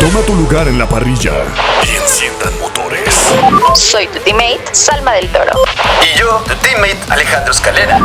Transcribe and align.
Toma 0.00 0.20
tu 0.26 0.34
lugar 0.34 0.68
en 0.68 0.78
la 0.78 0.88
parrilla 0.88 1.32
y 1.84 1.96
enciendan 1.96 2.58
motores. 2.60 3.14
Soy 3.74 4.06
tu 4.06 4.20
teammate, 4.20 4.62
Salma 4.72 5.12
del 5.12 5.28
Toro. 5.28 5.52
Y 6.02 6.18
yo, 6.18 6.42
tu 6.46 6.54
teammate, 6.56 6.98
Alejandro 7.08 7.52
Escalera. 7.52 7.98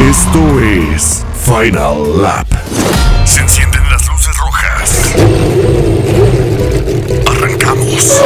Esto 0.00 0.60
es 0.60 1.24
Final 1.44 2.22
Lap. 2.22 2.46
Se 3.24 3.40
encienden 3.40 3.82
las 3.90 4.06
luces 4.06 4.36
rojas. 4.38 5.14
Arrancamos. 7.30 8.22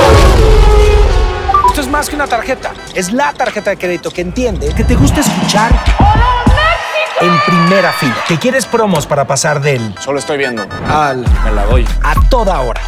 Esto 1.69 1.81
es 1.81 1.89
más 1.89 2.09
que 2.09 2.15
una 2.15 2.29
tarjeta. 2.29 2.73
Es 2.95 3.13
la 3.13 3.33
tarjeta 3.33 3.71
de 3.71 3.77
crédito 3.77 4.11
que 4.11 4.21
entiende 4.21 4.73
que 4.75 4.85
te 4.85 4.95
gusta 4.95 5.21
escuchar 5.21 5.73
en 7.25 7.39
primera 7.47 7.91
fila. 7.93 8.17
Que 8.29 8.39
quieres 8.39 8.67
promos 8.67 9.07
para 9.07 9.27
pasar 9.27 9.61
del 9.61 9.95
Solo 9.99 10.19
estoy 10.19 10.37
viendo. 10.37 10.67
al 10.89 11.25
Me 11.43 11.53
la 11.53 11.65
doy. 11.65 11.87
a 12.03 12.15
toda 12.29 12.61
hora. 12.61 12.81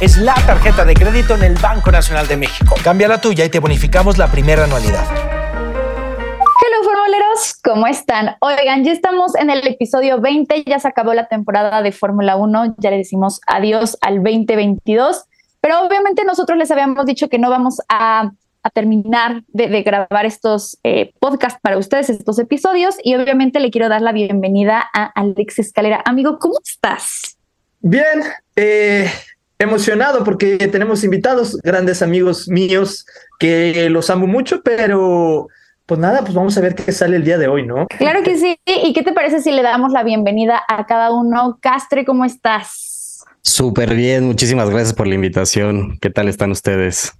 Es 0.00 0.16
la 0.18 0.34
tarjeta 0.34 0.84
de 0.84 0.94
crédito 0.94 1.34
en 1.34 1.42
el 1.42 1.54
Banco 1.54 1.90
Nacional 1.90 2.26
de 2.28 2.36
México. 2.36 2.74
Cambia 2.82 3.08
la 3.08 3.20
tuya 3.20 3.44
y 3.44 3.48
te 3.48 3.58
bonificamos 3.58 4.18
la 4.18 4.28
primera 4.28 4.64
anualidad. 4.64 5.04
Hello 5.10 6.84
formuleros, 6.84 7.58
¿cómo 7.64 7.86
están? 7.86 8.36
Oigan, 8.40 8.84
ya 8.84 8.92
estamos 8.92 9.34
en 9.34 9.50
el 9.50 9.66
episodio 9.66 10.20
20, 10.20 10.64
ya 10.66 10.78
se 10.78 10.88
acabó 10.88 11.14
la 11.14 11.26
temporada 11.26 11.82
de 11.82 11.92
Fórmula 11.92 12.36
1, 12.36 12.76
ya 12.78 12.90
le 12.90 12.98
decimos 12.98 13.40
adiós 13.46 13.98
al 14.00 14.22
2022, 14.22 15.24
pero 15.60 15.80
obviamente 15.80 16.24
nosotros 16.24 16.58
les 16.58 16.70
habíamos 16.70 17.06
dicho 17.06 17.28
que 17.28 17.38
no 17.38 17.50
vamos 17.50 17.80
a, 17.88 18.30
a 18.64 18.70
terminar 18.70 19.44
de, 19.48 19.68
de 19.68 19.82
grabar 19.82 20.26
estos 20.26 20.78
eh, 20.82 21.12
podcasts 21.20 21.60
para 21.62 21.78
ustedes, 21.78 22.10
estos 22.10 22.38
episodios, 22.38 22.96
y 23.04 23.14
obviamente 23.14 23.60
le 23.60 23.70
quiero 23.70 23.88
dar 23.88 24.00
la 24.00 24.12
bienvenida 24.12 24.82
a 24.92 25.04
Alex 25.04 25.58
Escalera. 25.58 26.02
Amigo, 26.06 26.38
¿cómo 26.38 26.54
estás? 26.64 27.36
Bien, 27.80 28.22
eh, 28.56 29.10
emocionado 29.58 30.24
porque 30.24 30.56
tenemos 30.56 31.04
invitados, 31.04 31.58
grandes 31.62 32.00
amigos 32.00 32.48
míos 32.48 33.06
que 33.38 33.90
los 33.90 34.08
amo 34.08 34.26
mucho, 34.26 34.62
pero 34.62 35.48
pues 35.84 36.00
nada, 36.00 36.20
pues 36.22 36.32
vamos 36.32 36.56
a 36.56 36.62
ver 36.62 36.74
qué 36.74 36.90
sale 36.92 37.16
el 37.16 37.24
día 37.24 37.36
de 37.36 37.46
hoy, 37.46 37.66
¿no? 37.66 37.86
Claro 37.98 38.22
que 38.22 38.38
sí, 38.38 38.56
¿y 38.64 38.94
qué 38.94 39.02
te 39.02 39.12
parece 39.12 39.42
si 39.42 39.52
le 39.52 39.62
damos 39.62 39.92
la 39.92 40.02
bienvenida 40.02 40.62
a 40.66 40.86
cada 40.86 41.12
uno? 41.12 41.58
Castre, 41.60 42.06
¿cómo 42.06 42.24
estás? 42.24 43.22
Súper 43.42 43.94
bien, 43.94 44.24
muchísimas 44.24 44.70
gracias 44.70 44.94
por 44.94 45.06
la 45.06 45.16
invitación. 45.16 45.98
¿Qué 46.00 46.08
tal 46.08 46.30
están 46.30 46.50
ustedes? 46.50 47.12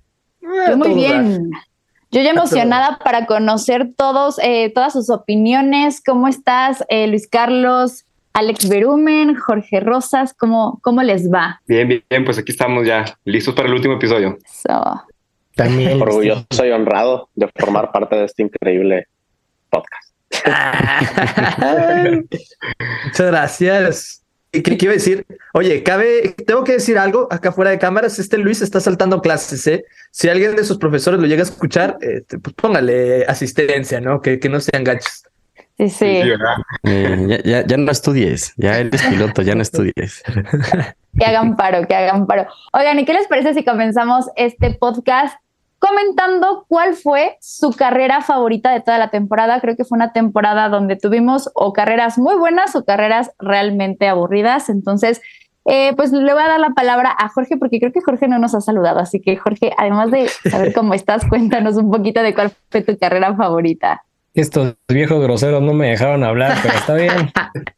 Yo 0.68 0.76
muy 0.76 0.94
bien. 0.94 1.50
Yo 2.10 2.22
ya 2.22 2.30
emocionada 2.30 2.98
para 3.02 3.26
conocer 3.26 3.92
todos, 3.96 4.38
eh, 4.40 4.70
todas 4.72 4.92
sus 4.92 5.10
opiniones. 5.10 6.00
¿Cómo 6.00 6.28
estás, 6.28 6.84
eh, 6.88 7.08
Luis 7.08 7.26
Carlos, 7.26 8.04
Alex 8.32 8.68
Berumen, 8.68 9.34
Jorge 9.34 9.80
Rosas? 9.80 10.32
¿Cómo, 10.32 10.78
cómo 10.80 11.02
les 11.02 11.28
va? 11.32 11.60
Bien, 11.66 11.88
bien, 11.88 12.04
bien, 12.08 12.24
pues 12.24 12.38
aquí 12.38 12.52
estamos 12.52 12.86
ya, 12.86 13.04
listos 13.24 13.52
para 13.54 13.66
el 13.66 13.74
último 13.74 13.94
episodio. 13.94 14.38
So, 14.46 15.02
También. 15.56 16.00
Orgulloso 16.02 16.64
y 16.64 16.70
honrado 16.70 17.30
de 17.34 17.48
formar 17.48 17.90
parte 17.90 18.14
de 18.14 18.26
este 18.26 18.44
increíble 18.44 19.08
podcast. 19.68 20.14
Muchas 23.06 23.26
gracias. 23.26 24.23
¿Y 24.54 24.62
¿Qué, 24.62 24.78
qué 24.78 24.84
iba 24.86 24.92
a 24.92 24.94
decir? 24.94 25.26
Oye, 25.52 25.82
cabe, 25.82 26.34
tengo 26.46 26.62
que 26.62 26.72
decir 26.72 26.96
algo 26.96 27.26
acá 27.30 27.50
fuera 27.50 27.72
de 27.72 27.78
cámaras. 27.78 28.18
Este 28.20 28.38
Luis 28.38 28.62
está 28.62 28.78
saltando 28.78 29.20
clases, 29.20 29.66
¿eh? 29.66 29.84
Si 30.12 30.28
alguien 30.28 30.54
de 30.54 30.64
sus 30.64 30.78
profesores 30.78 31.18
lo 31.18 31.26
llega 31.26 31.42
a 31.42 31.44
escuchar, 31.44 31.98
este, 32.00 32.38
pues 32.38 32.54
póngale 32.54 33.24
asistencia, 33.26 34.00
¿no? 34.00 34.22
Que, 34.22 34.38
que 34.38 34.48
no 34.48 34.60
sean 34.60 34.84
gachos. 34.84 35.24
sí, 35.76 35.90
sí. 35.90 36.22
Eh, 36.84 37.26
ya, 37.26 37.42
ya, 37.42 37.66
ya 37.66 37.76
no 37.76 37.90
estudies, 37.90 38.54
ya 38.56 38.78
eres 38.78 39.02
piloto, 39.02 39.42
ya 39.42 39.56
no 39.56 39.62
estudies. 39.62 40.22
Que 41.16 41.24
hagan 41.24 41.54
paro, 41.54 41.86
que 41.86 41.94
hagan 41.94 42.26
paro. 42.26 42.48
Oigan, 42.72 42.98
¿y 42.98 43.04
qué 43.04 43.12
les 43.12 43.28
parece 43.28 43.54
si 43.54 43.64
comenzamos 43.64 44.26
este 44.34 44.74
podcast 44.74 45.38
comentando 45.84 46.64
cuál 46.68 46.94
fue 46.94 47.36
su 47.40 47.72
carrera 47.72 48.22
favorita 48.22 48.72
de 48.72 48.80
toda 48.80 48.98
la 48.98 49.10
temporada? 49.10 49.60
Creo 49.60 49.76
que 49.76 49.84
fue 49.84 49.96
una 49.96 50.12
temporada 50.12 50.68
donde 50.70 50.96
tuvimos 50.96 51.50
o 51.54 51.72
carreras 51.74 52.18
muy 52.18 52.36
buenas 52.36 52.74
o 52.74 52.84
carreras 52.84 53.32
realmente 53.38 54.08
aburridas. 54.08 54.70
Entonces, 54.70 55.20
eh, 55.66 55.92
pues 55.94 56.12
le 56.12 56.32
voy 56.32 56.42
a 56.42 56.48
dar 56.48 56.60
la 56.60 56.70
palabra 56.70 57.14
a 57.18 57.28
Jorge 57.28 57.56
porque 57.58 57.80
creo 57.80 57.92
que 57.92 58.00
Jorge 58.00 58.28
no 58.28 58.38
nos 58.38 58.54
ha 58.54 58.62
saludado. 58.62 58.98
Así 58.98 59.20
que, 59.20 59.36
Jorge, 59.36 59.72
además 59.76 60.10
de 60.10 60.28
saber 60.50 60.72
cómo 60.72 60.94
estás, 60.94 61.24
cuéntanos 61.28 61.76
un 61.76 61.90
poquito 61.90 62.22
de 62.22 62.34
cuál 62.34 62.52
fue 62.70 62.82
tu 62.82 62.96
carrera 62.98 63.34
favorita. 63.34 64.02
Estos 64.32 64.74
viejos 64.88 65.22
groseros 65.22 65.62
no 65.62 65.74
me 65.74 65.90
dejaron 65.90 66.24
hablar, 66.24 66.56
pero 66.62 66.74
está 66.74 66.94
bien. 66.94 67.12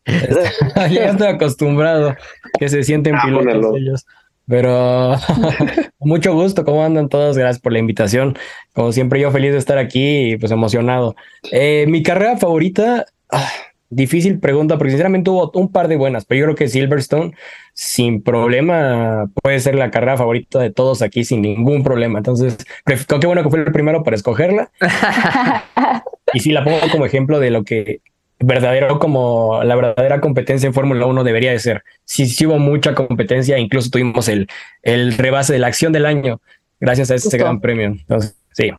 Ya 0.91 1.07
estoy 1.07 1.27
acostumbrado 1.27 2.15
que 2.59 2.69
se 2.69 2.83
sienten 2.85 3.17
Ah, 3.17 3.23
pilotos 3.25 3.77
ellos. 3.77 4.07
Pero 4.47 5.17
mucho 5.99 6.35
gusto, 6.35 6.65
¿cómo 6.65 6.85
andan 6.85 7.09
todos? 7.09 7.37
Gracias 7.37 7.61
por 7.61 7.73
la 7.73 7.79
invitación. 7.79 8.39
Como 8.73 8.93
siempre, 8.93 9.21
yo 9.21 9.31
feliz 9.31 9.53
de 9.53 9.59
estar 9.59 9.79
aquí 9.79 10.33
y 10.33 10.37
pues 10.37 10.53
emocionado. 10.53 11.17
Eh, 11.51 11.87
mi 11.89 12.03
carrera 12.03 12.37
favorita, 12.37 13.07
ah, 13.31 13.51
difícil 13.91 14.39
pregunta, 14.39 14.79
porque 14.79 14.91
sinceramente 14.91 15.31
hubo 15.31 15.51
un 15.55 15.71
par 15.71 15.89
de 15.89 15.97
buenas, 15.97 16.25
pero 16.25 16.41
yo 16.41 16.45
creo 16.47 16.57
que 16.57 16.69
Silverstone, 16.69 17.33
sin 17.73 18.23
problema, 18.23 19.31
puede 19.43 19.61
ser 19.61 19.75
la 19.75 19.91
carrera 19.91 20.17
favorita 20.17 20.61
de 20.61 20.71
todos 20.71 21.03
aquí, 21.03 21.25
sin 21.25 21.43
ningún 21.43 21.83
problema. 21.83 22.19
Entonces, 22.19 22.57
qué 22.85 23.27
bueno 23.27 23.43
que 23.43 23.51
fue 23.51 23.61
el 23.61 23.73
primero 23.73 24.03
para 24.03 24.17
escogerla. 24.17 24.71
Y 26.33 26.41
sí 26.41 26.51
la 26.51 26.65
pongo 26.65 26.79
como 26.91 27.07
ejemplo 27.07 27.39
de 27.39 27.51
lo 27.51 27.65
que 27.65 28.01
verdadero 28.39 28.99
como 28.99 29.63
la 29.65 29.77
verdadera 29.77 30.21
competencia 30.21 30.67
en 30.67 30.75
Fórmula 30.75 31.07
1 31.07 31.25
debería 31.25 31.53
de 31.53 31.59
ser. 31.59 31.83
Sí, 32.05 32.27
sí 32.27 32.47
hubo 32.47 32.59
mucha 32.59 32.95
competencia, 32.95 33.59
incluso 33.59 33.91
tuvimos 33.91 34.29
el, 34.29 34.49
el 34.83 35.17
rebase 35.17 35.53
de 35.53 35.59
la 35.59 35.69
acción 35.69 35.93
del 35.93 36.07
año 36.07 36.41
gracias 36.81 37.11
a 37.11 37.15
ese 37.15 37.25
Justo. 37.31 37.39
gran 37.39 37.61
premio. 37.61 37.87
Entonces, 37.87 38.37
sí, 38.53 38.71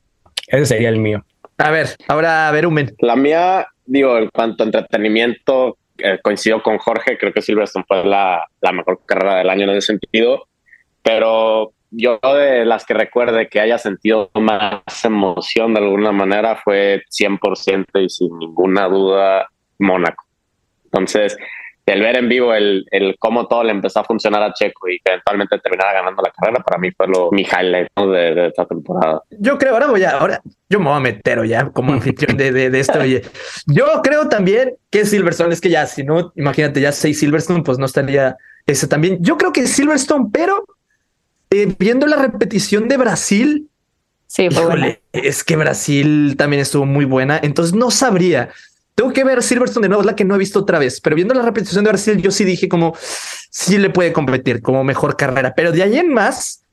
ese 0.48 0.66
sería 0.66 0.90
el 0.90 1.00
mío. 1.00 1.26
A 1.58 1.72
ver, 1.72 1.88
ahora 2.08 2.52
Berumen. 2.52 2.96
La 3.00 3.16
mía, 3.16 3.68
digo, 3.86 4.18
en 4.18 4.30
cuanto 4.30 4.64
a 4.64 4.68
entretenimiento, 4.68 5.78
eh, 5.98 6.20
coincido 6.22 6.62
con 6.62 6.78
Jorge, 6.78 7.18
creo 7.18 7.34
que 7.34 7.42
Silverstone 7.42 7.86
fue 7.88 8.06
la, 8.06 8.46
la 8.62 8.72
mejor 8.72 9.02
carrera 9.06 9.38
del 9.38 9.50
año 9.50 9.64
en 9.64 9.72
ese 9.72 9.88
sentido, 9.88 10.48
pero 11.02 11.74
yo 11.98 12.20
de 12.22 12.64
las 12.66 12.86
que 12.86 12.94
recuerde 12.94 13.50
que 13.50 13.60
haya 13.60 13.78
sentido 13.78 14.30
más 14.36 14.82
emoción 15.04 15.74
de 15.74 15.80
alguna 15.80 16.12
manera 16.12 16.56
fue 16.64 17.04
100% 17.10 17.86
y 18.04 18.10
sin 18.10 18.38
ninguna 18.38 18.88
duda 18.88 19.50
Mónaco. 19.80 20.24
Entonces, 20.86 21.38
el 21.88 22.02
ver 22.02 22.18
en 22.18 22.28
vivo 22.28 22.54
el, 22.54 22.86
el 22.92 23.16
cómo 23.18 23.48
todo 23.48 23.64
le 23.64 23.72
empezó 23.72 24.02
a 24.02 24.04
funcionar 24.04 24.44
a 24.44 24.54
Checo 24.54 24.90
y 24.90 25.00
que 25.00 25.12
eventualmente 25.12 25.58
terminara 25.60 25.94
ganando 25.94 26.22
la 26.22 26.32
carrera, 26.32 26.62
para 26.62 26.78
mí 26.78 26.92
fue 26.92 27.08
lo, 27.08 27.32
mi 27.32 27.44
highlight 27.44 27.88
¿no? 27.96 28.10
de, 28.10 28.36
de 28.36 28.48
esta 28.48 28.66
temporada. 28.66 29.24
Yo 29.32 29.58
creo, 29.58 29.74
ahora 29.74 29.88
voy 29.88 30.04
a, 30.04 30.12
ahora 30.12 30.42
yo 30.70 30.80
me 30.80 30.86
voy 30.86 30.98
a 30.98 31.00
meter 31.00 31.46
ya 31.46 31.70
como 31.70 31.94
anfitrión 31.94 32.38
de, 32.38 32.52
de, 32.52 32.70
de 32.70 32.80
esto. 32.80 33.00
Oye, 33.00 33.22
yo 33.68 33.86
creo 34.04 34.28
también 34.28 34.76
que 34.92 35.06
Silverstone, 35.06 35.54
es 35.54 35.62
que 35.62 35.70
ya, 35.70 35.86
si 35.88 36.04
no, 36.04 36.34
imagínate, 36.36 36.82
ya 36.82 36.92
seis 36.92 37.20
Silverstone, 37.20 37.64
pues 37.64 37.80
no 37.80 37.86
estaría 37.86 38.36
ese 38.66 38.88
también. 38.88 39.18
Yo 39.22 39.38
creo 39.38 39.54
que 39.54 39.66
Silverstone, 39.66 40.28
pero 40.32 40.66
eh, 41.50 41.74
viendo 41.78 42.08
la 42.08 42.18
repetición 42.18 42.88
de 42.88 42.98
Brasil, 42.98 43.70
Sí, 44.28 44.50
fue 44.50 44.66
buena. 44.66 44.88
híjole, 44.88 45.02
es 45.14 45.44
que 45.44 45.56
Brasil 45.56 46.36
también 46.38 46.62
estuvo 46.62 46.86
muy 46.86 47.06
buena, 47.06 47.40
entonces 47.42 47.74
no 47.74 47.92
sabría. 47.92 48.50
Tengo 48.94 49.14
que 49.14 49.24
ver 49.24 49.42
Silverstone 49.42 49.86
de 49.86 49.90
nuevo, 49.90 50.02
es 50.02 50.06
la 50.08 50.16
que 50.16 50.26
no 50.26 50.36
he 50.36 50.38
visto 50.38 50.60
otra 50.60 50.80
vez, 50.80 51.00
pero 51.00 51.16
viendo 51.16 51.34
la 51.34 51.44
repetición 51.44 51.84
de 51.86 51.92
Brasil, 51.92 52.22
yo 52.22 52.32
sí 52.32 52.44
dije 52.44 52.68
como 52.68 52.94
sí 53.50 53.78
le 53.78 53.90
puede 53.90 54.12
competir 54.12 54.62
como 54.62 54.84
mejor 54.84 55.16
carrera, 55.16 55.54
pero 55.56 55.72
de 55.72 55.84
ahí 55.84 55.98
en 55.98 56.14
más, 56.14 56.64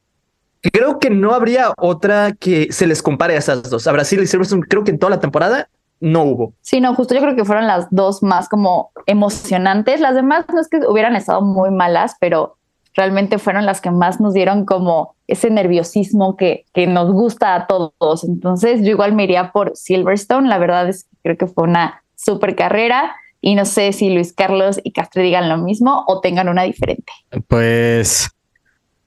creo 0.73 0.99
que 0.99 1.11
no 1.11 1.32
habría 1.35 1.73
otra 1.77 2.32
que 2.32 2.73
se 2.73 2.87
les 2.87 3.03
compare 3.03 3.35
a 3.37 3.38
esas 3.38 3.70
dos. 3.70 3.87
A 3.87 3.93
Brasil 3.93 4.20
y 4.20 4.27
Silverstone, 4.27 4.62
creo 4.69 4.82
que 4.82 4.91
en 4.91 4.99
toda 4.99 5.11
la 5.11 5.20
temporada 5.20 5.69
no 6.00 6.25
hubo. 6.25 6.55
Sí, 6.62 6.81
no, 6.81 6.94
justo 6.94 7.15
yo 7.15 7.20
creo 7.20 7.37
que 7.37 7.44
fueron 7.44 7.67
las 7.67 7.87
dos 7.91 8.23
más 8.23 8.49
como 8.49 8.91
emocionantes. 9.06 10.00
Las 10.00 10.15
demás 10.15 10.44
no 10.53 10.61
es 10.61 10.69
que 10.69 10.79
hubieran 10.88 11.15
estado 11.17 11.41
muy 11.43 11.70
malas, 11.70 12.17
pero 12.20 12.56
realmente 12.94 13.38
fueron 13.38 13.67
las 13.67 13.81
que 13.81 13.91
más 13.91 14.20
nos 14.20 14.35
dieron 14.35 14.64
como 14.64 15.14
ese 15.26 15.50
nerviosismo 15.50 16.37
que, 16.37 16.64
que 16.73 16.87
nos 16.87 17.11
gusta 17.12 17.55
a 17.55 17.67
todos. 17.67 18.25
Entonces 18.25 18.82
yo 18.82 18.91
igual 18.91 19.14
me 19.14 19.25
iría 19.25 19.52
por 19.52 19.76
Silverstone. 19.76 20.49
La 20.49 20.58
verdad 20.58 20.88
es 20.88 21.05
que 21.05 21.17
creo 21.23 21.37
que 21.37 21.46
fue 21.46 21.64
una 21.64 22.02
super 22.14 22.55
carrera 22.55 23.14
y 23.41 23.55
no 23.56 23.64
sé 23.64 23.93
si 23.93 24.08
Luis 24.08 24.32
Carlos 24.32 24.81
y 24.82 24.93
Castre 24.93 25.23
digan 25.23 25.49
lo 25.49 25.58
mismo 25.58 26.05
o 26.06 26.20
tengan 26.20 26.49
una 26.49 26.62
diferente. 26.62 27.12
Pues 27.49 28.31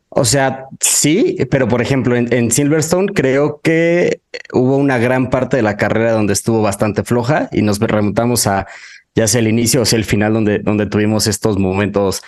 O 0.10 0.26
sea, 0.26 0.66
sí, 0.80 1.38
pero 1.50 1.68
por 1.68 1.82
ejemplo, 1.82 2.16
en, 2.16 2.52
Silverstone 2.52 3.14
creo 3.14 3.62
que 3.64 4.22
hubo 4.54 4.78
una 4.78 4.98
gran 5.00 5.30
parte 5.30 5.58
de 5.58 5.64
la 5.64 5.78
carrera 5.78 6.12
donde 6.12 6.34
estuvo 6.34 6.62
bastante 6.62 7.04
floja 7.04 7.50
y 7.52 7.62
nos 7.62 7.80
remontamos 7.80 8.46
a 8.48 8.68
ya 9.16 9.28
sea 9.28 9.40
el 9.40 9.48
inicio 9.48 9.82
o 9.82 9.86
sea 9.86 9.98
el 9.98 10.06
final 10.06 10.34
donde, 10.34 10.60
donde 10.60 10.86
tuvimos 10.86 11.26
estos 11.26 11.58
momentos 11.58 12.22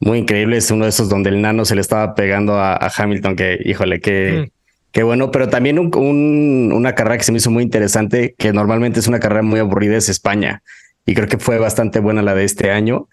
muy 0.00 0.18
increíbles. 0.18 0.70
Uno 0.70 0.84
de 0.84 0.90
esos 0.90 1.08
donde 1.08 1.30
el 1.30 1.40
nano 1.40 1.64
se 1.64 1.74
le 1.74 1.80
estaba 1.80 2.14
pegando 2.14 2.54
a, 2.54 2.74
a 2.74 2.90
Hamilton, 2.96 3.36
que 3.36 3.58
híjole, 3.64 4.00
que, 4.00 4.46
mm. 4.46 4.56
Qué 4.96 5.02
bueno, 5.02 5.30
pero 5.30 5.50
también 5.50 5.78
un, 5.78 6.72
una 6.72 6.94
carrera 6.94 7.18
que 7.18 7.24
se 7.24 7.30
me 7.30 7.36
hizo 7.36 7.50
muy 7.50 7.62
interesante, 7.62 8.34
que 8.38 8.54
normalmente 8.54 8.98
es 8.98 9.06
una 9.06 9.20
carrera 9.20 9.42
muy 9.42 9.60
aburrida, 9.60 9.94
es 9.94 10.08
España. 10.08 10.62
Y 11.04 11.14
creo 11.14 11.28
que 11.28 11.36
fue 11.36 11.58
bastante 11.58 12.00
buena 12.00 12.22
la 12.22 12.34
de 12.34 12.44
este 12.44 12.70
año. 12.70 13.06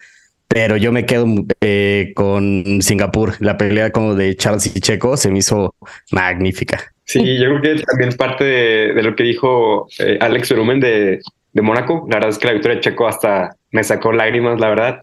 Pero 0.48 0.78
yo 0.78 0.92
me 0.92 1.04
quedo 1.04 1.26
eh, 1.60 2.12
con 2.14 2.80
Singapur. 2.80 3.34
La 3.40 3.58
pelea 3.58 3.90
como 3.90 4.14
de 4.14 4.34
Charles 4.34 4.74
y 4.74 4.80
Checo 4.80 5.18
se 5.18 5.30
me 5.30 5.40
hizo 5.40 5.74
magnífica. 6.10 6.90
Sí, 7.04 7.38
yo 7.38 7.50
creo 7.50 7.60
que 7.60 7.82
también 7.82 8.08
es 8.08 8.16
parte 8.16 8.44
de, 8.44 9.02
lo 9.02 9.14
que 9.14 9.24
dijo 9.24 9.86
eh, 9.98 10.16
Alex 10.22 10.48
Verumen 10.48 10.80
de, 10.80 11.20
de 11.52 11.62
Mónaco. 11.62 12.06
La 12.08 12.16
verdad 12.16 12.30
es 12.30 12.38
que 12.38 12.46
la 12.46 12.54
victoria 12.54 12.76
de 12.76 12.80
Checo 12.80 13.06
hasta 13.06 13.56
me 13.72 13.84
sacó 13.84 14.10
lágrimas, 14.10 14.58
la 14.58 14.70
verdad. 14.70 15.02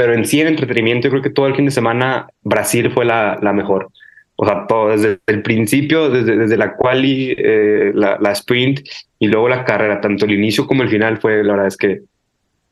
Pero 0.00 0.14
en 0.14 0.24
sí, 0.24 0.40
en 0.40 0.46
entretenimiento, 0.46 1.08
yo 1.08 1.10
creo 1.10 1.22
que 1.22 1.28
todo 1.28 1.46
el 1.46 1.54
fin 1.54 1.66
de 1.66 1.70
semana 1.70 2.26
Brasil 2.40 2.90
fue 2.90 3.04
la, 3.04 3.38
la 3.42 3.52
mejor. 3.52 3.90
O 4.34 4.46
sea, 4.46 4.66
todo 4.66 4.88
desde 4.88 5.18
el 5.26 5.42
principio, 5.42 6.08
desde, 6.08 6.38
desde 6.38 6.56
la 6.56 6.74
quali, 6.74 7.34
eh, 7.36 7.92
la, 7.94 8.16
la, 8.18 8.32
sprint 8.32 8.80
y 9.18 9.26
luego 9.26 9.50
la 9.50 9.62
carrera, 9.62 10.00
tanto 10.00 10.24
el 10.24 10.32
inicio 10.32 10.66
como 10.66 10.82
el 10.82 10.88
final 10.88 11.18
fue, 11.18 11.44
la 11.44 11.52
verdad 11.52 11.66
es 11.66 11.76
que 11.76 12.00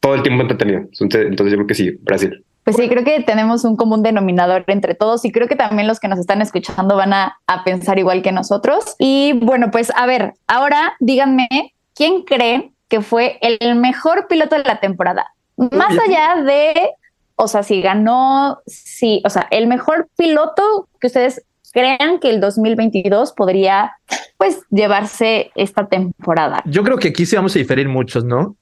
todo 0.00 0.14
el 0.14 0.22
tiempo 0.22 0.40
entretenido. 0.40 0.78
Entonces, 0.78 1.26
entonces 1.26 1.50
yo 1.50 1.58
creo 1.58 1.66
que 1.66 1.74
sí, 1.74 1.98
Brasil. 2.00 2.42
Pues 2.64 2.76
sí, 2.76 2.88
creo 2.88 3.04
que 3.04 3.20
tenemos 3.20 3.62
un 3.66 3.76
común 3.76 4.02
denominador 4.02 4.64
entre 4.66 4.94
todos 4.94 5.22
y 5.26 5.30
creo 5.30 5.48
que 5.48 5.56
también 5.56 5.86
los 5.86 6.00
que 6.00 6.08
nos 6.08 6.18
están 6.18 6.40
escuchando 6.40 6.96
van 6.96 7.12
a, 7.12 7.36
a 7.46 7.62
pensar 7.62 7.98
igual 7.98 8.22
que 8.22 8.32
nosotros. 8.32 8.96
Y 8.98 9.34
bueno, 9.42 9.70
pues 9.70 9.92
a 9.94 10.06
ver, 10.06 10.32
ahora 10.46 10.94
díganme, 10.98 11.74
¿quién 11.94 12.22
cree 12.22 12.72
que 12.88 13.02
fue 13.02 13.38
el 13.42 13.74
mejor 13.74 14.28
piloto 14.28 14.56
de 14.56 14.64
la 14.64 14.80
temporada? 14.80 15.26
Más 15.58 15.90
allá 15.90 16.42
de, 16.44 16.92
o 17.40 17.46
sea, 17.46 17.62
si 17.62 17.80
ganó, 17.80 18.60
sí, 18.66 19.22
o 19.24 19.30
sea, 19.30 19.46
el 19.52 19.68
mejor 19.68 20.08
piloto 20.16 20.88
que 21.00 21.06
ustedes 21.06 21.44
crean 21.72 22.18
que 22.18 22.30
el 22.30 22.40
2022 22.40 23.32
podría 23.32 23.92
pues 24.36 24.60
llevarse 24.70 25.52
esta 25.54 25.86
temporada. 25.86 26.62
Yo 26.66 26.82
creo 26.82 26.98
que 26.98 27.08
aquí 27.08 27.24
sí 27.26 27.36
vamos 27.36 27.54
a 27.54 27.60
diferir 27.60 27.88
muchos, 27.88 28.24
¿no? 28.24 28.56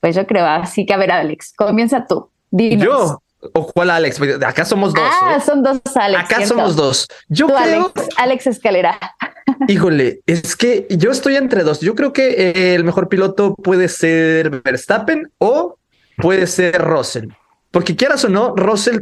Pues 0.00 0.16
yo 0.16 0.26
creo, 0.26 0.46
así 0.46 0.86
que 0.86 0.94
a 0.94 0.96
ver, 0.96 1.12
Alex, 1.12 1.52
comienza 1.54 2.06
tú. 2.06 2.30
Dinos. 2.50 2.84
Yo, 2.86 3.22
o 3.52 3.66
cuál 3.66 3.90
Alex, 3.90 4.18
acá 4.46 4.64
somos 4.64 4.94
dos. 4.94 5.04
Ah, 5.04 5.36
¿eh? 5.36 5.42
son 5.44 5.62
dos 5.62 5.80
Alex. 5.94 6.24
Acá 6.24 6.46
somos 6.46 6.74
dos. 6.74 7.06
Yo 7.28 7.48
creo. 7.48 7.92
Alex, 8.16 8.46
Escalera. 8.46 8.98
Híjole, 9.68 10.20
es 10.24 10.56
que 10.56 10.86
yo 10.88 11.10
estoy 11.10 11.36
entre 11.36 11.64
dos. 11.64 11.80
Yo 11.80 11.94
creo 11.94 12.14
que 12.14 12.30
eh, 12.30 12.74
el 12.74 12.84
mejor 12.84 13.10
piloto 13.10 13.54
puede 13.54 13.88
ser 13.88 14.62
Verstappen 14.62 15.30
o 15.36 15.76
puede 16.16 16.46
ser 16.46 16.80
Russell. 16.80 17.28
Porque 17.76 17.94
quieras 17.94 18.24
o 18.24 18.30
no, 18.30 18.56
Russell 18.56 19.00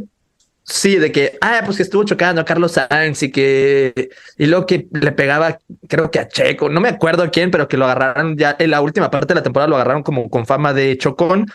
Sí, 0.65 0.97
de 0.97 1.13
que, 1.13 1.37
ah, 1.39 1.61
pues 1.63 1.77
que 1.77 1.83
estuvo 1.83 2.03
chocando 2.03 2.41
a 2.41 2.43
Carlos 2.45 2.73
Sainz 2.73 3.23
y 3.23 3.31
que, 3.31 4.09
y 4.37 4.47
luego 4.47 4.65
que 4.65 4.89
le 4.91 5.13
pegaba, 5.13 5.59
creo 5.87 6.11
que 6.11 6.19
a 6.19 6.27
Checo, 6.27 6.67
no 6.67 6.81
me 6.81 6.89
acuerdo 6.89 7.31
quién, 7.31 7.51
pero 7.51 7.69
que 7.69 7.77
lo 7.77 7.85
agarraron 7.85 8.35
ya 8.35 8.57
en 8.59 8.71
la 8.71 8.81
última 8.81 9.09
parte 9.09 9.27
de 9.33 9.35
la 9.35 9.43
temporada, 9.43 9.69
lo 9.69 9.75
agarraron 9.75 10.03
como 10.03 10.29
con 10.29 10.45
fama 10.45 10.73
de 10.73 10.97
chocón. 10.97 11.45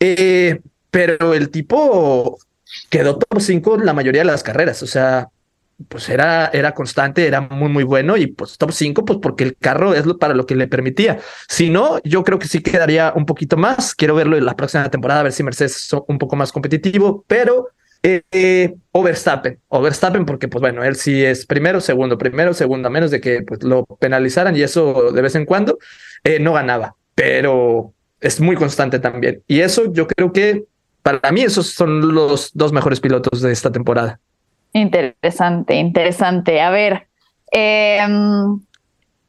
Eh, 0.00 0.60
pero 0.90 1.34
el 1.34 1.50
tipo 1.50 2.38
quedó 2.88 3.18
top 3.18 3.38
5 3.38 3.76
la 3.78 3.92
mayoría 3.92 4.22
de 4.22 4.26
las 4.26 4.42
carreras, 4.42 4.82
o 4.82 4.86
sea, 4.86 5.28
pues 5.88 6.08
era, 6.08 6.46
era 6.52 6.72
constante, 6.72 7.26
era 7.26 7.40
muy, 7.40 7.68
muy 7.68 7.84
bueno 7.84 8.16
y 8.16 8.26
pues 8.26 8.56
top 8.58 8.72
5, 8.72 9.04
pues 9.04 9.18
porque 9.20 9.44
el 9.44 9.56
carro 9.56 9.94
es 9.94 10.04
para 10.18 10.34
lo 10.34 10.46
que 10.46 10.56
le 10.56 10.68
permitía. 10.68 11.18
Si 11.48 11.70
no, 11.70 12.00
yo 12.02 12.24
creo 12.24 12.38
que 12.38 12.48
sí 12.48 12.60
quedaría 12.60 13.12
un 13.14 13.26
poquito 13.26 13.56
más. 13.56 13.94
Quiero 13.94 14.14
verlo 14.14 14.36
en 14.36 14.46
la 14.46 14.56
próxima 14.56 14.90
temporada, 14.90 15.20
a 15.20 15.24
ver 15.24 15.32
si 15.32 15.42
Mercedes 15.42 15.76
es 15.76 15.92
un 16.08 16.18
poco 16.18 16.36
más 16.36 16.52
competitivo, 16.52 17.24
pero 17.26 17.68
eh, 18.02 18.74
o 18.92 19.02
Verstappen, 19.02 19.60
o 19.68 19.82
Verstappen 19.82 20.24
porque 20.24 20.48
pues 20.48 20.60
bueno, 20.60 20.84
él 20.84 20.96
sí 20.96 21.24
es 21.24 21.44
primero, 21.44 21.80
segundo, 21.80 22.16
primero, 22.16 22.54
segundo, 22.54 22.88
a 22.88 22.90
menos 22.90 23.10
de 23.10 23.20
que 23.20 23.42
pues, 23.42 23.62
lo 23.64 23.84
penalizaran 23.84 24.56
y 24.56 24.62
eso 24.62 25.10
de 25.12 25.22
vez 25.22 25.34
en 25.34 25.44
cuando, 25.44 25.78
eh, 26.22 26.38
no 26.38 26.52
ganaba, 26.52 26.94
pero 27.14 27.92
es 28.20 28.40
muy 28.40 28.56
constante 28.56 28.98
también. 28.98 29.42
Y 29.46 29.60
eso 29.60 29.92
yo 29.92 30.06
creo 30.06 30.32
que 30.32 30.64
para 31.02 31.32
mí 31.32 31.42
esos 31.42 31.70
son 31.70 32.14
los 32.14 32.50
dos 32.54 32.72
mejores 32.72 33.00
pilotos 33.00 33.40
de 33.40 33.52
esta 33.52 33.70
temporada. 33.70 34.20
Interesante, 34.76 35.74
interesante. 35.76 36.60
A 36.60 36.68
ver, 36.68 37.06
eh, 37.50 37.98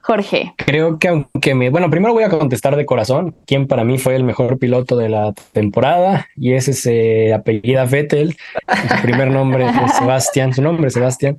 Jorge. 0.01 0.53
Creo 0.57 0.99
que 0.99 1.07
aunque 1.07 1.55
me, 1.55 1.69
bueno, 1.69 1.89
primero 1.89 2.13
voy 2.13 2.23
a 2.23 2.29
contestar 2.29 2.75
de 2.75 2.85
corazón, 2.85 3.33
quién 3.45 3.65
para 3.65 3.85
mí 3.85 3.97
fue 3.97 4.17
el 4.17 4.25
mejor 4.25 4.59
piloto 4.59 4.97
de 4.97 5.07
la 5.07 5.33
temporada 5.53 6.27
y 6.35 6.53
ese 6.53 6.73
se 6.73 7.33
apellida 7.33 7.85
Vettel, 7.85 8.35
su 8.67 9.01
primer 9.01 9.31
nombre 9.31 9.65
es 9.65 9.71
Sebastián, 9.97 10.53
su 10.53 10.61
nombre 10.61 10.87
es 10.87 10.93
Sebastián, 10.93 11.37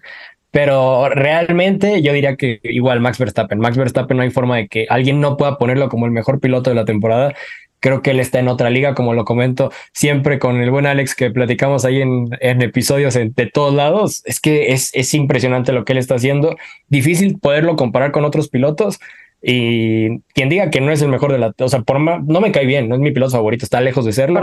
pero 0.51 1.11
realmente 1.11 2.01
yo 2.01 2.15
diría 2.15 2.37
que 2.37 2.61
igual 2.63 3.01
Max 3.01 3.19
Verstappen, 3.19 3.59
Max 3.59 3.77
Verstappen 3.77 4.17
no 4.17 4.23
hay 4.23 4.31
forma 4.31 4.57
de 4.57 4.69
que 4.69 4.87
alguien 4.89 5.21
no 5.21 5.37
pueda 5.37 5.59
ponerlo 5.59 5.91
como 5.91 6.07
el 6.07 6.13
mejor 6.13 6.41
piloto 6.41 6.71
de 6.71 6.77
la 6.77 6.87
temporada 6.87 7.35
creo 7.81 8.03
que 8.03 8.11
él 8.11 8.21
está 8.21 8.39
en 8.39 8.49
otra 8.49 8.71
liga, 8.71 8.95
como 8.95 9.15
lo 9.15 9.25
comento 9.25 9.71
siempre 9.93 10.39
con 10.39 10.61
el 10.61 10.71
buen 10.71 10.87
Alex 10.87 11.15
que 11.15 11.31
platicamos 11.31 11.85
ahí 11.85 12.03
en, 12.03 12.29
en 12.41 12.63
episodios 12.63 13.15
de 13.15 13.51
todos 13.53 13.75
lados. 13.75 14.23
Es 14.25 14.41
que 14.41 14.73
es, 14.73 14.91
es 14.95 15.15
impresionante 15.15 15.73
lo 15.73 15.85
que 15.85 15.93
él 15.93 15.99
está 15.99 16.17
haciendo. 16.17 16.57
Difícil 16.89 17.39
poderlo 17.39 17.77
comparar 17.77 18.13
con 18.13 18.25
otros 18.25 18.49
pilotos. 18.49 18.99
Y 19.41 20.21
quien 20.35 20.49
diga 20.49 20.71
que 20.71 20.81
no 20.81 20.91
es 20.91 21.01
el 21.01 21.09
mejor 21.09 21.33
de 21.33 21.39
la, 21.39 21.55
o 21.59 21.69
sea, 21.69 21.83
por 21.83 22.01
no 22.01 22.41
me 22.41 22.53
cae 22.53 22.67
bien, 22.67 22.89
no 22.89 22.97
es 22.97 23.01
mi 23.01 23.13
piloto 23.13 23.33
favorito, 23.33 23.65
está 23.65 23.81
lejos 23.81 24.05
de 24.05 24.13
serlo. 24.13 24.41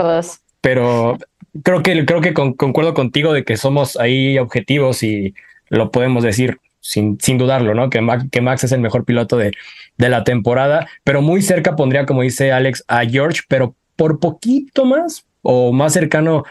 Pero 0.62 1.18
creo 1.64 1.84
que 1.84 2.06
creo 2.06 2.22
que 2.22 2.34
concuerdo 2.34 2.94
contigo 2.94 3.34
de 3.34 3.44
que 3.44 3.58
somos 3.58 3.98
ahí 3.98 4.38
objetivos 4.40 5.04
y 5.04 5.34
lo 5.70 5.92
podemos 5.92 6.24
decir 6.24 6.60
sin, 6.86 7.18
sin 7.20 7.40
dudarlo, 7.40 7.74
¿no? 7.74 7.90
Que 7.90 8.00
Max, 8.00 8.26
que 8.32 8.42
Max 8.42 8.64
es 8.64 8.72
el 8.72 8.80
mejor 8.80 9.06
piloto 9.06 9.38
de, 9.38 9.54
de 9.98 10.10
la 10.10 10.24
temporada, 10.24 10.88
pero 11.04 11.24
muy 11.24 11.42
cerca 11.42 11.76
pondría, 11.76 12.06
como 12.06 12.22
dice 12.22 12.52
Alex, 12.52 12.84
a 12.88 13.04
George, 13.06 13.42
pero 13.48 13.76
por 13.96 14.20
poquito 14.20 14.86
más 14.86 15.26
o 15.42 15.74
más 15.74 15.94
cercano 15.94 16.44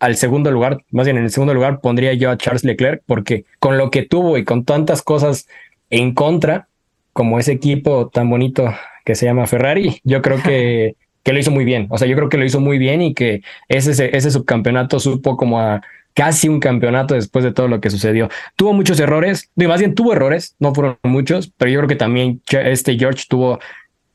al 0.00 0.16
segundo 0.16 0.50
lugar, 0.50 0.82
más 0.90 1.06
bien 1.06 1.18
en 1.18 1.24
el 1.24 1.30
segundo 1.30 1.54
lugar 1.54 1.80
pondría 1.80 2.12
yo 2.14 2.30
a 2.30 2.36
Charles 2.36 2.64
Leclerc, 2.64 3.02
porque 3.06 3.44
con 3.60 3.78
lo 3.78 3.92
que 3.92 4.02
tuvo 4.02 4.36
y 4.36 4.44
con 4.44 4.64
tantas 4.64 5.02
cosas 5.02 5.46
en 5.88 6.14
contra, 6.14 6.66
como 7.12 7.38
ese 7.38 7.52
equipo 7.52 8.08
tan 8.08 8.28
bonito 8.28 8.74
que 9.04 9.14
se 9.14 9.24
llama 9.24 9.46
Ferrari, 9.46 10.00
yo 10.02 10.20
creo 10.20 10.42
que, 10.42 10.96
que 11.22 11.32
lo 11.32 11.38
hizo 11.38 11.52
muy 11.52 11.64
bien. 11.64 11.86
O 11.90 11.98
sea, 11.98 12.08
yo 12.08 12.16
creo 12.16 12.28
que 12.28 12.38
lo 12.38 12.44
hizo 12.44 12.60
muy 12.60 12.78
bien 12.78 13.02
y 13.02 13.14
que 13.14 13.42
ese, 13.68 14.16
ese 14.16 14.30
subcampeonato 14.32 14.98
supo 14.98 15.36
como 15.36 15.60
a 15.60 15.80
casi 16.16 16.48
un 16.48 16.60
campeonato 16.60 17.14
después 17.14 17.44
de 17.44 17.52
todo 17.52 17.68
lo 17.68 17.80
que 17.80 17.90
sucedió. 17.90 18.30
Tuvo 18.56 18.72
muchos 18.72 18.98
errores, 18.98 19.50
más 19.54 19.80
bien 19.80 19.94
tuvo 19.94 20.14
errores, 20.14 20.56
no 20.58 20.74
fueron 20.74 20.96
muchos, 21.02 21.52
pero 21.58 21.70
yo 21.70 21.80
creo 21.80 21.88
que 21.88 21.96
también 21.96 22.40
este 22.50 22.98
George 22.98 23.24
tuvo 23.28 23.60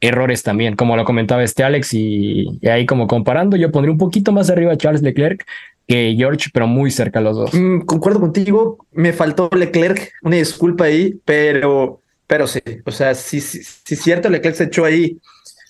errores 0.01 0.41
también, 0.41 0.75
como 0.75 0.97
lo 0.97 1.05
comentaba 1.05 1.43
este 1.43 1.63
Alex, 1.63 1.93
y, 1.93 2.59
ahí 2.67 2.87
como 2.87 3.05
comparando, 3.05 3.55
yo 3.55 3.71
pondría 3.71 3.91
un 3.91 3.99
poquito 3.99 4.31
más 4.31 4.49
arriba 4.49 4.73
a 4.73 4.77
Charles 4.77 5.03
Leclerc 5.03 5.45
que 5.87 6.15
George, 6.17 6.49
pero 6.51 6.65
muy 6.65 6.89
cerca 6.89 7.19
a 7.19 7.21
los 7.21 7.37
dos. 7.37 7.53
Mm, 7.53 7.81
concuerdo 7.81 8.19
contigo, 8.19 8.87
me 8.91 9.13
faltó 9.13 9.47
Leclerc, 9.55 10.11
una 10.23 10.37
disculpa 10.37 10.85
ahí, 10.85 11.19
pero, 11.23 12.01
pero 12.25 12.47
sí, 12.47 12.61
o 12.83 12.91
sea, 12.91 13.13
sí, 13.13 13.41
sí, 13.41 13.61
sí, 13.63 13.95
cierto, 13.95 14.27
Leclerc 14.27 14.55
se 14.55 14.63
echó 14.63 14.85
ahí 14.85 15.19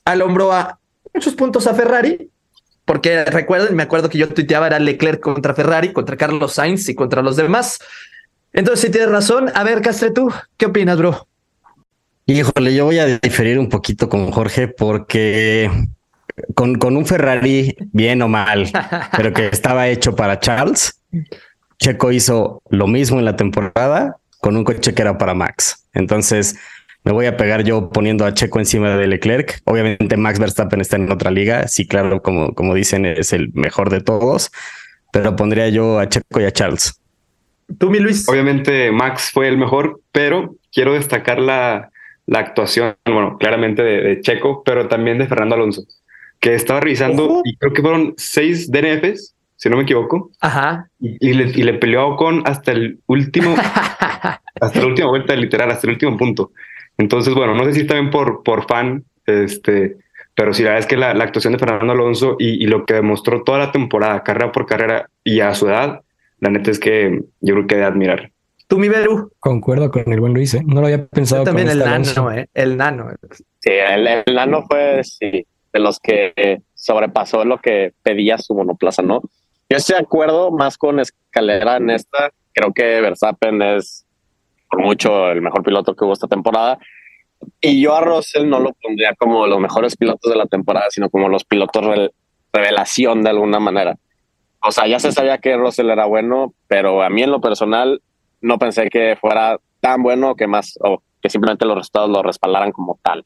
al 0.05 0.21
hombro 0.21 0.53
a 0.53 0.79
muchos 1.13 1.35
puntos 1.35 1.67
a 1.67 1.73
Ferrari, 1.73 2.30
porque 2.91 3.23
recuerden, 3.23 3.73
me 3.73 3.83
acuerdo 3.83 4.09
que 4.09 4.17
yo 4.17 4.27
tuiteaba 4.27 4.67
era 4.67 4.77
Leclerc 4.77 5.21
contra 5.21 5.53
Ferrari, 5.53 5.93
contra 5.93 6.17
Carlos 6.17 6.51
Sainz 6.51 6.89
y 6.89 6.93
contra 6.93 7.21
los 7.21 7.37
demás. 7.37 7.79
Entonces, 8.51 8.81
si 8.81 8.91
tienes 8.91 9.09
razón, 9.09 9.49
a 9.55 9.63
ver, 9.63 9.81
Castre, 9.81 10.11
tú, 10.11 10.29
¿qué 10.57 10.65
opinas, 10.65 10.97
bro? 10.97 11.25
Híjole, 12.25 12.75
yo 12.75 12.83
voy 12.83 12.99
a 12.99 13.17
diferir 13.19 13.59
un 13.59 13.69
poquito 13.69 14.09
con 14.09 14.29
Jorge 14.31 14.67
porque 14.67 15.71
con, 16.53 16.75
con 16.75 16.97
un 16.97 17.05
Ferrari, 17.05 17.77
bien 17.93 18.21
o 18.23 18.27
mal, 18.27 18.69
pero 19.15 19.31
que 19.31 19.47
estaba 19.47 19.87
hecho 19.87 20.13
para 20.13 20.41
Charles, 20.41 21.01
Checo 21.79 22.11
hizo 22.11 22.61
lo 22.71 22.87
mismo 22.87 23.19
en 23.19 23.23
la 23.23 23.37
temporada 23.37 24.17
con 24.41 24.57
un 24.57 24.65
coche 24.65 24.93
que 24.93 25.01
era 25.01 25.17
para 25.17 25.33
Max. 25.33 25.87
Entonces, 25.93 26.57
me 27.03 27.11
voy 27.11 27.25
a 27.25 27.37
pegar 27.37 27.63
yo 27.63 27.89
poniendo 27.89 28.25
a 28.25 28.33
Checo 28.33 28.59
encima 28.59 28.95
de 28.95 29.07
Leclerc. 29.07 29.61
Obviamente 29.65 30.17
Max 30.17 30.39
Verstappen 30.39 30.81
está 30.81 30.97
en 30.97 31.11
otra 31.11 31.31
liga. 31.31 31.67
Sí, 31.67 31.87
claro, 31.87 32.21
como, 32.21 32.53
como 32.53 32.75
dicen, 32.75 33.05
es 33.05 33.33
el 33.33 33.51
mejor 33.53 33.89
de 33.89 34.01
todos, 34.01 34.51
pero 35.11 35.35
pondría 35.35 35.69
yo 35.69 35.99
a 35.99 36.07
Checo 36.07 36.39
y 36.39 36.45
a 36.45 36.51
Charles. 36.51 36.99
Tú, 37.79 37.89
mi 37.89 37.99
Luis. 37.99 38.27
Obviamente 38.29 38.91
Max 38.91 39.31
fue 39.33 39.47
el 39.47 39.57
mejor, 39.57 39.99
pero 40.11 40.55
quiero 40.71 40.93
destacar 40.93 41.39
la, 41.39 41.89
la 42.27 42.39
actuación, 42.39 42.95
bueno, 43.05 43.37
claramente 43.39 43.81
de, 43.81 44.21
Checo, 44.21 44.63
pero 44.63 44.87
también 44.87 45.17
de 45.17 45.27
Fernando 45.27 45.55
Alonso, 45.55 45.83
que 46.39 46.53
estaba 46.53 46.81
revisando 46.81 47.41
y 47.43 47.55
creo 47.55 47.73
que 47.73 47.81
fueron 47.81 48.13
seis 48.17 48.69
DNFs 48.71 49.35
si 49.55 49.69
no 49.69 49.77
me 49.77 49.83
equivoco. 49.83 50.31
Ajá. 50.41 50.87
Y, 50.99 51.29
y 51.29 51.33
le, 51.33 51.43
y 51.49 51.63
le 51.63 51.75
peleó 51.75 52.01
a 52.01 52.05
Ocon 52.07 52.41
hasta 52.45 52.71
el 52.71 52.99
último, 53.05 53.55
hasta 54.59 54.79
la 54.79 54.85
última 54.87 55.07
vuelta, 55.09 55.35
literal, 55.35 55.69
hasta 55.69 55.85
el 55.87 55.93
último 55.93 56.17
punto. 56.17 56.51
Entonces, 57.01 57.33
bueno, 57.33 57.55
no 57.55 57.65
sé 57.65 57.73
si 57.73 57.87
también 57.87 58.11
por, 58.11 58.43
por 58.43 58.67
fan, 58.67 59.03
este, 59.25 59.97
pero 60.35 60.53
sí, 60.53 60.61
la 60.61 60.69
verdad 60.69 60.79
es 60.81 60.85
que 60.87 60.97
la, 60.97 61.13
la 61.15 61.23
actuación 61.23 61.53
de 61.53 61.59
Fernando 61.59 61.93
Alonso 61.93 62.35
y, 62.37 62.63
y 62.63 62.67
lo 62.67 62.85
que 62.85 62.93
demostró 62.93 63.43
toda 63.43 63.57
la 63.57 63.71
temporada, 63.71 64.23
carrera 64.23 64.51
por 64.51 64.67
carrera 64.67 65.09
y 65.23 65.39
a 65.39 65.53
su 65.55 65.67
edad, 65.67 66.01
la 66.39 66.49
neta 66.51 66.69
es 66.69 66.79
que 66.79 67.21
yo 67.41 67.53
creo 67.55 67.67
que 67.67 67.75
de 67.77 67.83
admirar. 67.83 68.31
Tú, 68.67 68.77
mi 68.77 68.87
Beru. 68.87 69.31
Concuerdo 69.39 69.89
con 69.89 70.11
el 70.13 70.19
buen 70.19 70.33
Luis, 70.33 70.53
¿eh? 70.53 70.61
No 70.65 70.79
lo 70.79 70.87
había 70.87 71.05
pensado. 71.07 71.41
Yo 71.41 71.45
también 71.45 71.67
con 71.67 71.73
el 71.75 71.79
este 71.79 71.89
nano, 71.89 72.29
Alonso. 72.29 72.31
eh. 72.31 72.47
El 72.53 72.77
nano. 72.77 73.09
Sí, 73.59 73.71
el, 73.71 74.07
el 74.07 74.35
nano 74.35 74.63
fue 74.69 75.03
sí, 75.03 75.45
de 75.73 75.79
los 75.79 75.99
que 75.99 76.61
sobrepasó 76.73 77.43
lo 77.45 77.57
que 77.57 77.93
pedía 78.03 78.37
su 78.37 78.53
monoplaza, 78.53 79.01
¿no? 79.01 79.21
Yo 79.69 79.77
estoy 79.77 79.95
de 79.95 80.03
acuerdo 80.03 80.51
más 80.51 80.77
con 80.77 80.99
Escalera 80.99 81.77
en 81.77 81.89
esta. 81.89 82.31
Creo 82.53 82.71
que 82.73 83.01
Verstappen 83.01 83.61
es 83.61 84.05
por 84.71 84.81
mucho 84.81 85.29
el 85.29 85.41
mejor 85.41 85.61
piloto 85.63 85.93
que 85.93 86.05
hubo 86.05 86.13
esta 86.13 86.27
temporada. 86.27 86.79
Y 87.59 87.81
yo 87.81 87.95
a 87.95 88.01
Russell 88.01 88.47
no 88.47 88.59
lo 88.59 88.71
pondría 88.81 89.13
como 89.17 89.45
los 89.45 89.59
mejores 89.59 89.97
pilotos 89.97 90.31
de 90.31 90.37
la 90.37 90.45
temporada, 90.45 90.85
sino 90.89 91.09
como 91.09 91.27
los 91.27 91.43
pilotos 91.43 91.85
re- 91.85 92.11
revelación 92.53 93.21
de 93.23 93.29
alguna 93.31 93.59
manera. 93.59 93.97
O 94.63 94.71
sea, 94.71 94.87
ya 94.87 94.99
se 94.99 95.11
sabía 95.11 95.39
que 95.39 95.57
Russell 95.57 95.89
era 95.89 96.05
bueno, 96.05 96.53
pero 96.67 97.01
a 97.01 97.09
mí 97.09 97.23
en 97.23 97.31
lo 97.31 97.41
personal 97.41 98.01
no 98.41 98.57
pensé 98.59 98.89
que 98.89 99.17
fuera 99.19 99.57
tan 99.79 100.03
bueno 100.03 100.35
que 100.35 100.47
más, 100.47 100.77
o 100.81 101.01
que 101.21 101.29
simplemente 101.29 101.65
los 101.65 101.75
resultados 101.75 102.09
lo 102.09 102.21
respaldaran 102.23 102.71
como 102.71 102.99
tal. 103.03 103.25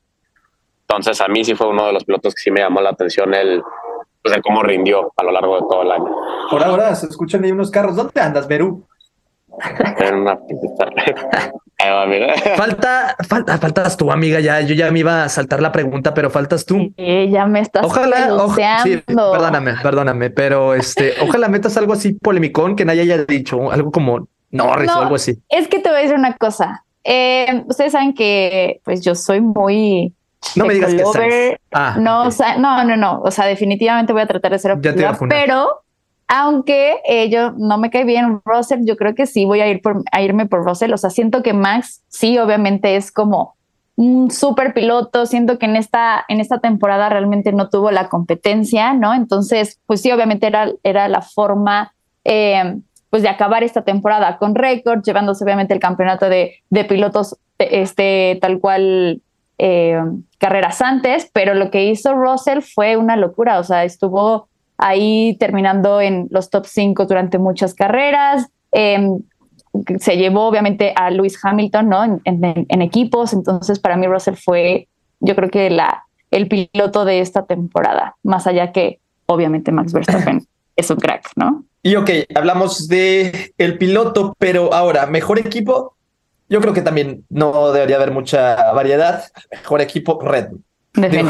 Entonces, 0.87 1.19
a 1.19 1.27
mí 1.27 1.43
sí 1.43 1.55
fue 1.55 1.67
uno 1.67 1.85
de 1.87 1.93
los 1.93 2.05
pilotos 2.05 2.33
que 2.33 2.41
sí 2.41 2.51
me 2.51 2.61
llamó 2.61 2.79
la 2.79 2.91
atención 2.91 3.33
el, 3.33 3.61
pues, 4.23 4.35
cómo 4.43 4.63
rindió 4.63 5.11
a 5.17 5.23
lo 5.23 5.31
largo 5.31 5.55
de 5.55 5.61
todo 5.69 5.81
el 5.81 5.91
año. 5.91 6.15
Por 6.49 6.63
ahora 6.63 6.95
se 6.95 7.07
escuchan 7.07 7.43
ahí 7.43 7.51
unos 7.51 7.69
carros. 7.69 7.95
¿Dónde 7.97 8.21
andas, 8.21 8.47
Beru? 8.47 8.87
En 10.00 10.15
una 10.15 10.38
pista. 10.39 10.85
Ahí 11.77 11.91
va, 11.91 12.05
mira. 12.05 12.33
Falta, 12.55 13.15
falta, 13.27 13.57
faltas 13.57 13.97
tú, 13.97 14.12
amiga. 14.12 14.39
Ya, 14.39 14.62
yo 14.62 14.74
ya 14.75 14.89
me 14.91 15.00
iba 15.00 15.24
a 15.24 15.29
saltar 15.29 15.62
la 15.62 15.71
pregunta, 15.71 16.13
pero 16.13 16.29
faltas 16.29 16.65
tú. 16.65 16.93
Eh, 16.97 17.29
ya 17.29 17.45
me 17.45 17.59
estás 17.59 17.85
Ojalá, 17.85 18.33
oja- 18.35 18.79
sí, 18.83 18.97
perdóname, 19.05 19.74
perdóname, 19.83 20.29
pero 20.29 20.74
este, 20.74 21.13
ojalá 21.21 21.50
metas 21.50 21.75
algo 21.77 21.93
así 21.93 22.13
polemicón 22.13 22.75
que 22.75 22.85
nadie 22.85 23.01
haya 23.01 23.25
dicho, 23.25 23.71
algo 23.71 23.91
como 23.91 24.27
Norris 24.51 24.88
No, 24.88 25.00
o 25.00 25.01
algo 25.03 25.15
así. 25.15 25.38
Es 25.50 25.67
que 25.67 25.79
te 25.79 25.89
voy 25.89 26.00
a 26.00 26.01
decir 26.01 26.15
una 26.17 26.35
cosa. 26.38 26.83
Eh, 27.03 27.63
ustedes 27.67 27.91
saben 27.91 28.13
que 28.13 28.79
pues 28.83 29.01
yo 29.01 29.13
soy 29.13 29.41
muy 29.41 30.13
No 30.55 30.65
me 30.65 30.74
digas 30.74 30.93
que. 30.93 31.57
Ah, 31.71 31.97
no, 32.00 32.21
ok. 32.21 32.27
o 32.27 32.31
sea, 32.31 32.57
no, 32.57 32.83
no, 32.85 32.95
no. 32.95 33.21
O 33.21 33.31
sea, 33.31 33.45
definitivamente 33.45 34.13
voy 34.13 34.21
a 34.21 34.27
tratar 34.27 34.51
de 34.53 34.59
ser 34.59 34.71
objetiva, 34.71 35.15
pero 35.29 35.83
aunque 36.27 36.98
eh, 37.08 37.29
yo 37.29 37.51
no 37.51 37.77
me 37.77 37.89
cae 37.89 38.03
bien 38.03 38.41
Russell, 38.46 38.82
yo 38.84 38.98
creo 38.98 39.13
que 39.13 39.25
sí 39.25 39.46
voy 39.46 39.62
a 39.62 39.67
ir 39.67 39.82
por, 39.82 40.03
irme 40.20 40.48
por 40.48 40.63
Russell. 40.65 40.94
O 40.94 40.98
sea, 40.98 41.10
siento 41.10 41.44
que 41.44 41.53
Max 41.53 42.03
sí, 42.08 42.38
obviamente 42.39 42.96
es 42.96 43.12
como 43.12 43.55
un 43.96 44.32
súper 44.32 44.74
piloto. 44.74 45.25
Siento 45.25 45.60
que 45.60 45.65
en 45.65 45.75
esta, 45.75 46.25
en 46.27 46.39
esta 46.39 46.60
temporada 46.60 47.10
realmente 47.10 47.51
no 47.51 47.70
tuvo 47.70 47.91
la 47.91 48.10
competencia, 48.10 48.94
¿no? 48.94 49.13
Entonces, 49.13 49.79
pues 49.86 50.01
sí, 50.01 50.12
obviamente 50.12 50.48
era, 50.48 50.72
era 50.84 51.08
la 51.08 51.22
forma 51.22 51.94
eh, 52.24 52.79
pues 53.10 53.24
de 53.24 53.29
acabar 53.29 53.63
esta 53.63 53.84
temporada 53.84 54.38
con 54.38 54.55
récord, 54.55 55.03
llevándose 55.03 55.44
obviamente 55.44 55.74
el 55.74 55.79
campeonato 55.79 56.27
de, 56.27 56.55
de 56.70 56.86
pilotos 56.86 57.38
este, 57.60 58.38
tal 58.41 58.60
cual 58.60 59.22
eh, 59.58 60.01
carreras 60.38 60.82
antes, 60.82 61.29
pero 61.32 61.53
lo 61.53 61.72
que 61.72 61.86
hizo 61.86 62.13
Russell 62.13 62.62
fue 62.62 62.98
una 62.98 63.15
locura, 63.15 63.60
o 63.60 63.63
sea, 63.63 63.86
estuvo 63.86 64.50
ahí 64.77 65.36
terminando 65.39 66.01
en 66.01 66.27
los 66.32 66.50
top 66.50 66.65
5 66.65 67.05
durante 67.05 67.38
muchas 67.38 67.74
carreras, 67.74 68.48
eh, 68.72 69.10
se 70.00 70.17
llevó 70.17 70.48
obviamente 70.48 70.94
a 70.96 71.10
Lewis 71.12 71.38
Hamilton, 71.44 71.89
¿no? 71.89 72.03
En, 72.03 72.22
en- 72.25 72.65
en 72.70 72.82
equipos, 72.82 73.34
entonces 73.34 73.79
para 73.79 73.98
mí 73.98 74.08
Russell 74.08 74.36
fue, 74.36 74.88
yo 75.20 75.36
creo 75.36 75.50
que 75.50 75.70
la, 75.70 76.03
el 76.32 76.48
piloto 76.48 77.05
de 77.05 77.20
esta 77.20 77.46
temporada, 77.46 78.15
más 78.24 78.48
allá 78.48 78.72
que 78.72 79.00
obviamente 79.25 79.72
Max 79.72 79.91
Verstappen 79.94 80.41
es 80.75 80.89
un 80.89 80.98
crack, 80.98 81.29
¿no? 81.36 81.63
Y 81.84 81.96
ok, 81.98 82.10
hablamos 82.36 82.88
de 82.88 83.53
el 83.58 83.77
piloto, 83.77 84.34
pero 84.39 84.74
ahora, 84.74 85.05
mejor 85.05 85.38
equipo, 85.39 85.96
yo 86.50 86.60
creo 86.62 86.74
que 86.74 86.82
también 86.82 87.25
no 87.29 87.72
debería 87.72 87.98
haber 87.98 88.12
mucha 88.12 88.72
variedad. 88.74 89.24
Mejor 89.51 89.82
equipo, 89.82 90.20
Red 90.22 90.50
Bull. 90.50 90.63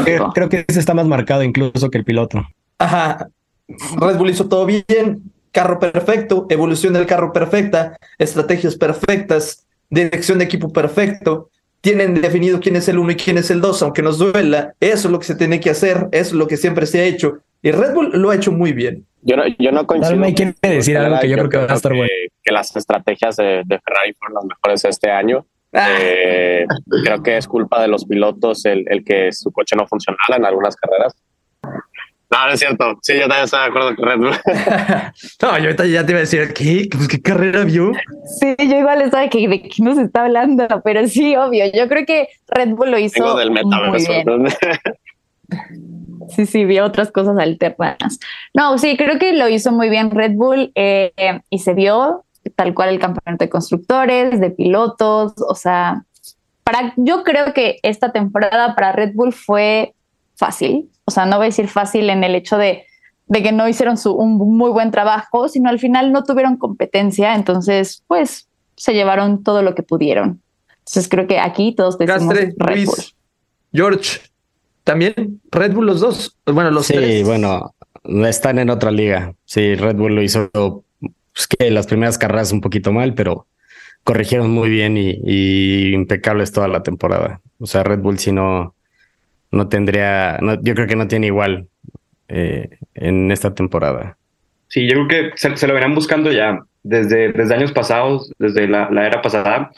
Creo, 0.03 0.31
creo 0.33 0.49
que 0.49 0.63
ese 0.67 0.79
está 0.79 0.93
más 0.93 1.07
marcado 1.07 1.43
incluso 1.43 1.89
que 1.89 1.97
el 1.97 2.05
piloto. 2.05 2.41
Ajá. 2.79 3.29
Red 3.67 4.17
Bull 4.17 4.29
hizo 4.29 4.47
todo 4.47 4.65
bien, 4.65 5.23
carro 5.51 5.79
perfecto, 5.79 6.45
evolución 6.49 6.93
del 6.93 7.05
carro 7.05 7.33
perfecta, 7.33 7.97
estrategias 8.17 8.75
perfectas, 8.75 9.65
dirección 9.89 10.37
de 10.37 10.45
equipo 10.45 10.71
perfecto. 10.71 11.49
Tienen 11.81 12.15
definido 12.15 12.59
quién 12.59 12.75
es 12.75 12.87
el 12.87 12.97
uno 12.97 13.11
y 13.11 13.15
quién 13.15 13.37
es 13.37 13.51
el 13.51 13.61
dos, 13.61 13.81
aunque 13.81 14.01
nos 14.01 14.17
duela. 14.17 14.73
Eso 14.79 15.07
es 15.07 15.11
lo 15.11 15.19
que 15.19 15.25
se 15.25 15.35
tiene 15.35 15.59
que 15.59 15.69
hacer, 15.69 16.09
es 16.11 16.33
lo 16.33 16.47
que 16.47 16.57
siempre 16.57 16.85
se 16.85 16.99
ha 16.99 17.03
hecho. 17.03 17.39
Y 17.61 17.71
Red 17.71 17.93
Bull 17.93 18.11
lo 18.13 18.31
ha 18.31 18.35
hecho 18.35 18.51
muy 18.51 18.73
bien. 18.73 19.05
Yo 19.21 19.35
no, 19.37 19.43
yo 19.47 19.71
no 19.71 19.87
coincido. 19.87 20.11
Dalma, 20.11 20.33
¿quiere 20.35 20.53
con 20.61 20.71
decir 20.71 20.97
algo 20.97 21.19
que 21.19 21.29
yo 21.29 21.35
creo 21.35 21.49
que 21.49 21.57
va 21.57 21.65
a 21.65 21.75
estar 21.75 21.93
bueno? 21.93 22.09
Que 22.43 22.51
las 22.51 22.75
estrategias 22.75 23.35
de, 23.37 23.63
de 23.65 23.79
Ferrari 23.79 24.13
fueron 24.19 24.35
las 24.35 24.45
mejores 24.45 24.85
este 24.85 25.09
año. 25.09 25.45
Ah. 25.73 25.89
Eh, 25.99 26.65
creo 27.03 27.23
que 27.23 27.37
es 27.37 27.47
culpa 27.47 27.81
de 27.81 27.87
los 27.87 28.05
pilotos 28.05 28.65
el, 28.65 28.85
el 28.87 29.03
que 29.03 29.31
su 29.31 29.51
coche 29.51 29.75
no 29.75 29.87
funcionara 29.87 30.37
en 30.37 30.45
algunas 30.45 30.75
carreras. 30.75 31.15
No, 32.35 32.47
no 32.47 32.51
es 32.51 32.59
cierto. 32.59 32.99
Sí, 33.01 33.13
yo 33.13 33.21
también 33.21 33.45
estoy 33.45 33.61
de 33.61 33.65
acuerdo 33.65 33.95
con 33.95 34.05
Red 34.05 34.17
Bull. 34.17 34.31
No, 35.41 35.57
yo 35.57 35.63
ahorita 35.63 35.85
ya 35.85 36.05
te 36.05 36.11
iba 36.11 36.17
a 36.17 36.21
decir, 36.21 36.53
¿qué? 36.53 36.89
Pues, 36.91 37.07
¿Qué 37.07 37.21
carrera 37.21 37.63
vio? 37.63 37.93
Sí, 38.39 38.55
yo 38.59 38.77
igual 38.77 39.01
estaba 39.01 39.29
que 39.29 39.47
de 39.47 39.61
qué 39.61 39.81
nos 39.81 39.97
está 39.97 40.25
hablando, 40.25 40.67
pero 40.83 41.07
sí, 41.07 41.35
obvio. 41.37 41.65
Yo 41.73 41.87
creo 41.87 42.05
que 42.05 42.27
Red 42.47 42.69
Bull 42.69 42.91
lo 42.91 42.99
hizo 42.99 43.23
Vengo 43.23 43.37
del 43.37 43.51
muy 43.51 43.63
metaverso. 43.63 44.11
bien. 44.11 44.47
Sí, 46.35 46.45
sí, 46.45 46.65
vi 46.65 46.79
otras 46.79 47.11
cosas 47.11 47.37
alternas. 47.37 48.19
No, 48.53 48.77
sí, 48.77 48.97
creo 48.97 49.17
que 49.17 49.33
lo 49.33 49.47
hizo 49.47 49.71
muy 49.71 49.89
bien 49.89 50.11
Red 50.11 50.33
Bull 50.33 50.71
eh, 50.75 51.13
y 51.49 51.59
se 51.59 51.73
vio 51.73 52.25
tal 52.55 52.73
cual 52.73 52.89
el 52.89 52.99
campeonato 52.99 53.45
de 53.45 53.49
constructores, 53.49 54.39
de 54.39 54.51
pilotos, 54.51 55.33
o 55.37 55.55
sea, 55.55 56.03
para, 56.63 56.93
yo 56.97 57.23
creo 57.23 57.53
que 57.53 57.79
esta 57.83 58.11
temporada 58.11 58.75
para 58.75 58.91
Red 58.91 59.11
Bull 59.13 59.33
fue 59.33 59.93
fácil, 60.35 60.89
o 61.05 61.11
sea, 61.11 61.25
no 61.25 61.37
voy 61.37 61.45
a 61.45 61.49
decir 61.49 61.67
fácil 61.67 62.09
en 62.09 62.23
el 62.23 62.35
hecho 62.35 62.57
de, 62.57 62.85
de 63.27 63.43
que 63.43 63.51
no 63.51 63.67
hicieron 63.67 63.97
su, 63.97 64.13
un 64.13 64.37
muy 64.37 64.71
buen 64.71 64.91
trabajo, 64.91 65.47
sino 65.47 65.69
al 65.69 65.79
final 65.79 66.11
no 66.11 66.23
tuvieron 66.23 66.57
competencia, 66.57 67.35
entonces, 67.35 68.03
pues, 68.07 68.47
se 68.75 68.93
llevaron 68.93 69.43
todo 69.43 69.61
lo 69.61 69.75
que 69.75 69.83
pudieron. 69.83 70.41
Entonces 70.79 71.07
creo 71.09 71.27
que 71.27 71.39
aquí 71.39 71.73
todos 71.73 71.97
decimos 71.97 72.27
Castre, 72.27 72.53
Red 72.57 72.85
Bull. 72.85 72.95
George, 73.73 74.19
también 74.83 75.41
Red 75.51 75.73
Bull 75.73 75.87
los 75.87 75.99
dos. 75.99 76.37
Bueno, 76.45 76.69
los 76.71 76.87
sí, 76.87 76.93
tres. 76.93 77.25
bueno, 77.25 77.73
están 78.27 78.59
en 78.59 78.69
otra 78.69 78.91
liga. 78.91 79.33
Sí, 79.45 79.75
Red 79.75 79.95
Bull 79.95 80.15
lo 80.15 80.21
hizo, 80.21 80.51
pues 80.51 81.47
que 81.47 81.71
las 81.71 81.87
primeras 81.87 82.17
carreras 82.17 82.51
un 82.51 82.61
poquito 82.61 82.91
mal, 82.91 83.15
pero 83.15 83.47
corrigieron 84.03 84.51
muy 84.51 84.69
bien 84.69 84.97
y, 84.97 85.19
y 85.23 85.93
impecables 85.93 86.51
toda 86.51 86.67
la 86.67 86.83
temporada. 86.83 87.41
O 87.59 87.65
sea, 87.65 87.83
Red 87.83 87.99
Bull 87.99 88.19
si 88.19 88.31
no, 88.31 88.75
no 89.51 89.69
tendría, 89.69 90.39
yo 90.61 90.75
creo 90.75 90.87
que 90.87 90.95
no 90.95 91.07
tiene 91.07 91.27
igual 91.27 91.67
eh, 92.27 92.69
en 92.93 93.31
esta 93.31 93.53
temporada. 93.53 94.17
Sí, 94.67 94.87
yo 94.87 95.05
creo 95.05 95.07
que 95.07 95.31
se, 95.37 95.55
se 95.55 95.67
lo 95.67 95.73
verán 95.73 95.95
buscando 95.95 96.31
ya 96.31 96.59
desde, 96.83 97.31
desde 97.31 97.55
años 97.55 97.71
pasados, 97.71 98.31
desde 98.39 98.67
la, 98.67 98.89
la 98.91 99.05
era 99.07 99.21
pasada. 99.21 99.71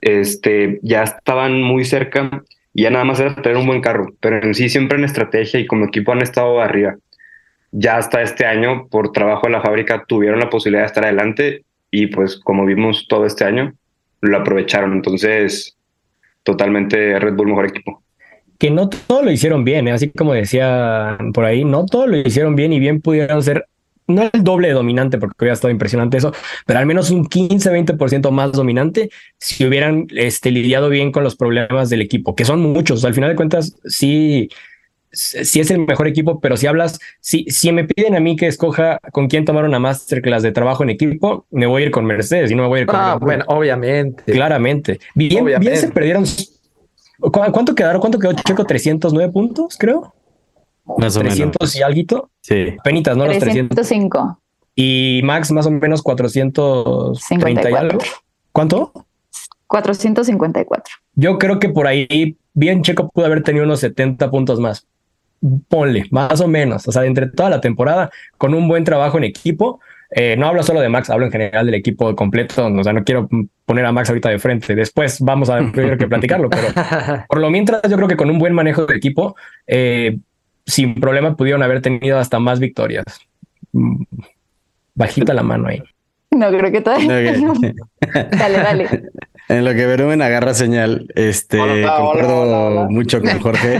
Este, 0.00 0.78
ya 0.82 1.02
estaban 1.02 1.60
muy 1.62 1.84
cerca 1.84 2.42
y 2.72 2.82
ya 2.82 2.90
nada 2.90 3.04
más 3.04 3.18
era 3.20 3.34
tener 3.34 3.56
un 3.56 3.66
buen 3.66 3.80
carro, 3.80 4.14
pero 4.20 4.42
en 4.42 4.54
sí 4.54 4.68
siempre 4.68 4.98
en 4.98 5.04
estrategia 5.04 5.58
y 5.58 5.66
como 5.66 5.86
equipo 5.86 6.12
han 6.12 6.22
estado 6.22 6.60
arriba. 6.60 6.96
Ya 7.72 7.96
hasta 7.96 8.22
este 8.22 8.46
año, 8.46 8.86
por 8.88 9.12
trabajo 9.12 9.46
de 9.46 9.52
la 9.52 9.60
fábrica, 9.60 10.04
tuvieron 10.06 10.38
la 10.40 10.48
posibilidad 10.50 10.82
de 10.82 10.86
estar 10.86 11.04
adelante 11.04 11.64
y 11.90 12.06
pues 12.06 12.36
como 12.36 12.64
vimos 12.64 13.06
todo 13.08 13.26
este 13.26 13.44
año, 13.44 13.74
lo 14.20 14.36
aprovecharon. 14.38 14.92
Entonces, 14.92 15.76
totalmente 16.42 17.18
Red 17.18 17.34
Bull 17.34 17.48
mejor 17.48 17.66
equipo. 17.66 18.02
Que 18.58 18.70
no 18.70 18.88
todo 18.88 19.22
lo 19.22 19.30
hicieron 19.30 19.64
bien, 19.64 19.86
¿eh? 19.88 19.92
así 19.92 20.10
como 20.10 20.32
decía 20.32 21.16
por 21.32 21.44
ahí, 21.44 21.64
no 21.64 21.86
todo 21.86 22.06
lo 22.06 22.16
hicieron 22.16 22.56
bien 22.56 22.72
y 22.72 22.80
bien 22.80 23.00
pudieron 23.00 23.40
ser, 23.42 23.66
no 24.08 24.28
el 24.32 24.42
doble 24.42 24.68
de 24.68 24.74
dominante, 24.74 25.18
porque 25.18 25.36
hubiera 25.38 25.54
estado 25.54 25.70
impresionante 25.70 26.16
eso, 26.16 26.32
pero 26.66 26.80
al 26.80 26.86
menos 26.86 27.10
un 27.10 27.26
15-20% 27.26 28.30
más 28.32 28.52
dominante 28.52 29.10
si 29.38 29.64
hubieran 29.64 30.08
este, 30.10 30.50
lidiado 30.50 30.88
bien 30.88 31.12
con 31.12 31.22
los 31.22 31.36
problemas 31.36 31.88
del 31.88 32.02
equipo, 32.02 32.34
que 32.34 32.44
son 32.44 32.60
muchos. 32.60 33.04
Al 33.04 33.14
final 33.14 33.30
de 33.30 33.36
cuentas, 33.36 33.76
sí, 33.84 34.48
sí 35.12 35.60
es 35.60 35.70
el 35.70 35.86
mejor 35.86 36.08
equipo, 36.08 36.40
pero 36.40 36.56
si 36.56 36.66
hablas, 36.66 36.98
si, 37.20 37.44
si 37.44 37.70
me 37.72 37.84
piden 37.84 38.16
a 38.16 38.20
mí 38.20 38.36
que 38.36 38.46
escoja 38.46 38.98
con 39.12 39.28
quién 39.28 39.44
tomar 39.44 39.64
una 39.64 39.78
masterclass 39.78 40.42
de 40.42 40.52
trabajo 40.52 40.82
en 40.82 40.90
equipo, 40.90 41.46
me 41.50 41.66
voy 41.66 41.82
a 41.82 41.86
ir 41.86 41.90
con 41.92 42.04
Mercedes 42.04 42.50
y 42.50 42.54
no 42.54 42.62
me 42.62 42.68
voy 42.68 42.78
a 42.78 42.82
ir 42.82 42.86
con 42.86 42.96
Ah, 42.98 43.18
bueno, 43.20 43.44
obviamente. 43.46 44.32
Claramente. 44.32 44.98
Bien, 45.14 45.44
Obviamente. 45.44 45.70
bien 45.70 45.80
se 45.80 45.92
perdieron. 45.92 46.24
¿Cu- 47.20 47.30
¿Cuánto 47.52 47.74
quedaron? 47.74 48.00
¿Cuánto 48.00 48.18
quedó 48.18 48.32
Checo? 48.32 48.64
309 48.64 49.32
puntos, 49.32 49.76
creo. 49.78 50.14
Más 50.98 51.16
o 51.16 51.20
menos. 51.20 51.34
300 51.36 51.76
y 51.76 51.82
algo. 51.82 52.30
Sí. 52.40 52.76
Penitas, 52.82 53.16
¿no? 53.16 53.26
Los 53.26 53.38
300. 53.38 53.74
305. 53.74 54.40
y 54.74 55.20
Max 55.24 55.50
más 55.52 55.66
o 55.66 55.70
menos 55.70 56.02
430 56.02 57.12
y 57.12 57.16
54. 57.20 57.78
algo. 57.78 57.98
¿Cuánto? 58.52 58.92
454. 59.66 60.94
Yo 61.14 61.38
creo 61.38 61.58
que 61.58 61.68
por 61.68 61.86
ahí 61.86 62.36
bien 62.54 62.82
Checo 62.82 63.08
pudo 63.10 63.26
haber 63.26 63.42
tenido 63.42 63.64
unos 63.64 63.80
70 63.80 64.30
puntos 64.30 64.60
más. 64.60 64.86
Ponle, 65.68 66.06
más 66.10 66.40
o 66.40 66.48
menos. 66.48 66.88
O 66.88 66.92
sea, 66.92 67.04
entre 67.04 67.28
toda 67.28 67.50
la 67.50 67.60
temporada, 67.60 68.10
con 68.38 68.54
un 68.54 68.66
buen 68.68 68.84
trabajo 68.84 69.18
en 69.18 69.24
equipo. 69.24 69.80
Eh, 70.10 70.36
no 70.36 70.46
hablo 70.46 70.62
solo 70.62 70.80
de 70.80 70.88
Max, 70.88 71.10
hablo 71.10 71.26
en 71.26 71.32
general 71.32 71.66
del 71.66 71.74
equipo 71.74 72.14
completo. 72.16 72.66
O 72.66 72.82
sea, 72.82 72.92
no 72.92 73.04
quiero 73.04 73.28
poner 73.64 73.84
a 73.84 73.92
Max 73.92 74.08
ahorita 74.08 74.30
de 74.30 74.38
frente. 74.38 74.74
Después 74.74 75.20
vamos 75.20 75.50
a 75.50 75.58
tener 75.70 75.98
que 75.98 76.06
platicarlo, 76.08 76.48
pero 76.48 76.68
por 77.28 77.40
lo 77.40 77.50
mientras, 77.50 77.82
yo 77.88 77.96
creo 77.96 78.08
que 78.08 78.16
con 78.16 78.30
un 78.30 78.38
buen 78.38 78.54
manejo 78.54 78.86
de 78.86 78.96
equipo, 78.96 79.36
eh, 79.66 80.16
sin 80.66 80.94
problema 80.94 81.36
pudieron 81.36 81.62
haber 81.62 81.82
tenido 81.82 82.18
hasta 82.18 82.38
más 82.38 82.58
victorias. 82.58 83.04
Mm, 83.72 84.02
Bajita 84.94 85.32
la 85.34 85.42
mano 85.42 85.68
ahí. 85.68 85.82
No, 86.30 86.50
creo 86.50 86.72
que 86.72 86.80
todavía. 86.80 87.08
Dale, 88.12 88.58
dale. 88.58 89.02
En 89.48 89.64
lo 89.64 89.72
que 89.72 89.86
Verumen 89.86 90.20
agarra 90.20 90.52
señal, 90.54 91.06
este, 91.14 91.58
Hola, 91.58 91.72
hola, 91.72 91.96
concuerdo 91.96 92.40
hola, 92.40 92.58
hola. 92.58 92.88
mucho 92.90 93.20
con 93.22 93.38
Jorge 93.40 93.78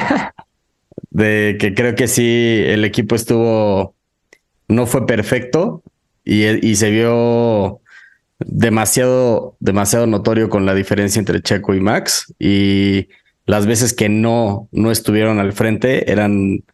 de 1.10 1.56
que 1.58 1.74
creo 1.74 1.94
que 1.94 2.06
sí, 2.06 2.62
el 2.64 2.84
equipo 2.84 3.14
estuvo, 3.14 3.94
no 4.68 4.86
fue 4.86 5.06
perfecto 5.06 5.82
y, 6.28 6.76
se 6.76 6.90
vio 6.90 7.80
demasiado, 8.38 9.56
demasiado 9.60 10.06
notorio 10.06 10.50
con 10.50 10.66
la 10.66 10.74
diferencia 10.74 11.18
entre 11.18 11.40
Checo 11.40 11.74
y 11.74 11.80
Max 11.80 12.34
y 12.38 13.08
las 13.46 13.66
veces 13.66 13.94
que 13.94 14.10
no, 14.10 14.68
no 14.70 14.90
estuvieron 14.90 15.40
al 15.40 15.54
frente 15.54 16.12
eran, 16.12 16.64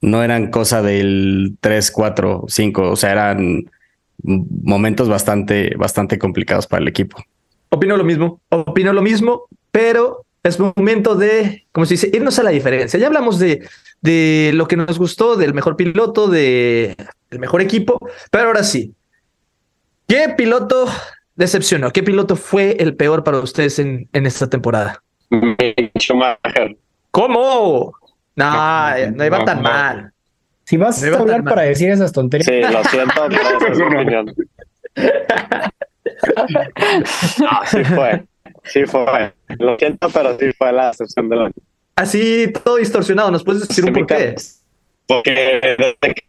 no 0.00 0.22
eran 0.22 0.50
cosa 0.50 0.80
del 0.80 1.58
3, 1.60 1.90
4, 1.90 2.44
5, 2.48 2.90
o 2.90 2.96
sea, 2.96 3.12
eran 3.12 3.70
momentos 4.22 5.10
bastante, 5.10 5.74
bastante 5.76 6.18
complicados 6.18 6.66
para 6.66 6.80
el 6.80 6.88
equipo. 6.88 7.22
Opino 7.68 7.98
lo 7.98 8.04
mismo, 8.04 8.40
opino 8.48 8.94
lo 8.94 9.02
mismo, 9.02 9.48
pero 9.70 10.24
es 10.42 10.58
momento 10.58 11.14
de, 11.14 11.66
como 11.72 11.84
se 11.84 11.94
dice, 11.94 12.10
irnos 12.10 12.38
a 12.38 12.42
la 12.42 12.50
diferencia. 12.50 12.98
Ya 12.98 13.08
hablamos 13.08 13.38
de, 13.38 13.68
de 14.00 14.52
lo 14.54 14.66
que 14.66 14.78
nos 14.78 14.98
gustó, 14.98 15.36
del 15.36 15.52
mejor 15.52 15.76
piloto, 15.76 16.28
de, 16.28 16.96
del 17.34 17.40
mejor 17.40 17.60
equipo, 17.60 17.98
pero 18.30 18.46
ahora 18.46 18.62
sí, 18.62 18.94
¿qué 20.06 20.28
piloto 20.36 20.86
decepcionó? 21.34 21.90
¿Qué 21.90 22.02
piloto 22.02 22.36
fue 22.36 22.76
el 22.78 22.94
peor 22.96 23.24
para 23.24 23.38
ustedes 23.40 23.78
en, 23.80 24.08
en 24.12 24.26
esta 24.26 24.48
temporada? 24.48 25.02
Schumacher. 25.98 26.76
¿Cómo? 27.10 27.92
No, 28.36 29.10
no 29.14 29.24
iba 29.24 29.38
no, 29.40 29.44
tan 29.44 29.56
no. 29.58 29.62
mal. 29.64 30.12
Si 30.64 30.76
vas 30.76 31.02
Me 31.02 31.08
a 31.08 31.18
hablar 31.18 31.42
mal. 31.42 31.54
para 31.54 31.66
decir 31.66 31.90
esas 31.90 32.12
tonterías, 32.12 32.46
Sí, 32.46 32.72
lo 32.72 32.82
siento, 32.84 33.26
pero 33.28 33.58
esa 33.58 33.68
es 33.68 33.78
mi 33.78 33.84
opinión. 33.84 34.34
No, 37.40 37.50
sí 37.66 37.84
fue. 37.84 38.24
Sí 38.64 38.86
fue. 38.86 39.32
Lo 39.58 39.76
siento, 39.78 40.08
pero 40.10 40.38
sí 40.38 40.52
fue 40.56 40.72
la 40.72 40.88
excepción 40.88 41.28
de 41.28 41.36
la. 41.36 41.50
Así 41.96 42.50
todo 42.64 42.76
distorsionado, 42.76 43.30
¿nos 43.30 43.44
puedes 43.44 43.68
decir 43.68 43.84
un 43.84 43.92
por 43.92 44.06
qué? 44.06 44.34
Porque 45.06 45.30
desde 45.30 46.14
que 46.14 46.24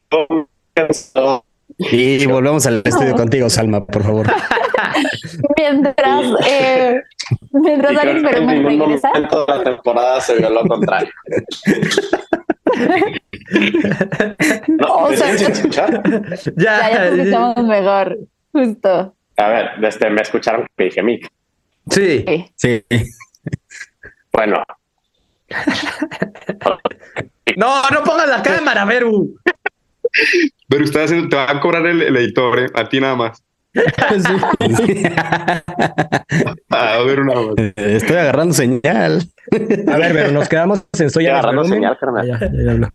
Y 1.77 2.25
volvemos 2.25 2.65
al 2.67 2.81
estudio 2.85 3.15
contigo, 3.15 3.49
Salma, 3.49 3.85
por 3.85 4.03
favor. 4.03 4.27
Mientras, 5.57 6.25
eh, 6.47 7.01
mientras 7.51 7.97
Alex 7.97 8.33
en 8.37 8.47
ningún 8.47 8.79
regresa. 8.79 9.09
momento 9.09 9.45
de 9.45 9.57
la 9.57 9.63
temporada 9.63 10.21
se 10.21 10.35
vio 10.37 10.49
lo 10.49 10.63
contrario. 10.65 11.11
No, 14.67 14.87
O 14.87 15.09
¿me 15.09 15.17
sea, 15.17 15.27
siguen 15.37 15.37
sin 15.37 15.51
escuchar? 15.55 16.01
Ya, 16.55 16.89
ya 16.91 17.09
te 17.09 17.15
Ya, 17.17 17.23
escuchamos 17.23 17.63
mejor. 17.67 18.17
Justo. 18.51 19.15
A 19.37 19.47
ver, 19.49 19.69
desde 19.81 20.09
me 20.09 20.21
escucharon 20.21 20.65
que 20.77 20.83
dije 20.85 21.03
Mick. 21.03 21.29
sí. 21.89 22.23
Sí. 22.55 22.83
Sí. 22.89 23.03
Bueno, 24.31 24.63
No, 27.57 27.81
no 27.89 28.03
pongas 28.03 28.27
la 28.29 28.41
cámara, 28.43 28.83
Veru. 28.85 29.35
Pero 30.67 30.83
usted 30.83 31.03
haciendo, 31.03 31.29
te 31.29 31.35
va 31.35 31.51
a 31.51 31.59
cobrar 31.59 31.85
el, 31.85 32.01
el 32.01 32.15
editor, 32.17 32.59
¿eh? 32.59 32.67
a 32.73 32.89
ti 32.89 32.99
nada 32.99 33.15
más. 33.15 33.44
A 36.69 36.99
ver 37.03 37.19
una. 37.19 37.33
Estoy 37.75 38.17
agarrando 38.17 38.53
señal. 38.53 39.21
a 39.87 39.97
ver, 39.97 40.13
pero 40.13 40.31
nos 40.31 40.47
quedamos 40.47 40.85
en 40.97 41.09
soy 41.09 41.27
agarrando 41.27 41.65
señal, 41.65 41.97
carnal. 41.97 42.31
Ah, 42.31 42.39
ya, 42.39 42.49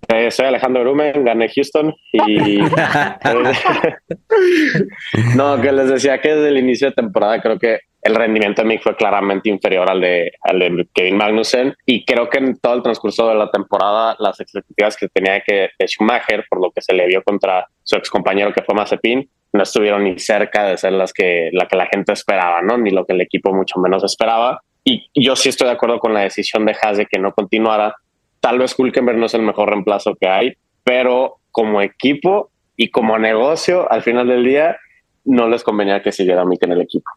ya, 0.09 0.19
eh, 0.19 0.31
soy 0.31 0.47
Alejandro 0.47 0.83
Brumen, 0.83 1.25
gané 1.25 1.51
Houston 1.55 1.95
y 2.13 2.59
no, 5.37 5.61
que 5.61 5.73
les 5.73 5.89
decía 5.89 6.21
que 6.21 6.35
desde 6.35 6.49
el 6.49 6.59
inicio 6.59 6.89
de 6.89 6.95
temporada 6.95 7.41
creo 7.41 7.59
que 7.59 7.81
el 8.03 8.15
rendimiento 8.15 8.63
de 8.63 8.69
Mick 8.69 8.83
fue 8.83 8.97
claramente 8.97 9.51
inferior 9.51 9.91
al 9.91 10.01
de, 10.01 10.33
al 10.43 10.59
de 10.59 10.89
Kevin 10.95 11.17
Magnussen 11.17 11.75
y 11.85 12.05
creo 12.05 12.31
que 12.31 12.39
en 12.39 12.59
todo 12.59 12.75
el 12.75 12.83
transcurso 12.83 13.29
de 13.29 13.35
la 13.35 13.51
temporada 13.51 14.17
las 14.19 14.41
expectativas 14.41 14.97
que 14.97 15.09
tenía 15.09 15.43
que 15.47 15.69
de 15.79 15.87
Schumacher 15.87 16.47
por 16.49 16.63
lo 16.63 16.71
que 16.71 16.81
se 16.81 16.95
le 16.95 17.07
vio 17.07 17.23
contra 17.23 17.67
su 17.83 17.97
ex 17.97 18.09
compañero 18.09 18.55
que 18.55 18.63
fue 18.63 18.75
Mazepin 18.75 19.29
no 19.53 19.63
estuvieron 19.63 20.05
ni 20.05 20.19
cerca 20.19 20.65
de 20.65 20.77
ser 20.77 20.93
las 20.93 21.13
que 21.13 21.51
la 21.53 21.67
que 21.67 21.77
la 21.77 21.87
gente 21.87 22.13
esperaba, 22.13 22.63
¿no? 22.63 22.79
Ni 22.79 22.91
lo 22.91 23.05
que 23.05 23.15
el 23.15 23.21
equipo 23.21 23.53
mucho 23.53 23.81
menos 23.81 24.05
esperaba. 24.05 24.63
Y 24.85 25.11
yo 25.15 25.37
sí 25.37 25.49
estoy 25.49 25.67
de 25.67 25.75
acuerdo 25.75 25.99
con 25.99 26.15
la 26.15 26.21
decisión 26.21 26.65
de 26.65 26.77
Haas 26.81 26.99
de 26.99 27.07
que 27.07 27.19
no 27.19 27.33
continuara. 27.33 27.95
Tal 28.41 28.59
vez 28.59 28.79
Hulkenberg 28.79 29.19
no 29.19 29.27
es 29.27 29.35
el 29.35 29.43
mejor 29.43 29.69
reemplazo 29.69 30.17
que 30.19 30.29
hay, 30.29 30.55
pero 30.85 31.37
como 31.51 31.83
equipo 31.83 32.51
y 32.77 32.91
como 32.91 33.19
negocio, 33.19 33.91
al 33.93 34.03
final 34.03 34.29
del 34.29 34.45
día, 34.45 34.77
no 35.25 35.49
les 35.49 35.63
convenía 35.63 36.03
que 36.03 36.13
siguiera 36.13 36.45
Mick 36.45 36.63
en 36.63 36.73
el 36.73 36.81
equipo. 36.81 37.11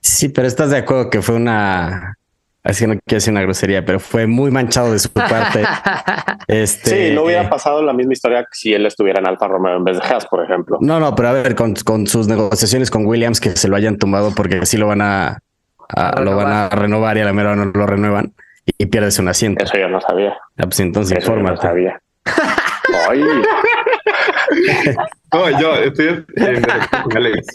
Sí, 0.00 0.28
pero 0.30 0.46
estás 0.46 0.70
de 0.70 0.78
acuerdo 0.78 1.10
que 1.10 1.22
fue 1.22 1.34
una. 1.34 2.16
Así 2.64 2.84
que 2.84 2.88
no 2.88 2.94
quiero 3.04 3.16
decir 3.18 3.30
una 3.32 3.42
grosería, 3.42 3.84
pero 3.84 4.00
fue 4.00 4.26
muy 4.26 4.50
manchado 4.50 4.90
de 4.92 4.98
su 4.98 5.10
parte. 5.12 5.62
Este, 6.48 7.08
Sí, 7.08 7.14
no 7.14 7.24
hubiera 7.24 7.48
pasado 7.50 7.82
la 7.82 7.92
misma 7.92 8.14
historia 8.14 8.46
si 8.52 8.72
él 8.72 8.86
estuviera 8.86 9.20
en 9.20 9.26
Alfa 9.26 9.46
Romeo 9.48 9.76
en 9.76 9.84
vez 9.84 9.98
de 9.98 10.02
Haas, 10.04 10.26
por 10.26 10.42
ejemplo. 10.42 10.78
No, 10.80 10.98
no, 10.98 11.14
pero 11.14 11.28
a 11.28 11.32
ver, 11.32 11.54
con, 11.54 11.74
con 11.74 12.06
sus 12.06 12.26
negociaciones 12.26 12.90
con 12.90 13.04
Williams 13.06 13.38
que 13.40 13.50
se 13.50 13.68
lo 13.68 13.76
hayan 13.76 13.98
tumbado 13.98 14.32
porque 14.34 14.64
sí 14.64 14.78
lo 14.78 14.86
van 14.86 15.02
a, 15.02 15.40
a- 15.90 16.20
lo 16.22 16.36
van 16.36 16.50
a 16.52 16.68
renovar 16.70 17.16
y 17.18 17.20
a 17.20 17.24
la 17.26 17.32
mera 17.34 17.54
no 17.54 17.66
lo 17.66 17.86
renuevan 17.86 18.32
y, 18.64 18.72
y 18.84 18.86
pierdes 18.86 19.18
un 19.18 19.28
asiento. 19.28 19.62
Eso 19.62 19.76
yo 19.76 19.88
no 19.88 20.00
sabía. 20.00 20.30
Ah, 20.56 20.62
pues 20.64 20.80
entonces 20.80 21.18
Eso 21.18 21.36
yo 21.36 21.42
no 21.42 21.56
sabía. 21.58 22.00
Ay, 23.10 23.22
No, 25.32 25.50
yo 25.60 25.74
estoy 25.76 26.24
en 26.36 26.64
Alex. 27.16 27.46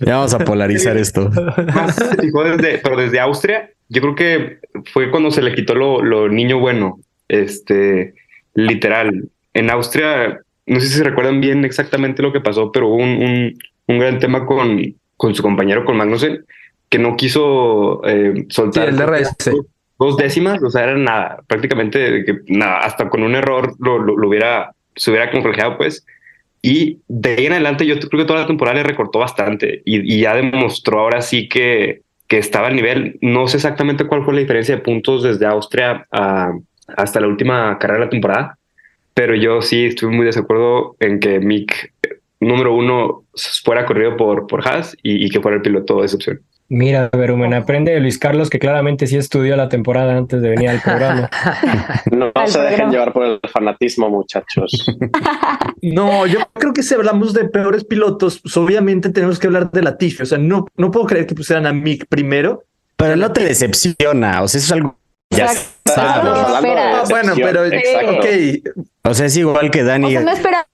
Ya 0.00 0.16
vamos 0.16 0.34
a 0.34 0.38
polarizar 0.40 0.96
esto. 0.96 1.30
Más 1.72 1.96
desde, 1.96 2.78
pero 2.78 2.96
desde 2.96 3.20
Austria, 3.20 3.70
yo 3.88 4.00
creo 4.02 4.14
que 4.14 4.58
fue 4.92 5.10
cuando 5.10 5.30
se 5.30 5.42
le 5.42 5.54
quitó 5.54 5.74
lo, 5.74 6.02
lo 6.02 6.28
niño 6.28 6.58
bueno. 6.58 6.98
Este, 7.28 8.14
literal. 8.54 9.28
En 9.54 9.70
Austria, 9.70 10.40
no 10.66 10.80
sé 10.80 10.86
si 10.86 10.94
se 10.94 11.04
recuerdan 11.04 11.40
bien 11.40 11.64
exactamente 11.64 12.22
lo 12.22 12.32
que 12.32 12.40
pasó, 12.40 12.72
pero 12.72 12.88
hubo 12.88 12.96
un, 12.96 13.22
un, 13.22 13.58
un 13.86 13.98
gran 13.98 14.18
tema 14.18 14.46
con, 14.46 14.80
con 15.16 15.34
su 15.34 15.42
compañero, 15.42 15.84
con 15.84 15.96
Magnussen, 15.96 16.44
que 16.88 16.98
no 16.98 17.16
quiso 17.16 18.00
eh, 18.06 18.46
soltar 18.48 18.90
Sí, 18.92 18.96
DRS. 18.96 19.36
dos 19.98 20.16
décimas, 20.16 20.62
o 20.62 20.70
sea, 20.70 20.84
era 20.84 20.96
nada, 20.96 21.42
prácticamente 21.46 22.24
que 22.24 22.38
nada, 22.46 22.78
hasta 22.78 23.08
con 23.10 23.22
un 23.22 23.34
error 23.34 23.74
lo, 23.78 23.98
lo, 23.98 24.16
lo 24.16 24.28
hubiera, 24.28 24.72
se 24.96 25.10
hubiera 25.10 25.30
congelado, 25.30 25.76
pues. 25.76 26.06
Y 26.62 26.98
de 27.08 27.30
ahí 27.36 27.46
en 27.46 27.52
adelante, 27.52 27.86
yo 27.86 27.98
creo 27.98 28.22
que 28.22 28.26
toda 28.26 28.40
la 28.40 28.46
temporada 28.46 28.78
le 28.78 28.82
recortó 28.84 29.18
bastante 29.18 29.82
y, 29.84 30.14
y 30.14 30.20
ya 30.20 30.34
demostró 30.34 31.00
ahora 31.00 31.20
sí 31.20 31.48
que, 31.48 32.00
que 32.28 32.38
estaba 32.38 32.68
al 32.68 32.76
nivel. 32.76 33.18
No 33.20 33.48
sé 33.48 33.56
exactamente 33.56 34.04
cuál 34.04 34.24
fue 34.24 34.34
la 34.34 34.40
diferencia 34.40 34.76
de 34.76 34.82
puntos 34.82 35.22
desde 35.22 35.46
Austria 35.46 36.06
hasta 36.10 37.20
la 37.20 37.26
última 37.26 37.78
carrera 37.78 38.00
de 38.00 38.04
la 38.04 38.10
temporada, 38.10 38.58
pero 39.14 39.34
yo 39.34 39.62
sí 39.62 39.86
estuve 39.86 40.10
muy 40.10 40.20
de 40.20 40.26
desacuerdo 40.26 40.96
en 41.00 41.18
que 41.18 41.40
Mick, 41.40 41.92
eh, 42.02 42.20
número 42.40 42.74
uno, 42.74 43.24
fuera 43.64 43.84
corrido 43.84 44.16
por, 44.16 44.46
por 44.46 44.66
Haas 44.66 44.96
y, 45.02 45.26
y 45.26 45.28
que 45.28 45.40
fuera 45.40 45.56
el 45.56 45.62
piloto 45.62 45.98
de 45.98 46.04
excepción. 46.04 46.40
Mira, 46.70 47.08
Verumen, 47.10 47.54
aprende 47.54 47.92
de 47.92 48.00
Luis 48.00 48.18
Carlos, 48.18 48.50
que 48.50 48.58
claramente 48.58 49.06
sí 49.06 49.16
estudió 49.16 49.56
la 49.56 49.70
temporada 49.70 50.16
antes 50.16 50.42
de 50.42 50.50
venir 50.50 50.68
al 50.68 50.82
programa. 50.82 51.30
no 52.10 52.30
Al 52.34 52.48
se 52.48 52.60
dejen 52.60 52.90
llevar 52.90 53.14
por 53.14 53.24
el 53.24 53.40
fanatismo, 53.52 54.08
muchachos. 54.08 54.86
No, 55.80 56.26
yo 56.26 56.40
creo 56.54 56.72
que 56.72 56.82
si 56.82 56.92
hablamos 56.94 57.32
de 57.34 57.44
peores 57.44 57.84
pilotos, 57.84 58.40
pues 58.40 58.56
obviamente 58.56 59.10
tenemos 59.10 59.38
que 59.38 59.46
hablar 59.46 59.70
de 59.70 59.80
Latifi. 59.82 60.24
O 60.24 60.26
sea, 60.26 60.36
no, 60.36 60.66
no 60.76 60.90
puedo 60.90 61.06
creer 61.06 61.24
que 61.26 61.36
pusieran 61.36 61.66
a 61.66 61.72
Mick 61.72 62.06
primero. 62.08 62.64
Pero 62.96 63.14
no 63.14 63.32
te 63.32 63.44
decepciona, 63.44 64.42
o 64.42 64.48
sea, 64.48 64.58
eso 64.58 64.66
es 64.66 64.72
algo 64.72 64.96
ya 65.30 65.44
Exacto. 65.44 65.92
sabes. 65.94 66.24
No. 66.24 66.80
Ah, 66.80 67.04
bueno, 67.08 67.32
pero 67.36 67.64
Exacto. 67.66 68.10
ok. 68.12 68.26
O 69.04 69.14
sea, 69.14 69.26
es 69.26 69.36
igual 69.36 69.70
que 69.70 69.82
O 69.82 69.86
Dani. 69.86 70.10
sea, 70.10 70.20
no 70.22 70.32
espera. 70.32 70.66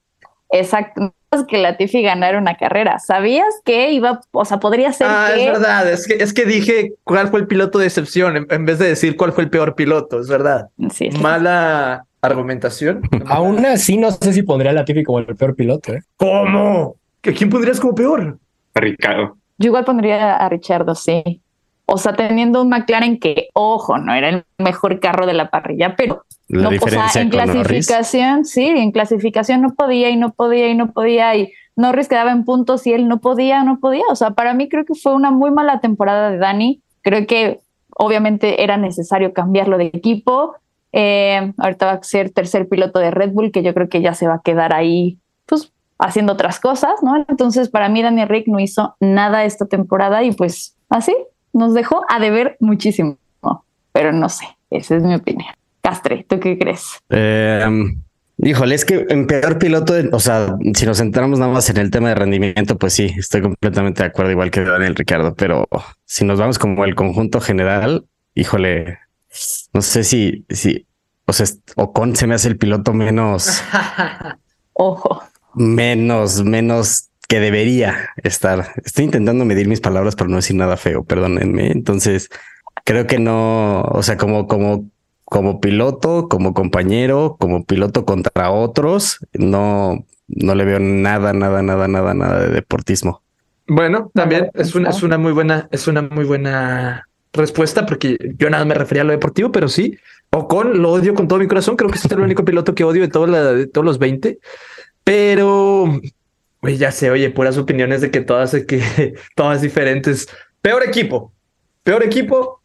Exacto. 0.49 1.13
Que 1.43 1.57
Latifi 1.57 2.01
ganara 2.01 2.37
una 2.37 2.55
carrera. 2.55 2.99
¿Sabías 2.99 3.53
que 3.65 3.91
iba, 3.91 4.21
o 4.31 4.45
sea, 4.45 4.59
podría 4.59 4.93
ser 4.93 5.07
Ah, 5.09 5.31
que 5.35 5.45
es 5.45 5.51
verdad. 5.51 5.91
Es 5.91 6.07
que, 6.07 6.13
es 6.15 6.33
que 6.33 6.45
dije 6.45 6.93
cuál 7.03 7.27
fue 7.27 7.41
el 7.41 7.47
piloto 7.47 7.77
de 7.79 7.85
excepción 7.87 8.37
en, 8.37 8.47
en 8.49 8.65
vez 8.65 8.79
de 8.79 8.87
decir 8.87 9.17
cuál 9.17 9.33
fue 9.33 9.43
el 9.43 9.49
peor 9.49 9.75
piloto. 9.75 10.19
Es 10.19 10.27
verdad. 10.29 10.69
Sí, 10.91 11.09
sí. 11.11 11.17
Mala 11.19 12.05
argumentación. 12.21 13.01
Aún 13.27 13.65
así, 13.65 13.97
no 13.97 14.11
sé 14.11 14.33
si 14.33 14.43
pondría 14.43 14.71
a 14.71 14.73
Latifi 14.73 15.03
como 15.03 15.19
el 15.19 15.35
peor 15.35 15.55
piloto. 15.55 15.93
¿eh? 15.93 16.01
¿Cómo? 16.17 16.95
¿A 17.23 17.31
quién 17.31 17.49
pondrías 17.49 17.79
como 17.79 17.93
peor? 17.95 18.37
A 18.73 18.79
Ricardo. 18.79 19.37
Yo 19.57 19.67
igual 19.67 19.85
pondría 19.85 20.35
a 20.35 20.49
Richardo, 20.49 20.95
sí. 20.95 21.41
O 21.85 21.97
sea, 21.97 22.13
teniendo 22.13 22.61
un 22.61 22.69
McLaren 22.69 23.19
que, 23.19 23.49
ojo, 23.53 23.97
no 23.97 24.13
era 24.13 24.29
el 24.29 24.45
mejor 24.57 24.99
carro 24.99 25.25
de 25.27 25.33
la 25.33 25.49
parrilla, 25.49 25.95
pero 25.95 26.23
La 26.47 26.69
no, 26.69 26.77
o 26.81 26.87
sea, 26.87 27.09
en 27.21 27.29
Norris. 27.29 27.87
clasificación, 27.87 28.45
sí, 28.45 28.65
en 28.65 28.91
clasificación 28.91 29.61
no 29.61 29.75
podía 29.75 30.09
y 30.09 30.15
no 30.15 30.31
podía 30.31 30.67
y 30.69 30.75
no 30.75 30.91
podía 30.91 31.35
y 31.35 31.53
Norris 31.75 32.07
quedaba 32.07 32.31
en 32.31 32.43
puntos 32.45 32.87
y 32.87 32.93
él 32.93 33.07
no 33.07 33.19
podía, 33.19 33.63
no 33.63 33.79
podía. 33.79 34.05
O 34.09 34.15
sea, 34.15 34.31
para 34.31 34.53
mí 34.53 34.69
creo 34.69 34.85
que 34.85 34.95
fue 34.95 35.13
una 35.13 35.29
muy 35.31 35.51
mala 35.51 35.79
temporada 35.79 36.31
de 36.31 36.37
Dani. 36.37 36.81
Creo 37.01 37.27
que 37.27 37.59
obviamente 37.97 38.63
era 38.63 38.77
necesario 38.77 39.33
cambiarlo 39.33 39.77
de 39.77 39.85
equipo. 39.85 40.55
Eh, 40.91 41.53
ahorita 41.57 41.85
va 41.85 41.91
a 41.93 42.03
ser 42.03 42.29
tercer 42.31 42.69
piloto 42.69 42.99
de 42.99 43.11
Red 43.11 43.31
Bull, 43.31 43.51
que 43.51 43.61
yo 43.61 43.73
creo 43.73 43.89
que 43.89 44.01
ya 44.01 44.13
se 44.13 44.27
va 44.27 44.35
a 44.35 44.41
quedar 44.41 44.73
ahí, 44.73 45.19
pues, 45.45 45.73
haciendo 45.99 46.33
otras 46.33 46.59
cosas, 46.59 47.03
¿no? 47.03 47.25
Entonces, 47.27 47.69
para 47.69 47.89
mí, 47.89 48.01
Dani 48.01 48.25
Rick 48.25 48.47
no 48.47 48.59
hizo 48.59 48.95
nada 49.01 49.43
esta 49.43 49.65
temporada 49.65 50.23
y 50.23 50.31
pues 50.31 50.77
así 50.89 51.13
nos 51.55 51.73
dejó 51.73 52.05
a 52.09 52.19
deber 52.19 52.57
muchísimo. 52.59 53.17
Pero 53.93 54.11
no 54.11 54.27
sé, 54.27 54.45
esa 54.69 54.97
es 54.97 55.03
mi 55.03 55.15
opinión. 55.15 55.53
Castre, 55.81 56.25
¿tú 56.27 56.37
qué 56.39 56.57
crees? 56.59 56.99
Eh, 57.09 57.65
híjole, 58.39 58.75
es 58.75 58.83
que 58.83 59.05
en 59.07 59.25
peor 59.25 59.57
piloto, 59.57 59.93
o 60.11 60.19
sea, 60.19 60.57
si 60.73 60.85
nos 60.85 60.97
centramos 60.97 61.39
nada 61.39 61.53
más 61.53 61.69
en 61.69 61.77
el 61.77 61.91
tema 61.91 62.09
de 62.09 62.15
rendimiento, 62.15 62.77
pues 62.77 62.91
sí, 62.93 63.13
estoy 63.17 63.41
completamente 63.41 64.03
de 64.03 64.09
acuerdo, 64.09 64.31
igual 64.31 64.51
que 64.51 64.65
Daniel 64.65 64.95
Ricardo, 64.95 65.33
pero 65.33 65.65
si 66.03 66.25
nos 66.25 66.39
vamos 66.39 66.59
como 66.59 66.83
el 66.83 66.93
conjunto 66.93 67.39
general, 67.39 68.05
híjole, 68.33 68.99
no 69.73 69.81
sé 69.81 70.03
si, 70.03 70.45
si, 70.49 70.85
o 71.25 71.31
sea, 71.31 71.45
Ocon 71.77 72.17
se 72.17 72.27
me 72.27 72.35
hace 72.35 72.49
el 72.49 72.57
piloto 72.57 72.93
menos, 72.93 73.63
Ojo. 74.73 75.23
menos, 75.53 76.43
menos 76.43 77.11
que 77.27 77.39
debería 77.39 78.09
estar. 78.23 78.73
Estoy 78.83 79.05
intentando 79.05 79.45
medir 79.45 79.67
mis 79.67 79.81
palabras 79.81 80.15
para 80.15 80.29
no 80.29 80.37
decir 80.37 80.55
nada 80.55 80.77
feo, 80.77 81.03
perdónenme. 81.03 81.71
Entonces, 81.71 82.29
creo 82.83 83.07
que 83.07 83.19
no, 83.19 83.81
o 83.81 84.03
sea, 84.03 84.17
como, 84.17 84.47
como, 84.47 84.89
como 85.23 85.59
piloto, 85.59 86.27
como 86.29 86.53
compañero, 86.53 87.37
como 87.39 87.65
piloto 87.65 88.05
contra 88.05 88.51
otros, 88.51 89.19
no, 89.33 90.05
no 90.27 90.55
le 90.55 90.65
veo 90.65 90.79
nada, 90.79 91.33
nada, 91.33 91.61
nada, 91.61 91.87
nada, 91.87 92.13
nada 92.13 92.39
de 92.41 92.49
deportismo. 92.49 93.21
Bueno, 93.67 94.11
también 94.13 94.51
es 94.53 94.75
una, 94.75 94.89
es 94.89 95.01
una 95.01 95.17
muy 95.17 95.31
buena, 95.31 95.67
es 95.71 95.87
una 95.87 96.03
muy 96.03 96.25
buena 96.25 97.07
respuesta, 97.33 97.85
porque 97.85 98.17
yo 98.37 98.49
nada 98.49 98.65
me 98.65 98.75
refería 98.75 99.01
a 99.01 99.05
lo 99.05 99.11
deportivo, 99.11 99.51
pero 99.51 99.67
sí. 99.67 99.97
Ocon 100.31 100.81
lo 100.81 100.91
odio 100.91 101.13
con 101.13 101.27
todo 101.27 101.39
mi 101.39 101.47
corazón. 101.47 101.75
Creo 101.75 101.89
que 101.89 101.97
es 101.97 102.05
el 102.05 102.19
único 102.19 102.45
piloto 102.45 102.75
que 102.75 102.83
odio 102.83 103.01
de, 103.01 103.07
todo 103.07 103.25
la, 103.25 103.53
de 103.53 103.67
todos 103.67 103.85
los 103.85 103.99
20. 103.99 104.39
Pero 105.03 106.01
Oye, 106.61 106.77
ya 106.77 106.91
sé, 106.91 107.11
oye, 107.11 107.29
puras 107.29 107.57
opiniones 107.57 108.01
de 108.01 108.11
que 108.11 108.21
todas, 108.21 108.55
que 108.67 108.81
todas 109.35 109.61
diferentes. 109.61 110.27
Peor 110.61 110.83
equipo. 110.83 111.31
Peor 111.83 112.03
equipo. 112.03 112.61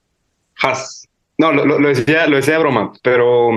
Haas. 0.63 1.07
No, 1.39 1.53
lo, 1.53 1.65
lo- 1.65 1.89
decía, 1.89 2.27
lo 2.27 2.37
decía 2.37 2.55
de 2.55 2.61
broma, 2.61 2.93
pero 3.03 3.51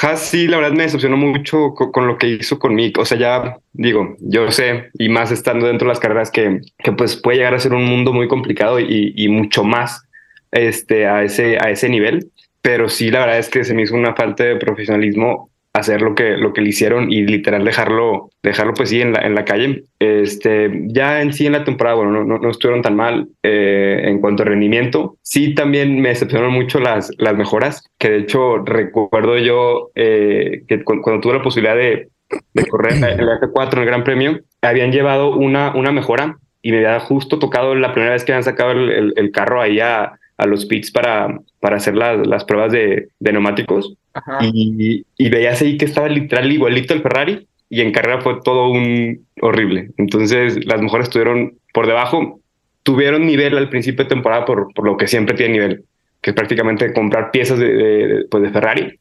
Haas 0.00 0.20
sí, 0.22 0.48
la 0.48 0.56
verdad 0.56 0.72
me 0.72 0.84
decepcionó 0.84 1.16
mucho 1.16 1.74
co- 1.74 1.92
con, 1.92 2.06
lo 2.06 2.16
que 2.18 2.28
hizo 2.28 2.58
conmigo. 2.58 3.02
O 3.02 3.04
sea, 3.04 3.18
ya 3.18 3.56
digo, 3.72 4.16
yo 4.20 4.50
sé, 4.50 4.90
y 4.98 5.08
más 5.08 5.30
estando 5.30 5.66
dentro 5.66 5.86
de 5.86 5.90
las 5.90 6.00
carreras, 6.00 6.30
que, 6.30 6.60
que 6.78 6.92
pues 6.92 7.16
puede 7.16 7.38
llegar 7.38 7.54
a 7.54 7.58
ser 7.60 7.74
un 7.74 7.84
mundo 7.84 8.12
muy 8.12 8.26
complicado 8.28 8.80
y, 8.80 9.12
y 9.16 9.28
mucho 9.28 9.62
más 9.64 10.02
este, 10.50 11.06
a, 11.06 11.22
ese, 11.22 11.58
a 11.58 11.70
ese 11.70 11.88
nivel. 11.88 12.30
Pero 12.60 12.88
sí, 12.88 13.10
la 13.10 13.20
verdad 13.20 13.38
es 13.38 13.48
que 13.48 13.64
se 13.64 13.74
me 13.74 13.82
hizo 13.82 13.94
una 13.94 14.14
falta 14.14 14.44
de 14.44 14.56
profesionalismo 14.56 15.50
hacer 15.74 16.02
lo 16.02 16.14
que, 16.14 16.36
lo 16.36 16.52
que 16.52 16.60
le 16.60 16.68
hicieron 16.68 17.10
y 17.10 17.22
literal 17.22 17.64
dejarlo, 17.64 18.28
dejarlo 18.42 18.74
pues 18.74 18.90
sí 18.90 19.00
en 19.00 19.12
la, 19.14 19.20
en 19.20 19.34
la 19.34 19.44
calle. 19.44 19.84
Este, 19.98 20.70
ya 20.88 21.22
en 21.22 21.32
sí 21.32 21.46
en 21.46 21.52
la 21.52 21.64
temporada, 21.64 21.96
bueno, 21.96 22.10
no, 22.12 22.24
no, 22.24 22.38
no 22.38 22.50
estuvieron 22.50 22.82
tan 22.82 22.94
mal 22.96 23.28
eh, 23.42 24.02
en 24.04 24.20
cuanto 24.20 24.42
a 24.42 24.46
rendimiento. 24.46 25.16
Sí, 25.22 25.54
también 25.54 26.00
me 26.00 26.10
decepcionaron 26.10 26.52
mucho 26.52 26.78
las, 26.78 27.10
las 27.18 27.34
mejoras, 27.36 27.84
que 27.98 28.10
de 28.10 28.18
hecho 28.18 28.58
recuerdo 28.58 29.38
yo 29.38 29.90
eh, 29.94 30.62
que 30.68 30.84
cu- 30.84 31.00
cuando 31.00 31.20
tuve 31.22 31.34
la 31.34 31.42
posibilidad 31.42 31.76
de, 31.76 32.08
de 32.52 32.66
correr 32.66 32.92
en 32.94 33.24
la 33.26 33.38
F4 33.40 33.72
en 33.74 33.78
el 33.80 33.86
Gran 33.86 34.04
Premio, 34.04 34.40
habían 34.60 34.92
llevado 34.92 35.34
una, 35.36 35.74
una 35.74 35.90
mejora 35.92 36.36
y 36.60 36.70
me 36.70 36.78
había 36.86 37.00
justo 37.00 37.38
tocado 37.38 37.74
la 37.74 37.92
primera 37.92 38.12
vez 38.12 38.24
que 38.24 38.32
habían 38.32 38.44
sacado 38.44 38.72
el, 38.72 38.90
el- 38.90 39.12
el 39.16 39.30
carro 39.32 39.60
ahí 39.62 39.80
a, 39.80 40.12
a 40.42 40.46
los 40.46 40.66
pits 40.66 40.90
para, 40.90 41.38
para 41.60 41.76
hacer 41.76 41.94
las, 41.94 42.26
las 42.26 42.44
pruebas 42.44 42.72
de, 42.72 43.08
de 43.18 43.32
neumáticos 43.32 43.94
y, 44.40 45.04
y 45.16 45.28
veías 45.30 45.62
ahí 45.62 45.76
que 45.76 45.84
estaba 45.84 46.08
literal 46.08 46.50
igualito 46.50 46.94
el 46.94 47.02
Ferrari 47.02 47.46
y 47.70 47.80
en 47.80 47.92
carrera 47.92 48.20
fue 48.20 48.40
todo 48.44 48.70
un 48.70 49.26
horrible. 49.40 49.90
Entonces 49.96 50.64
las 50.66 50.82
mejores 50.82 51.08
estuvieron 51.08 51.54
por 51.72 51.86
debajo, 51.86 52.40
tuvieron 52.82 53.26
nivel 53.26 53.56
al 53.56 53.70
principio 53.70 54.04
de 54.04 54.10
temporada 54.10 54.44
por, 54.44 54.74
por 54.74 54.84
lo 54.84 54.96
que 54.96 55.06
siempre 55.06 55.36
tiene 55.36 55.54
nivel, 55.54 55.84
que 56.20 56.30
es 56.30 56.36
prácticamente 56.36 56.92
comprar 56.92 57.30
piezas 57.30 57.58
de, 57.58 57.72
de, 57.72 58.24
pues 58.30 58.42
de 58.42 58.50
Ferrari, 58.50 58.98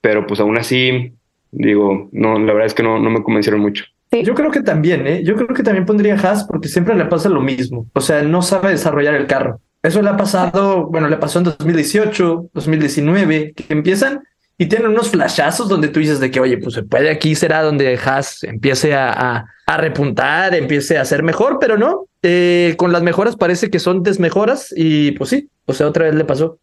pero 0.00 0.26
pues 0.26 0.40
aún 0.40 0.56
así, 0.56 1.12
digo, 1.50 2.08
no, 2.12 2.38
la 2.38 2.52
verdad 2.52 2.66
es 2.66 2.74
que 2.74 2.82
no, 2.82 2.98
no 2.98 3.10
me 3.10 3.22
convencieron 3.22 3.60
mucho. 3.60 3.84
Yo 4.22 4.34
creo 4.34 4.50
que 4.52 4.62
también, 4.62 5.06
¿eh? 5.08 5.22
Yo 5.24 5.34
creo 5.34 5.48
que 5.48 5.64
también 5.64 5.86
pondría 5.86 6.14
Haas 6.14 6.44
porque 6.44 6.68
siempre 6.68 6.94
le 6.94 7.06
pasa 7.06 7.28
lo 7.28 7.40
mismo. 7.40 7.86
O 7.94 8.00
sea, 8.00 8.22
no 8.22 8.42
sabe 8.42 8.70
desarrollar 8.70 9.14
el 9.14 9.26
carro. 9.26 9.58
Eso 9.84 10.00
le 10.00 10.08
ha 10.08 10.16
pasado, 10.16 10.86
bueno, 10.86 11.10
le 11.10 11.18
pasó 11.18 11.40
en 11.40 11.44
2018, 11.44 12.48
2019, 12.54 13.52
que 13.52 13.64
empiezan 13.68 14.22
y 14.56 14.64
tienen 14.64 14.88
unos 14.88 15.10
flashazos 15.10 15.68
donde 15.68 15.88
tú 15.88 16.00
dices 16.00 16.20
de 16.20 16.30
que, 16.30 16.40
oye, 16.40 16.56
pues 16.56 16.74
se 16.74 16.82
puede 16.82 17.10
aquí 17.10 17.34
será 17.34 17.62
donde 17.62 18.00
Haas 18.02 18.44
empiece 18.44 18.94
a, 18.94 19.44
repuntar, 19.76 20.54
empiece 20.54 20.96
a 20.96 21.04
ser 21.04 21.22
mejor, 21.22 21.58
pero 21.60 21.76
no. 21.76 22.06
Eh, 22.22 22.76
con 22.78 22.92
las 22.92 23.02
mejoras 23.02 23.36
parece 23.36 23.68
que 23.68 23.78
son 23.78 24.02
desmejoras 24.02 24.72
y 24.74 25.12
pues 25.12 25.28
sí, 25.28 25.50
o 25.66 25.74
sea, 25.74 25.86
otra 25.86 26.06
vez 26.06 26.14
le 26.14 26.24
pasó. 26.24 26.58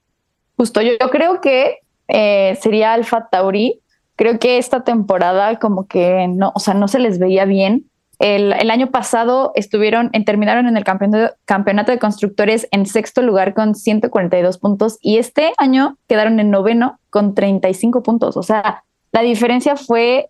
Justo, 0.58 0.82
yo, 0.82 0.94
yo 1.00 1.12
creo 1.12 1.42
que 1.42 1.78
eh, 2.08 2.58
sería 2.60 2.94
Alfa 2.94 3.30
Tauri. 3.30 3.82
Creo 4.16 4.40
que 4.40 4.58
esta 4.58 4.84
temporada 4.84 5.60
como 5.60 5.86
que 5.86 6.28
no, 6.28 6.52
o 6.56 6.60
sea, 6.60 6.74
no 6.74 6.88
se 6.88 6.98
les 6.98 7.20
veía 7.20 7.46
bien. 7.46 7.86
El, 8.22 8.70
año 8.70 8.92
pasado 8.92 9.52
estuvieron, 9.56 10.12
en, 10.14 10.26
terminaron 10.26 10.68
en 10.68 10.78
el 10.78 10.84
campeonato, 10.84 11.92
de 11.92 11.98
constructores 11.98 12.68
en 12.70 12.86
sexto 12.86 13.24
lugar 13.24 13.56
con 13.56 13.74
142 13.74 14.60
puntos 14.60 15.00
y 15.02 15.18
este 15.18 15.54
año 15.58 15.98
quedaron 16.08 16.40
en 16.40 16.52
noveno 16.52 17.00
con 17.10 17.34
35 17.34 18.04
puntos. 18.04 18.38
O 18.38 18.44
sea, 18.44 18.84
la 19.12 19.22
diferencia 19.24 19.76
fue 19.76 20.30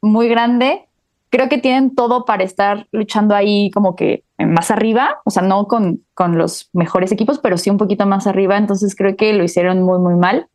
muy 0.00 0.28
grande. 0.28 0.86
Creo 1.30 1.48
que 1.48 1.58
tienen 1.58 1.96
todo 1.96 2.26
para 2.26 2.44
estar 2.44 2.86
luchando 2.92 3.34
ahí 3.34 3.72
como 3.72 3.96
que 3.96 4.22
más 4.38 4.70
arriba, 4.70 5.20
o 5.24 5.30
sea, 5.30 5.42
no 5.42 5.66
con, 5.66 6.04
con 6.14 6.38
los 6.38 6.70
mejores 6.72 7.10
equipos, 7.10 7.40
pero 7.40 7.58
sí 7.58 7.70
un 7.70 7.76
poquito 7.76 8.06
más 8.06 8.28
arriba. 8.28 8.56
Entonces 8.56 8.94
creo 8.94 9.16
que 9.16 9.32
lo 9.32 9.42
hicieron 9.42 9.82
muy, 9.82 9.98
muy 9.98 10.14
mal. 10.14 10.46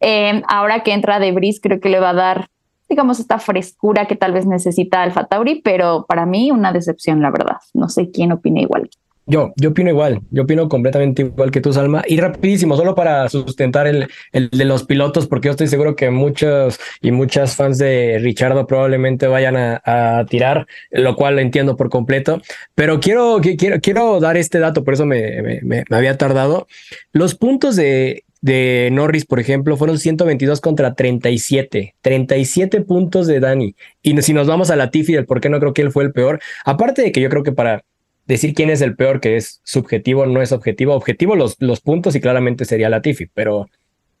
Eh, 0.00 0.42
ahora 0.48 0.82
que 0.82 0.94
entra 0.94 1.18
De 1.18 1.32
Vries, 1.32 1.60
creo 1.60 1.80
que 1.80 1.90
le 1.90 2.00
va 2.00 2.10
a 2.10 2.14
dar, 2.14 2.48
digamos, 2.90 3.18
esta 3.20 3.38
frescura 3.38 4.06
que 4.06 4.16
tal 4.16 4.32
vez 4.32 4.44
necesita 4.46 5.02
Alfa 5.02 5.24
Tauri, 5.26 5.62
pero 5.62 6.04
para 6.08 6.26
mí 6.26 6.50
una 6.50 6.72
decepción, 6.72 7.22
la 7.22 7.30
verdad. 7.30 7.56
No 7.72 7.88
sé 7.88 8.10
quién 8.10 8.32
opina 8.32 8.60
igual. 8.60 8.90
Yo, 9.26 9.52
yo 9.56 9.68
opino 9.70 9.90
igual, 9.90 10.22
yo 10.32 10.42
opino 10.42 10.68
completamente 10.68 11.22
igual 11.22 11.52
que 11.52 11.60
tú, 11.60 11.72
Salma. 11.72 12.02
Y 12.08 12.18
rapidísimo, 12.20 12.74
solo 12.76 12.96
para 12.96 13.28
sustentar 13.28 13.86
el, 13.86 14.08
el 14.32 14.50
de 14.50 14.64
los 14.64 14.82
pilotos, 14.82 15.28
porque 15.28 15.46
yo 15.46 15.50
estoy 15.52 15.68
seguro 15.68 15.94
que 15.94 16.10
muchos 16.10 16.80
y 17.00 17.12
muchas 17.12 17.54
fans 17.54 17.78
de 17.78 18.18
Richardo 18.20 18.66
probablemente 18.66 19.28
vayan 19.28 19.56
a, 19.56 20.24
tirar, 20.28 20.66
lo 20.90 21.14
cual 21.14 21.36
lo 21.36 21.42
entiendo 21.42 21.76
por 21.76 21.90
completo. 21.90 22.42
Pero 22.74 22.98
quiero, 22.98 23.40
quiero, 23.56 23.80
quiero 23.80 24.18
dar 24.18 24.36
este 24.36 24.58
dato, 24.58 24.82
por 24.82 24.94
eso 24.94 25.06
me- 25.06 25.60
me- 25.62 25.84
me 25.88 25.96
había 25.96 26.18
tardado. 26.18 26.66
Los 27.12 27.36
puntos 27.36 27.76
de, 27.76 28.24
de 28.40 28.88
Norris, 28.92 29.26
por 29.26 29.40
ejemplo, 29.40 29.76
fueron 29.76 29.98
122 29.98 30.60
contra 30.60 30.94
37. 30.94 31.94
37 32.00 32.80
puntos 32.82 33.26
de 33.26 33.40
Dani. 33.40 33.74
Y 34.02 34.20
si 34.22 34.32
nos 34.32 34.46
vamos 34.46 34.70
a 34.70 34.76
la 34.76 34.90
Tiffy 34.90 35.12
del 35.12 35.26
por 35.26 35.40
qué 35.40 35.48
no 35.48 35.60
creo 35.60 35.74
que 35.74 35.82
él 35.82 35.92
fue 35.92 36.04
el 36.04 36.12
peor, 36.12 36.40
aparte 36.64 37.02
de 37.02 37.12
que 37.12 37.20
yo 37.20 37.28
creo 37.28 37.42
que 37.42 37.52
para 37.52 37.84
decir 38.26 38.54
quién 38.54 38.70
es 38.70 38.80
el 38.80 38.96
peor, 38.96 39.20
que 39.20 39.36
es 39.36 39.60
subjetivo, 39.64 40.26
no 40.26 40.40
es 40.40 40.52
objetivo. 40.52 40.94
Objetivo 40.94 41.36
los, 41.36 41.56
los 41.58 41.80
puntos 41.80 42.14
y 42.14 42.20
claramente 42.20 42.64
sería 42.64 42.88
Latifi, 42.88 43.26
pero 43.26 43.68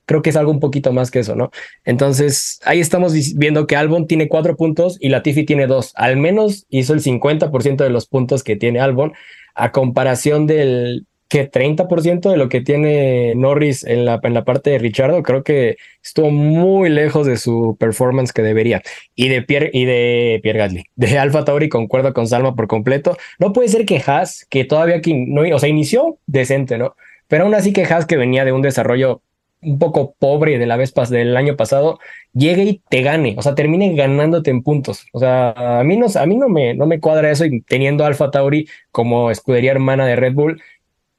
creo 0.04 0.22
que 0.22 0.30
es 0.30 0.36
algo 0.36 0.50
un 0.50 0.58
poquito 0.58 0.92
más 0.92 1.10
que 1.10 1.20
eso, 1.20 1.36
¿no? 1.36 1.50
Entonces 1.84 2.58
ahí 2.64 2.80
estamos 2.80 3.14
viendo 3.36 3.68
que 3.68 3.76
Albon 3.76 4.08
tiene 4.08 4.28
cuatro 4.28 4.56
puntos 4.56 4.98
y 5.00 5.08
Latifi 5.08 5.44
tiene 5.44 5.68
dos. 5.68 5.92
Al 5.94 6.16
menos 6.16 6.66
hizo 6.68 6.94
el 6.94 7.00
50% 7.00 7.76
de 7.76 7.90
los 7.90 8.08
puntos 8.08 8.42
que 8.42 8.56
tiene 8.56 8.80
Albon 8.80 9.12
a 9.54 9.70
comparación 9.70 10.48
del 10.48 11.06
que 11.30 11.48
30% 11.48 12.28
de 12.28 12.36
lo 12.36 12.48
que 12.48 12.60
tiene 12.60 13.34
Norris 13.36 13.84
en 13.84 14.04
la, 14.04 14.18
en 14.20 14.34
la 14.34 14.44
parte 14.44 14.70
de 14.70 14.78
Richardo, 14.78 15.22
creo 15.22 15.44
que 15.44 15.76
estuvo 16.02 16.30
muy 16.30 16.90
lejos 16.90 17.24
de 17.24 17.36
su 17.36 17.76
performance 17.78 18.32
que 18.32 18.42
debería. 18.42 18.82
Y 19.14 19.28
de 19.28 19.40
Pierre, 19.40 19.70
y 19.72 19.84
de 19.84 20.40
Pierre 20.42 20.58
Gasly, 20.58 20.84
de 20.96 21.18
Alfa 21.18 21.44
Tauri, 21.44 21.68
concuerdo 21.68 22.12
con 22.12 22.26
Salma 22.26 22.56
por 22.56 22.66
completo. 22.66 23.16
No 23.38 23.52
puede 23.52 23.68
ser 23.68 23.86
que 23.86 24.02
Haas, 24.04 24.44
que 24.50 24.64
todavía 24.64 25.00
que 25.00 25.14
no, 25.14 25.42
o 25.54 25.58
sea, 25.60 25.68
inició 25.68 26.18
decente, 26.26 26.78
¿no? 26.78 26.96
Pero 27.28 27.44
aún 27.44 27.54
así 27.54 27.72
que 27.72 27.84
Haas, 27.84 28.06
que 28.06 28.16
venía 28.16 28.44
de 28.44 28.50
un 28.50 28.62
desarrollo 28.62 29.22
un 29.62 29.78
poco 29.78 30.16
pobre 30.18 30.58
de 30.58 30.66
la 30.66 30.76
vez 30.76 30.90
pas 30.90 31.10
del 31.10 31.36
año 31.36 31.56
pasado, 31.56 32.00
llegue 32.32 32.64
y 32.64 32.82
te 32.88 33.02
gane, 33.02 33.34
o 33.38 33.42
sea, 33.42 33.54
termine 33.54 33.94
ganándote 33.94 34.50
en 34.50 34.62
puntos. 34.64 35.06
O 35.12 35.20
sea, 35.20 35.78
a 35.78 35.84
mí 35.84 35.96
no, 35.96 36.06
a 36.12 36.26
mí 36.26 36.36
no 36.36 36.48
me, 36.48 36.74
no 36.74 36.86
me 36.86 36.98
cuadra 36.98 37.30
eso 37.30 37.44
y 37.44 37.60
teniendo 37.62 38.04
Alfa 38.04 38.32
Tauri 38.32 38.66
como 38.90 39.30
escudería 39.30 39.70
hermana 39.70 40.06
de 40.06 40.16
Red 40.16 40.34
Bull, 40.34 40.60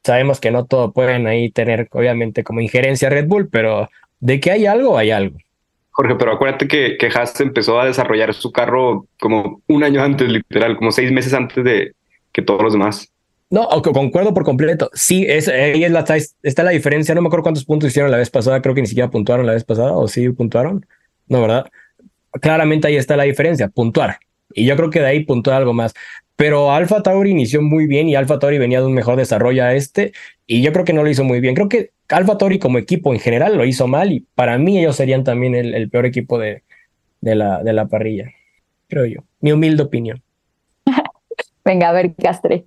sabemos 0.03 0.39
que 0.39 0.51
no 0.51 0.65
todo 0.65 0.91
pueden 0.91 1.27
ahí 1.27 1.51
tener, 1.51 1.87
obviamente, 1.91 2.43
como 2.43 2.61
injerencia 2.61 3.09
Red 3.09 3.27
Bull, 3.27 3.49
pero 3.49 3.89
de 4.19 4.39
que 4.39 4.51
hay 4.51 4.65
algo, 4.65 4.97
hay 4.97 5.11
algo. 5.11 5.37
Jorge, 5.91 6.15
pero 6.15 6.33
acuérdate 6.33 6.67
que, 6.67 6.97
que 6.97 7.07
Haas 7.07 7.39
empezó 7.41 7.79
a 7.79 7.85
desarrollar 7.85 8.33
su 8.33 8.51
carro 8.51 9.07
como 9.19 9.61
un 9.67 9.83
año 9.83 10.01
antes, 10.01 10.29
literal, 10.29 10.77
como 10.77 10.91
seis 10.91 11.11
meses 11.11 11.33
antes 11.33 11.63
de 11.63 11.93
que 12.31 12.41
todos 12.41 12.63
los 12.63 12.73
demás. 12.73 13.11
No, 13.49 13.67
concuerdo 13.81 14.33
por 14.33 14.45
completo. 14.45 14.89
Sí, 14.93 15.25
es, 15.27 15.49
ahí 15.49 15.83
es 15.83 15.91
la, 15.91 16.05
está 16.41 16.63
la 16.63 16.71
diferencia. 16.71 17.13
No 17.13 17.21
me 17.21 17.27
acuerdo 17.27 17.43
cuántos 17.43 17.65
puntos 17.65 17.89
hicieron 17.89 18.09
la 18.09 18.15
vez 18.15 18.29
pasada. 18.29 18.61
Creo 18.61 18.73
que 18.73 18.79
ni 18.79 18.87
siquiera 18.87 19.09
puntuaron 19.09 19.45
la 19.45 19.51
vez 19.51 19.65
pasada. 19.65 19.91
¿O 19.91 20.07
sí 20.07 20.29
puntuaron? 20.29 20.85
No, 21.27 21.41
¿verdad? 21.41 21.69
Claramente 22.39 22.87
ahí 22.87 22.95
está 22.95 23.17
la 23.17 23.23
diferencia, 23.23 23.67
puntuar. 23.67 24.19
Y 24.53 24.65
yo 24.65 24.75
creo 24.75 24.89
que 24.89 24.99
de 24.99 25.07
ahí 25.07 25.25
puntuar 25.25 25.57
algo 25.57 25.73
más. 25.73 25.93
Pero 26.35 26.71
Alfa 26.71 27.03
Tauri 27.03 27.31
inició 27.31 27.61
muy 27.61 27.85
bien 27.85 28.09
y 28.09 28.15
Alfa 28.15 28.39
Tauri 28.39 28.57
venía 28.57 28.79
de 28.79 28.87
un 28.87 28.93
mejor 28.93 29.15
desarrollo 29.15 29.63
a 29.63 29.75
este. 29.75 30.13
Y 30.47 30.61
yo 30.61 30.73
creo 30.73 30.85
que 30.85 30.93
no 30.93 31.03
lo 31.03 31.09
hizo 31.09 31.23
muy 31.23 31.39
bien. 31.39 31.53
Creo 31.53 31.69
que 31.69 31.91
Alfa 32.09 32.37
Tauri 32.37 32.57
como 32.57 32.77
equipo 32.77 33.13
en 33.13 33.19
general 33.19 33.57
lo 33.57 33.65
hizo 33.65 33.87
mal. 33.87 34.11
Y 34.11 34.25
para 34.35 34.57
mí 34.57 34.79
ellos 34.79 34.95
serían 34.95 35.23
también 35.23 35.53
el, 35.55 35.89
peor 35.89 36.05
equipo 36.05 36.39
de, 36.39 36.63
de, 37.21 37.35
la, 37.35 37.63
de 37.63 37.73
la 37.73 37.85
parrilla. 37.87 38.31
Creo 38.87 39.05
yo. 39.05 39.21
Mi 39.39 39.51
humilde 39.51 39.83
opinión. 39.83 40.21
Venga, 41.63 41.89
a 41.89 41.93
ver, 41.93 42.15
Castre. 42.15 42.65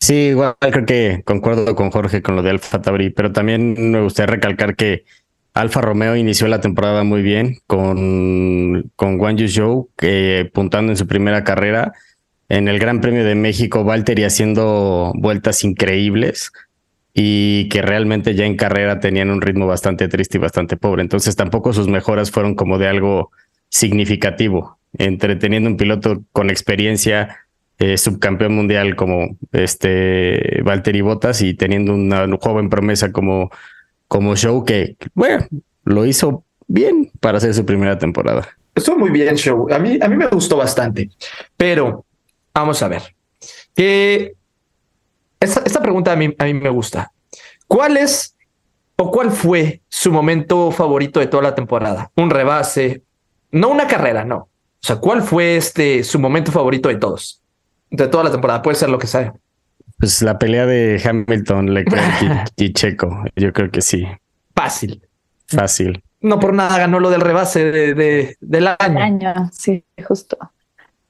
Sí, 0.00 0.14
igual 0.14 0.54
creo 0.58 0.84
que 0.84 1.22
concuerdo 1.24 1.74
con 1.74 1.90
Jorge 1.90 2.20
con 2.20 2.36
lo 2.36 2.42
de 2.42 2.50
Alfa 2.50 2.82
Tauri, 2.82 3.08
pero 3.08 3.32
también 3.32 3.90
me 3.90 4.02
gustaría 4.02 4.34
recalcar 4.34 4.76
que 4.76 5.04
Alfa 5.54 5.80
Romeo 5.80 6.16
inició 6.16 6.48
la 6.48 6.60
temporada 6.60 7.04
muy 7.04 7.22
bien 7.22 7.58
con, 7.68 8.90
con 8.96 9.36
Yu 9.36 9.48
Zhou, 9.48 9.88
puntando 10.52 10.90
en 10.90 10.96
su 10.96 11.06
primera 11.06 11.44
carrera. 11.44 11.92
En 12.48 12.66
el 12.66 12.80
Gran 12.80 13.00
Premio 13.00 13.24
de 13.24 13.36
México, 13.36 13.84
Valtteri 13.84 14.24
haciendo 14.24 15.12
vueltas 15.14 15.62
increíbles 15.62 16.50
y 17.14 17.68
que 17.68 17.82
realmente 17.82 18.34
ya 18.34 18.44
en 18.44 18.56
carrera 18.56 18.98
tenían 18.98 19.30
un 19.30 19.40
ritmo 19.40 19.68
bastante 19.68 20.08
triste 20.08 20.38
y 20.38 20.40
bastante 20.40 20.76
pobre. 20.76 21.02
Entonces 21.02 21.36
tampoco 21.36 21.72
sus 21.72 21.86
mejoras 21.86 22.32
fueron 22.32 22.56
como 22.56 22.76
de 22.76 22.88
algo 22.88 23.30
significativo. 23.68 24.78
Entreteniendo 24.98 25.70
un 25.70 25.76
piloto 25.76 26.24
con 26.32 26.50
experiencia, 26.50 27.36
eh, 27.78 27.96
subcampeón 27.96 28.54
mundial 28.56 28.96
como 28.96 29.36
este 29.52 30.60
Valtteri 30.64 31.00
Bottas 31.00 31.42
y 31.42 31.54
teniendo 31.54 31.94
una 31.94 32.26
joven 32.40 32.68
promesa 32.68 33.12
como, 33.12 33.50
como 34.08 34.36
Show 34.36 34.64
que, 34.64 34.96
bueno, 35.14 35.46
lo 35.84 36.04
hizo 36.06 36.44
bien 36.66 37.10
para 37.20 37.38
hacer 37.38 37.54
su 37.54 37.64
primera 37.64 37.98
temporada. 37.98 38.48
Estuvo 38.74 38.98
muy 38.98 39.10
bien, 39.10 39.36
Show. 39.36 39.68
A 39.72 39.78
mí, 39.78 39.98
a 40.00 40.08
mí 40.08 40.16
me 40.16 40.26
gustó 40.28 40.56
bastante, 40.56 41.10
pero 41.56 42.04
vamos 42.52 42.82
a 42.82 42.88
ver. 42.88 43.02
Que 43.74 44.34
esta, 45.40 45.62
esta 45.64 45.82
pregunta 45.82 46.12
a 46.12 46.16
mí, 46.16 46.34
a 46.38 46.44
mí 46.44 46.54
me 46.54 46.70
gusta. 46.70 47.12
¿Cuál 47.66 47.96
es 47.96 48.36
o 48.96 49.10
cuál 49.10 49.30
fue 49.30 49.82
su 49.88 50.12
momento 50.12 50.70
favorito 50.70 51.20
de 51.20 51.26
toda 51.26 51.42
la 51.42 51.54
temporada? 51.54 52.10
Un 52.16 52.30
rebase, 52.30 53.02
no 53.50 53.68
una 53.68 53.86
carrera, 53.86 54.24
no. 54.24 54.36
O 54.36 54.86
sea, 54.86 54.96
¿cuál 54.96 55.22
fue 55.22 55.56
este 55.56 56.04
su 56.04 56.18
momento 56.18 56.52
favorito 56.52 56.88
de 56.88 56.96
todos? 56.96 57.40
de 57.96 58.08
toda 58.08 58.24
la 58.24 58.30
temporada. 58.30 58.62
Puede 58.62 58.76
ser 58.76 58.90
lo 58.90 58.98
que 58.98 59.06
sea. 59.06 59.34
Pues 60.04 60.20
la 60.20 60.38
pelea 60.38 60.66
de 60.66 61.00
Hamilton, 61.02 61.72
Leclerc 61.72 62.52
y, 62.56 62.74
Checo. 62.74 63.24
Yo 63.36 63.54
creo 63.54 63.70
que 63.70 63.80
sí. 63.80 64.06
Fácil. 64.54 65.00
Fácil. 65.46 66.04
No 66.20 66.38
por 66.38 66.52
nada 66.52 66.76
ganó 66.76 67.00
lo 67.00 67.08
del 67.08 67.22
rebase 67.22 67.64
de, 67.72 68.36
del 68.38 68.66
año. 68.78 69.00
año, 69.00 69.50
sí, 69.50 69.82
justo. 70.06 70.36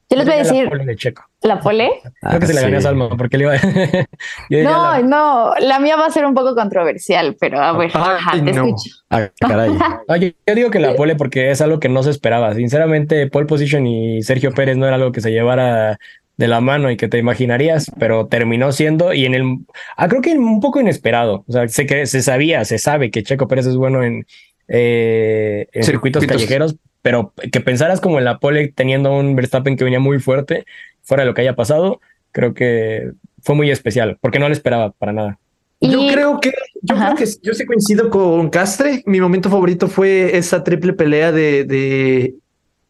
Yo 0.08 0.16
les 0.16 0.26
voy 0.26 0.34
a 0.34 0.38
decir. 0.38 0.64
La 0.66 0.70
pole 0.70 0.84
de 0.84 0.94
Checo. 0.94 1.24
¿La 1.42 1.60
pole? 1.60 1.90
Creo 2.20 2.38
que 2.38 2.46
se 2.46 2.54
la 2.54 2.60
gané 2.60 2.76
a 2.76 2.80
Salma 2.82 3.08
porque 3.16 3.36
le 3.36 3.44
iba 3.44 3.54
No, 4.62 5.02
no, 5.02 5.54
la 5.58 5.80
mía 5.80 5.96
va 5.96 6.06
a 6.06 6.10
ser 6.10 6.24
un 6.24 6.34
poco 6.34 6.54
controversial, 6.54 7.36
pero 7.40 7.60
a 7.60 7.76
ver, 7.76 7.90
te 7.90 8.50
escucho. 8.52 8.90
Ah, 9.10 9.28
yo 10.46 10.54
digo 10.54 10.70
que 10.70 10.78
la 10.78 10.94
pole 10.94 11.16
porque 11.16 11.50
es 11.50 11.60
algo 11.60 11.80
que 11.80 11.88
no 11.88 12.04
se 12.04 12.10
esperaba. 12.10 12.54
Sinceramente, 12.54 13.26
pole 13.26 13.46
position 13.46 13.88
y 13.88 14.22
Sergio 14.22 14.52
Pérez 14.52 14.76
no 14.76 14.86
era 14.86 14.94
algo 14.94 15.10
que 15.10 15.20
se 15.20 15.32
llevara 15.32 15.98
de 16.36 16.48
la 16.48 16.60
mano 16.60 16.90
y 16.90 16.96
que 16.96 17.08
te 17.08 17.18
imaginarías, 17.18 17.90
pero 17.98 18.26
terminó 18.26 18.72
siendo 18.72 19.12
y 19.12 19.24
en 19.24 19.34
el, 19.34 19.58
ah, 19.96 20.08
creo 20.08 20.20
que 20.20 20.32
un 20.32 20.60
poco 20.60 20.80
inesperado. 20.80 21.44
O 21.46 21.52
sea, 21.52 21.68
sé 21.68 21.86
que 21.86 22.06
se 22.06 22.22
sabía, 22.22 22.64
se 22.64 22.78
sabe 22.78 23.10
que 23.10 23.22
Checo 23.22 23.46
Pérez 23.46 23.66
es 23.66 23.76
bueno 23.76 24.02
en, 24.02 24.26
eh, 24.68 25.68
en 25.72 25.84
circuitos, 25.84 26.26
callejeros, 26.26 26.76
pero 27.02 27.32
que 27.52 27.60
pensaras 27.60 28.00
como 28.00 28.18
en 28.18 28.24
la 28.24 28.38
pole 28.38 28.72
teniendo 28.74 29.14
un 29.16 29.36
Verstappen 29.36 29.76
que 29.76 29.84
venía 29.84 30.00
muy 30.00 30.18
fuerte, 30.18 30.64
fuera 31.02 31.22
de 31.22 31.28
lo 31.28 31.34
que 31.34 31.42
haya 31.42 31.54
pasado, 31.54 32.00
creo 32.32 32.54
que 32.54 33.12
fue 33.42 33.54
muy 33.54 33.70
especial, 33.70 34.18
porque 34.20 34.38
no 34.38 34.48
lo 34.48 34.54
esperaba 34.54 34.90
para 34.90 35.12
nada. 35.12 35.38
Yo 35.80 36.06
creo 36.10 36.40
que, 36.40 36.50
yo 36.80 36.96
creo 36.96 37.14
que 37.14 37.26
yo 37.42 37.52
sí 37.52 37.66
coincido 37.66 38.08
con 38.08 38.48
Castre. 38.48 39.02
Mi 39.04 39.20
momento 39.20 39.50
favorito 39.50 39.86
fue 39.86 40.34
esa 40.36 40.64
triple 40.64 40.94
pelea 40.94 41.30
de, 41.30 41.64
de, 41.64 42.34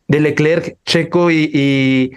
de 0.07 0.21
Leclerc, 0.21 0.77
Checo 0.85 1.33
y 1.33 1.51
y 1.53 2.13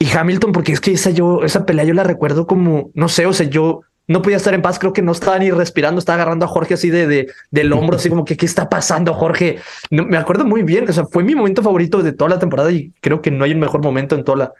Hamilton, 0.00 0.52
porque 0.52 0.72
es 0.72 0.80
que 0.80 0.92
esa 0.92 1.10
yo, 1.10 1.42
esa 1.44 1.66
pelea 1.66 1.84
yo 1.84 1.94
la 1.94 2.04
recuerdo 2.04 2.46
como, 2.46 2.90
no 2.94 3.08
sé, 3.08 3.26
o 3.26 3.32
sea, 3.32 3.48
yo 3.48 3.82
no 4.06 4.20
podía 4.20 4.36
estar 4.36 4.52
en 4.52 4.62
paz, 4.62 4.78
creo 4.78 4.92
que 4.92 5.02
no 5.02 5.12
estaba 5.12 5.38
ni 5.38 5.50
respirando, 5.50 5.98
estaba 5.98 6.16
agarrando 6.16 6.44
a 6.44 6.48
Jorge 6.48 6.74
así 6.74 6.90
de, 6.90 7.06
de 7.06 7.32
del 7.50 7.72
hombro, 7.72 7.96
así 7.96 8.10
como 8.10 8.24
que, 8.24 8.36
¿qué 8.36 8.44
está 8.44 8.68
pasando, 8.68 9.14
Jorge? 9.14 9.58
No, 9.90 10.04
me 10.04 10.18
acuerdo 10.18 10.44
muy 10.44 10.62
bien, 10.62 10.88
o 10.88 10.92
sea, 10.92 11.06
fue 11.06 11.24
mi 11.24 11.34
momento 11.34 11.62
favorito 11.62 12.02
de 12.02 12.12
toda 12.12 12.30
la 12.30 12.38
temporada 12.38 12.70
y 12.70 12.92
creo 13.00 13.22
que 13.22 13.30
no 13.30 13.44
hay 13.44 13.52
un 13.52 13.60
mejor 13.60 13.82
momento 13.82 14.14
en 14.14 14.24
toda 14.24 14.38
la, 14.38 14.52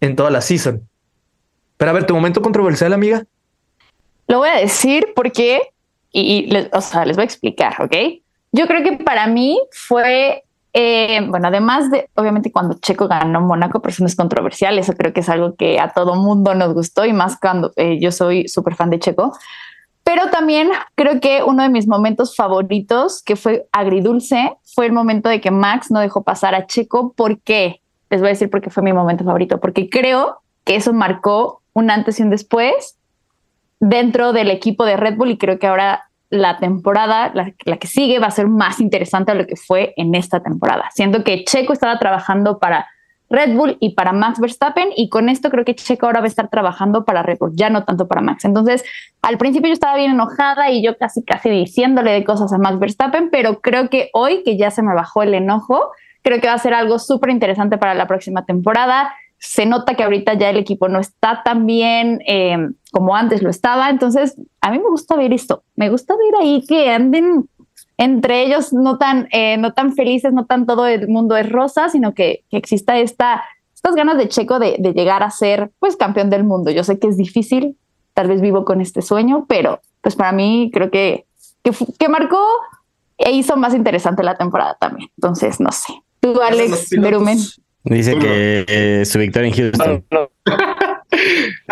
en 0.00 0.16
toda 0.16 0.30
la 0.30 0.40
season. 0.40 0.88
Pero 1.76 1.90
a 1.90 1.94
ver, 1.94 2.04
tu 2.04 2.14
momento 2.14 2.42
controversial, 2.42 2.92
amiga. 2.92 3.24
Lo 4.26 4.38
voy 4.38 4.48
a 4.48 4.58
decir 4.58 5.08
porque, 5.14 5.62
y, 6.12 6.52
o 6.72 6.80
sea, 6.80 7.04
les 7.04 7.16
voy 7.16 7.22
a 7.22 7.26
explicar, 7.26 7.76
¿ok? 7.80 7.94
Yo 8.52 8.66
creo 8.66 8.82
que 8.82 9.02
para 9.04 9.26
mí 9.28 9.60
fue 9.70 10.42
eh, 10.72 11.20
bueno, 11.28 11.48
además 11.48 11.90
de, 11.90 12.08
obviamente, 12.14 12.52
cuando 12.52 12.78
Checo 12.78 13.08
ganó 13.08 13.40
Mónaco, 13.40 13.80
pero 13.80 13.90
eso 13.92 14.02
no 14.04 14.06
es 14.06 14.16
controversial, 14.16 14.78
eso 14.78 14.92
creo 14.94 15.12
que 15.12 15.20
es 15.20 15.28
algo 15.28 15.56
que 15.56 15.80
a 15.80 15.92
todo 15.92 16.14
mundo 16.14 16.54
nos 16.54 16.74
gustó 16.74 17.04
y 17.04 17.12
más 17.12 17.38
cuando 17.40 17.72
eh, 17.76 17.98
yo 18.00 18.12
soy 18.12 18.48
súper 18.48 18.76
fan 18.76 18.90
de 18.90 19.00
Checo. 19.00 19.32
Pero 20.04 20.30
también 20.30 20.70
creo 20.94 21.20
que 21.20 21.42
uno 21.44 21.62
de 21.62 21.68
mis 21.68 21.86
momentos 21.86 22.34
favoritos, 22.34 23.22
que 23.22 23.36
fue 23.36 23.66
agridulce, 23.72 24.52
fue 24.74 24.86
el 24.86 24.92
momento 24.92 25.28
de 25.28 25.40
que 25.40 25.50
Max 25.50 25.90
no 25.90 26.00
dejó 26.00 26.22
pasar 26.22 26.54
a 26.54 26.66
Checo. 26.66 27.12
¿Por 27.12 27.40
qué? 27.40 27.80
Les 28.08 28.20
voy 28.20 28.28
a 28.28 28.30
decir 28.30 28.50
por 28.50 28.60
qué 28.60 28.70
fue 28.70 28.82
mi 28.82 28.92
momento 28.92 29.24
favorito, 29.24 29.60
porque 29.60 29.88
creo 29.88 30.40
que 30.64 30.76
eso 30.76 30.92
marcó 30.92 31.62
un 31.74 31.90
antes 31.90 32.18
y 32.18 32.22
un 32.22 32.30
después 32.30 32.96
dentro 33.78 34.32
del 34.32 34.50
equipo 34.50 34.84
de 34.84 34.96
Red 34.96 35.16
Bull 35.16 35.30
y 35.30 35.38
creo 35.38 35.58
que 35.58 35.66
ahora 35.66 36.09
la 36.30 36.58
temporada, 36.58 37.32
la, 37.34 37.76
que 37.76 37.86
sigue, 37.86 38.20
va 38.20 38.28
a 38.28 38.30
ser 38.30 38.46
más 38.46 38.80
interesante 38.80 39.32
a 39.32 39.34
lo 39.34 39.46
que 39.46 39.56
fue 39.56 39.92
en 39.96 40.14
esta 40.14 40.40
temporada. 40.40 40.88
Siendo 40.94 41.24
que 41.24 41.44
Checo 41.44 41.72
estaba 41.72 41.98
trabajando 41.98 42.58
para 42.58 42.88
Red 43.28 43.54
Bull 43.54 43.76
y 43.80 43.94
para 43.94 44.12
Max 44.12 44.40
Verstappen, 44.40 44.88
y 44.96 45.08
con 45.08 45.28
esto 45.28 45.50
creo 45.50 45.64
que 45.64 45.74
Checo 45.74 46.06
ahora 46.06 46.20
va 46.20 46.26
a 46.26 46.28
estar 46.28 46.48
trabajando 46.48 47.04
para 47.04 47.22
Red 47.22 47.38
Bull, 47.38 47.52
ya 47.54 47.68
no 47.68 47.84
tanto 47.84 48.06
para 48.06 48.20
Max. 48.20 48.44
Entonces, 48.44 48.84
al 49.22 49.38
principio 49.38 49.68
yo 49.68 49.74
estaba 49.74 49.96
bien 49.96 50.12
enojada 50.12 50.70
y 50.70 50.82
yo 50.82 50.96
casi, 50.98 51.24
casi 51.24 51.50
diciéndole 51.50 52.12
de 52.12 52.24
cosas 52.24 52.52
a 52.52 52.58
Max 52.58 52.78
Verstappen, 52.78 53.30
pero 53.30 53.60
creo 53.60 53.88
que 53.88 54.10
hoy, 54.12 54.42
que 54.44 54.56
ya 54.56 54.70
se 54.70 54.82
me 54.82 54.94
bajó 54.94 55.24
el 55.24 55.34
enojo, 55.34 55.90
creo 56.22 56.40
que 56.40 56.46
va 56.46 56.54
a 56.54 56.58
ser 56.58 56.74
algo 56.74 56.98
súper 56.98 57.30
interesante 57.30 57.76
para 57.76 57.94
la 57.94 58.06
próxima 58.06 58.44
temporada 58.44 59.12
se 59.40 59.64
nota 59.64 59.94
que 59.94 60.04
ahorita 60.04 60.34
ya 60.34 60.50
el 60.50 60.58
equipo 60.58 60.88
no 60.88 61.00
está 61.00 61.42
tan 61.42 61.66
bien 61.66 62.20
eh, 62.26 62.58
como 62.92 63.16
antes 63.16 63.42
lo 63.42 63.48
estaba. 63.48 63.88
Entonces, 63.88 64.36
a 64.60 64.70
mí 64.70 64.78
me 64.78 64.88
gusta 64.88 65.16
ver 65.16 65.32
esto. 65.32 65.64
Me 65.76 65.88
gusta 65.88 66.14
ver 66.14 66.42
ahí 66.42 66.64
que 66.66 66.90
anden 66.90 67.48
entre 67.96 68.44
ellos 68.44 68.72
no 68.72 68.98
tan, 68.98 69.28
eh, 69.32 69.56
no 69.56 69.72
tan 69.72 69.94
felices, 69.94 70.32
no 70.32 70.44
tan 70.46 70.66
todo 70.66 70.86
el 70.86 71.08
mundo 71.08 71.36
es 71.36 71.50
rosa, 71.50 71.88
sino 71.88 72.14
que, 72.14 72.44
exista 72.50 72.98
esta, 72.98 73.42
estas 73.74 73.94
ganas 73.94 74.18
de 74.18 74.28
Checo 74.28 74.58
de, 74.58 74.76
llegar 74.94 75.22
a 75.22 75.30
ser 75.30 75.70
pues 75.78 75.96
campeón 75.96 76.30
del 76.30 76.44
mundo. 76.44 76.70
Yo 76.70 76.84
sé 76.84 76.98
que 76.98 77.08
es 77.08 77.16
difícil, 77.16 77.76
tal 78.14 78.28
vez 78.28 78.40
vivo 78.40 78.64
con 78.64 78.80
este 78.80 79.02
sueño, 79.02 79.46
pero 79.48 79.80
pues 80.02 80.16
para 80.16 80.32
mí 80.32 80.70
creo 80.72 80.90
que, 80.90 81.26
que, 81.62 81.72
que 81.98 82.08
marcó 82.08 82.42
e 83.16 83.32
hizo 83.32 83.56
más 83.56 83.74
interesante 83.74 84.22
la 84.22 84.36
temporada 84.36 84.76
también. 84.80 85.10
Entonces, 85.16 85.60
no 85.60 85.72
sé. 85.72 85.92
Tú, 86.20 86.40
Alex 86.40 86.90
Berumen. 86.90 87.38
Dice 87.84 88.18
que 88.18 88.64
eh, 88.68 89.04
su 89.04 89.18
victoria 89.18 89.48
en 89.48 89.54
Houston. 89.54 90.04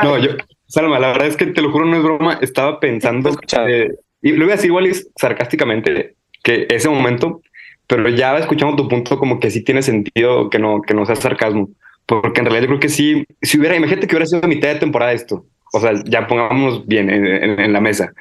No, 0.03 0.19
yo, 0.19 0.31
Salma, 0.67 0.99
la 0.99 1.09
verdad 1.09 1.29
es 1.29 1.37
que 1.37 1.47
te 1.47 1.63
lo 1.63 1.71
juro, 1.71 1.87
no 1.87 1.97
es 1.97 2.03
broma. 2.03 2.39
Estaba 2.43 2.81
pensando, 2.81 3.31
eh, 3.69 3.89
y 4.21 4.33
lo 4.33 4.45
voy 4.45 4.53
a 4.53 4.57
decir 4.57 4.69
igual 4.69 4.93
sarcásticamente, 5.17 6.17
que 6.43 6.67
ese 6.69 6.89
momento, 6.89 7.41
pero 7.87 8.09
ya 8.09 8.37
escuchando 8.37 8.77
tu 8.77 8.89
punto, 8.89 9.19
como 9.19 9.41
que 9.41 9.51
sí 9.51 9.63
tiene 9.63 9.83
sentido 9.83 10.51
que 10.51 10.59
no, 10.59 10.83
que 10.83 10.93
no 10.93 11.07
sea 11.07 11.17
sarcasmo. 11.17 11.71
Porque 12.05 12.41
en 12.41 12.47
realidad 12.47 12.63
yo 12.63 12.69
creo 12.69 12.81
que 12.81 12.89
sí, 12.89 13.25
si 13.41 13.59
hubiera, 13.59 13.77
imagínate 13.77 14.07
que 14.07 14.15
hubiera 14.15 14.27
sido 14.27 14.43
mitad 14.49 14.69
de 14.69 14.81
temporada 14.81 15.13
esto. 15.13 15.47
O 15.73 15.81
sea, 15.81 15.93
ya 16.05 16.27
pongámonos 16.27 16.87
bien 16.87 17.11
en, 17.11 17.27
en 17.61 17.73
la 17.73 17.81
mesa. 17.81 18.13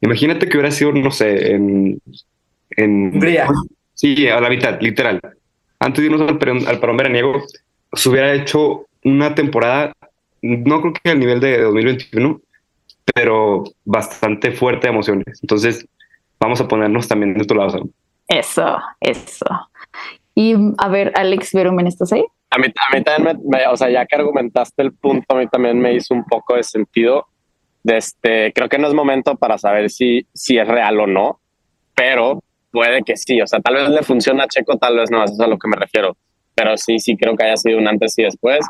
Imagínate 0.00 0.48
que 0.48 0.56
hubiera 0.58 0.70
sido, 0.70 0.92
no 0.92 1.10
sé, 1.10 1.52
en. 1.52 1.98
en 2.70 3.12
Hungría. 3.14 3.48
Sí, 3.94 4.28
a 4.28 4.40
la 4.40 4.50
mitad, 4.50 4.78
literal. 4.80 5.20
Antes 5.84 6.02
de 6.02 6.10
irnos 6.10 6.22
al, 6.28 6.38
perón- 6.38 6.66
al 6.66 6.78
parón 6.80 6.96
veraniego, 6.96 7.42
se 7.92 8.08
hubiera 8.08 8.32
hecho 8.32 8.86
una 9.04 9.34
temporada, 9.34 9.92
no 10.42 10.80
creo 10.80 10.92
que 10.94 11.10
al 11.10 11.18
nivel 11.20 11.40
de 11.40 11.60
2021, 11.62 12.40
pero 13.14 13.64
bastante 13.84 14.52
fuerte 14.52 14.86
de 14.86 14.92
emociones. 14.94 15.38
Entonces, 15.42 15.86
vamos 16.40 16.60
a 16.60 16.68
ponernos 16.68 17.06
también 17.06 17.34
de 17.34 17.44
tu 17.44 17.54
lado. 17.54 17.82
Eso, 18.28 18.78
eso. 19.00 19.44
Y 20.34 20.54
a 20.78 20.88
ver, 20.88 21.12
Alex 21.14 21.52
Verumen, 21.52 21.86
¿estás 21.86 22.12
ahí? 22.12 22.24
A 22.50 22.58
mí, 22.58 22.66
a 22.66 22.96
mí 22.96 23.02
también, 23.04 23.38
me, 23.44 23.58
me- 23.58 23.66
o 23.68 23.76
sea, 23.76 23.90
ya 23.90 24.06
que 24.06 24.16
argumentaste 24.16 24.82
el 24.82 24.92
punto, 24.92 25.24
a 25.34 25.38
mí 25.38 25.46
también 25.48 25.78
me 25.78 25.94
hizo 25.94 26.14
un 26.14 26.24
poco 26.24 26.56
de 26.56 26.62
sentido. 26.62 27.26
De 27.82 27.98
este, 27.98 28.52
creo 28.54 28.68
que 28.68 28.78
no 28.78 28.88
es 28.88 28.94
momento 28.94 29.34
para 29.36 29.58
saber 29.58 29.90
si, 29.90 30.26
si 30.32 30.56
es 30.56 30.66
real 30.66 30.98
o 31.00 31.06
no, 31.06 31.40
pero 31.94 32.42
puede 32.74 33.02
que 33.02 33.16
sí. 33.16 33.40
O 33.40 33.46
sea, 33.46 33.60
tal 33.60 33.76
vez 33.76 33.88
le 33.88 34.02
funciona 34.02 34.44
a 34.44 34.48
Checo, 34.48 34.76
tal 34.76 34.96
vez 34.96 35.10
no, 35.10 35.24
eso 35.24 35.32
es 35.32 35.40
a 35.40 35.46
lo 35.46 35.56
que 35.56 35.68
me 35.68 35.76
refiero. 35.76 36.16
Pero 36.54 36.76
sí, 36.76 36.98
sí 36.98 37.16
creo 37.16 37.36
que 37.36 37.44
haya 37.44 37.56
sido 37.56 37.78
un 37.78 37.88
antes 37.88 38.18
y 38.18 38.24
después. 38.24 38.66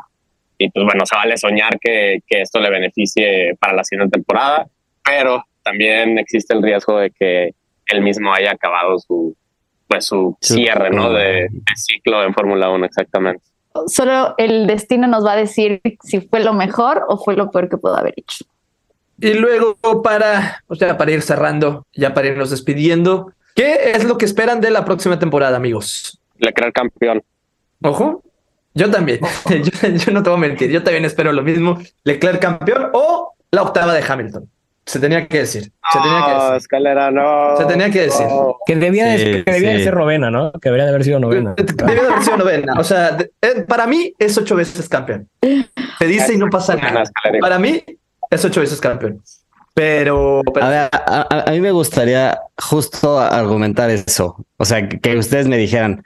Y 0.57 0.69
pues 0.69 0.85
bueno, 0.85 1.05
se 1.05 1.15
vale 1.15 1.35
soñar 1.37 1.77
que, 1.79 2.19
que 2.27 2.41
esto 2.41 2.59
le 2.59 2.69
beneficie 2.69 3.55
para 3.59 3.73
la 3.73 3.83
siguiente 3.83 4.13
temporada, 4.17 4.67
pero 5.03 5.43
también 5.63 6.17
existe 6.17 6.53
el 6.53 6.63
riesgo 6.63 6.97
de 6.99 7.11
que 7.11 7.53
él 7.87 8.01
mismo 8.01 8.33
haya 8.33 8.51
acabado 8.51 8.97
su, 8.99 9.35
pues 9.87 10.05
su 10.05 10.37
cierre, 10.39 10.91
¿no? 10.91 11.11
De, 11.11 11.47
de 11.49 11.75
ciclo 11.75 12.23
en 12.23 12.33
Fórmula 12.33 12.69
1, 12.69 12.85
exactamente. 12.85 13.43
Solo 13.87 14.35
el 14.37 14.67
destino 14.67 15.07
nos 15.07 15.25
va 15.25 15.33
a 15.33 15.35
decir 15.35 15.81
si 16.01 16.21
fue 16.21 16.39
lo 16.39 16.53
mejor 16.53 17.03
o 17.09 17.17
fue 17.17 17.35
lo 17.35 17.51
peor 17.51 17.67
que 17.67 17.77
pudo 17.77 17.97
haber 17.97 18.13
hecho. 18.15 18.45
Y 19.19 19.33
luego 19.33 19.75
para, 20.03 20.63
o 20.67 20.75
sea, 20.75 20.97
para 20.97 21.11
ir 21.11 21.21
cerrando, 21.21 21.85
ya 21.93 22.13
para 22.13 22.27
irnos 22.27 22.49
despidiendo, 22.49 23.31
¿qué 23.55 23.91
es 23.95 24.03
lo 24.03 24.17
que 24.17 24.25
esperan 24.25 24.61
de 24.61 24.69
la 24.69 24.85
próxima 24.85 25.17
temporada, 25.17 25.57
amigos? 25.57 26.19
Leclerc 26.37 26.73
campeón. 26.75 27.23
Ojo, 27.81 28.23
yo 28.73 28.91
también, 28.91 29.19
yo, 29.49 29.89
yo 29.89 30.11
no 30.11 30.21
te 30.21 30.29
voy 30.29 30.37
a 30.37 30.41
mentir, 30.41 30.69
yo 30.69 30.83
también 30.83 31.05
espero 31.05 31.31
lo 31.31 31.41
mismo, 31.41 31.79
Leclerc 32.03 32.39
campeón 32.41 32.89
o 32.93 33.33
la 33.51 33.63
octava 33.63 33.93
de 33.93 34.03
Hamilton. 34.07 34.49
Se 34.87 34.99
tenía 34.99 35.27
que 35.27 35.39
decir, 35.39 35.63
se 35.63 35.99
tenía 35.99 36.49
que 36.51 36.57
escalera, 36.57 37.09
no. 37.09 37.57
Se 37.57 37.65
tenía 37.65 37.89
que 37.89 38.01
decir. 38.01 38.27
No. 38.27 38.57
Que 38.67 38.75
debía, 38.75 39.07
de, 39.07 39.17
Sí, 39.17 39.43
que 39.43 39.51
debía 39.51 39.71
de 39.71 39.77
sí. 39.79 39.83
ser 39.85 39.95
novena, 39.95 40.29
¿no? 40.29 40.51
Que 40.51 40.69
debería 40.69 40.83
de 40.85 40.89
haber 40.91 41.03
sido 41.03 41.19
novena. 41.19 41.55
Debió 41.57 42.03
de 42.03 42.09
haber 42.11 42.21
sido 42.23 42.37
novena. 42.37 42.73
O 42.77 42.83
sea, 42.83 43.11
de- 43.13 43.31
eh, 43.41 43.63
para 43.67 43.87
mí 43.87 44.13
es 44.19 44.37
ocho 44.37 44.55
veces 44.55 44.87
campeón. 44.87 45.27
Se 45.97 46.05
dice 46.05 46.35
y 46.35 46.37
no 46.37 46.51
pasa 46.51 46.75
nada. 46.75 47.03
Para 47.41 47.57
mí 47.57 47.83
es 48.29 48.45
ocho 48.45 48.61
veces 48.61 48.79
campeón. 48.79 49.23
Pero, 49.75 50.41
pero 50.53 50.65
A 50.65 50.69
ver, 50.69 50.89
a, 50.91 51.27
a- 51.29 51.43
a 51.47 51.51
mí 51.51 51.59
me 51.61 51.71
gustaría 51.71 52.39
justo 52.57 53.19
argumentar 53.19 53.89
eso. 53.89 54.43
O 54.57 54.65
sea, 54.65 54.87
que, 54.89 54.99
que 54.99 55.17
ustedes 55.17 55.47
me 55.47 55.57
dijeran, 55.57 56.03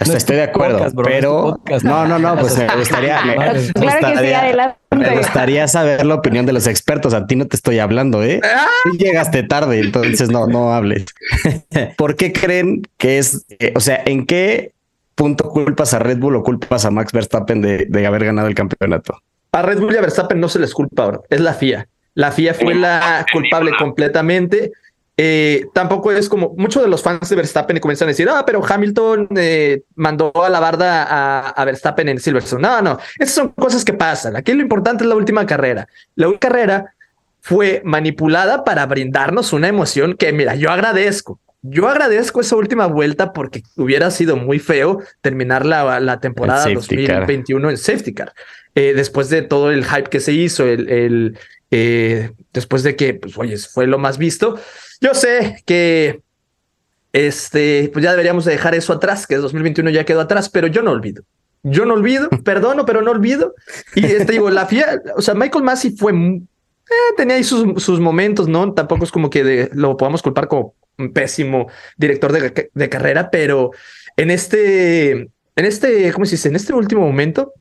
o 0.00 0.04
sea, 0.04 0.06
No 0.08 0.12
es 0.14 0.18
estoy 0.18 0.36
de 0.36 0.42
acuerdo, 0.42 0.78
podcast, 0.78 0.96
bro, 0.96 1.04
pero 1.06 1.60
no, 1.84 2.06
no, 2.08 2.18
no, 2.18 2.36
pues 2.36 2.58
me 2.58 2.66
gustaría, 2.76 3.22
me, 3.24 3.34
Claro 3.36 3.52
Claro 3.52 3.54
que 3.54 3.60
sí, 3.60 3.72
gustaría- 3.80 4.40
adelante. 4.40 4.78
me 4.90 5.16
gustaría 5.16 5.68
saber 5.68 6.04
la 6.04 6.14
opinión 6.16 6.44
de 6.44 6.52
los 6.52 6.66
expertos. 6.66 7.14
A 7.14 7.26
ti 7.28 7.36
no 7.36 7.46
te 7.46 7.54
estoy 7.54 7.78
hablando, 7.78 8.20
¿eh? 8.24 8.40
Tú 8.82 8.96
llegaste 8.98 9.44
tarde, 9.44 9.78
entonces 9.78 10.28
no, 10.30 10.48
no 10.48 10.74
hables. 10.74 11.04
¿Por 11.96 12.16
qué 12.16 12.32
creen 12.32 12.82
que 12.98 13.18
es, 13.18 13.46
eh, 13.60 13.72
o 13.76 13.80
sea, 13.80 14.02
en 14.04 14.26
qué 14.26 14.72
punto 15.14 15.48
culpas 15.50 15.94
a 15.94 16.00
Red 16.00 16.18
Bull 16.18 16.34
o 16.34 16.42
culpas 16.42 16.84
a 16.84 16.90
Max 16.90 17.12
Verstappen 17.12 17.62
de, 17.62 17.86
de 17.88 18.06
haber 18.08 18.24
ganado 18.24 18.48
el 18.48 18.56
campeonato? 18.56 19.16
a 19.52 19.62
Red 19.62 19.78
Bull 19.78 19.94
y 19.94 19.98
a 19.98 20.00
Verstappen 20.00 20.40
no 20.40 20.48
se 20.48 20.58
les 20.58 20.74
culpa 20.74 21.04
ahora, 21.04 21.20
es 21.30 21.38
la 21.38 21.54
FIA. 21.54 21.86
La 22.14 22.32
FIA 22.32 22.54
fue 22.54 22.74
la 22.74 23.26
culpable 23.32 23.72
completamente. 23.78 24.72
Eh, 25.16 25.66
tampoco 25.72 26.10
es 26.10 26.28
como 26.28 26.54
muchos 26.56 26.82
de 26.82 26.88
los 26.88 27.02
fans 27.02 27.28
de 27.28 27.36
Verstappen 27.36 27.78
comienzan 27.78 28.08
a 28.08 28.10
decir, 28.10 28.28
ah, 28.28 28.42
pero 28.44 28.60
Hamilton 28.66 29.28
eh, 29.36 29.82
mandó 29.94 30.32
a 30.44 30.48
la 30.48 30.58
barda 30.58 31.04
a, 31.04 31.50
a 31.50 31.64
Verstappen 31.64 32.08
en 32.08 32.18
Silverstone. 32.18 32.62
No, 32.62 32.82
no, 32.82 32.98
esas 33.18 33.34
son 33.34 33.48
cosas 33.50 33.84
que 33.84 33.92
pasan. 33.92 34.34
Aquí 34.34 34.52
lo 34.52 34.62
importante 34.62 35.04
es 35.04 35.08
la 35.08 35.14
última 35.14 35.46
carrera. 35.46 35.86
La 36.16 36.26
última 36.26 36.50
carrera 36.50 36.94
fue 37.40 37.82
manipulada 37.84 38.64
para 38.64 38.86
brindarnos 38.86 39.52
una 39.52 39.68
emoción 39.68 40.16
que, 40.16 40.32
mira, 40.32 40.54
yo 40.54 40.70
agradezco. 40.70 41.38
Yo 41.60 41.88
agradezco 41.88 42.40
esa 42.40 42.56
última 42.56 42.86
vuelta 42.86 43.32
porque 43.32 43.62
hubiera 43.76 44.10
sido 44.10 44.36
muy 44.36 44.58
feo 44.58 45.02
terminar 45.20 45.64
la, 45.64 46.00
la 46.00 46.20
temporada 46.20 46.64
El 46.66 46.80
safety 46.80 47.06
car. 47.06 47.20
2021 47.20 47.70
en 47.70 47.76
safety 47.78 48.12
car. 48.12 48.32
Eh, 48.74 48.92
después 48.94 49.28
de 49.28 49.42
todo 49.42 49.70
el 49.70 49.84
hype 49.84 50.10
que 50.10 50.20
se 50.20 50.32
hizo, 50.32 50.66
el, 50.66 50.88
el, 50.88 51.38
eh, 51.70 52.30
después 52.52 52.82
de 52.82 52.96
que, 52.96 53.14
pues, 53.14 53.38
oye, 53.38 53.56
fue 53.56 53.86
lo 53.86 53.98
más 53.98 54.18
visto. 54.18 54.58
Yo 55.00 55.14
sé 55.14 55.62
que 55.66 56.20
este, 57.12 57.88
pues 57.92 58.02
ya 58.04 58.10
deberíamos 58.10 58.44
de 58.44 58.52
dejar 58.52 58.74
eso 58.74 58.92
atrás, 58.92 59.26
que 59.26 59.36
2021 59.36 59.90
ya 59.90 60.04
quedó 60.04 60.20
atrás, 60.20 60.48
pero 60.48 60.66
yo 60.66 60.82
no 60.82 60.90
olvido. 60.90 61.22
Yo 61.62 61.84
no 61.86 61.94
olvido, 61.94 62.28
perdono, 62.44 62.84
pero 62.84 63.02
no 63.02 63.12
olvido. 63.12 63.54
Y 63.94 64.04
este, 64.06 64.32
digo, 64.32 64.50
la 64.50 64.66
FIA, 64.66 65.00
o 65.16 65.22
sea, 65.22 65.34
Michael 65.34 65.64
Massey 65.64 65.92
fue, 65.96 66.12
eh, 66.12 66.42
tenía 67.16 67.36
ahí 67.36 67.44
sus, 67.44 67.82
sus 67.82 68.00
momentos, 68.00 68.48
¿no? 68.48 68.72
Tampoco 68.74 69.04
es 69.04 69.12
como 69.12 69.30
que 69.30 69.44
de- 69.44 69.70
lo 69.72 69.96
podamos 69.96 70.22
culpar 70.22 70.48
como 70.48 70.74
un 70.98 71.12
pésimo 71.12 71.68
director 71.96 72.32
de, 72.32 72.70
de 72.72 72.88
carrera, 72.88 73.30
pero 73.30 73.70
en 74.16 74.30
este, 74.30 75.10
en 75.12 75.30
este, 75.56 76.12
¿cómo 76.12 76.24
se 76.26 76.32
dice? 76.32 76.48
En 76.48 76.56
este 76.56 76.72
último 76.72 77.02
momento, 77.02 77.52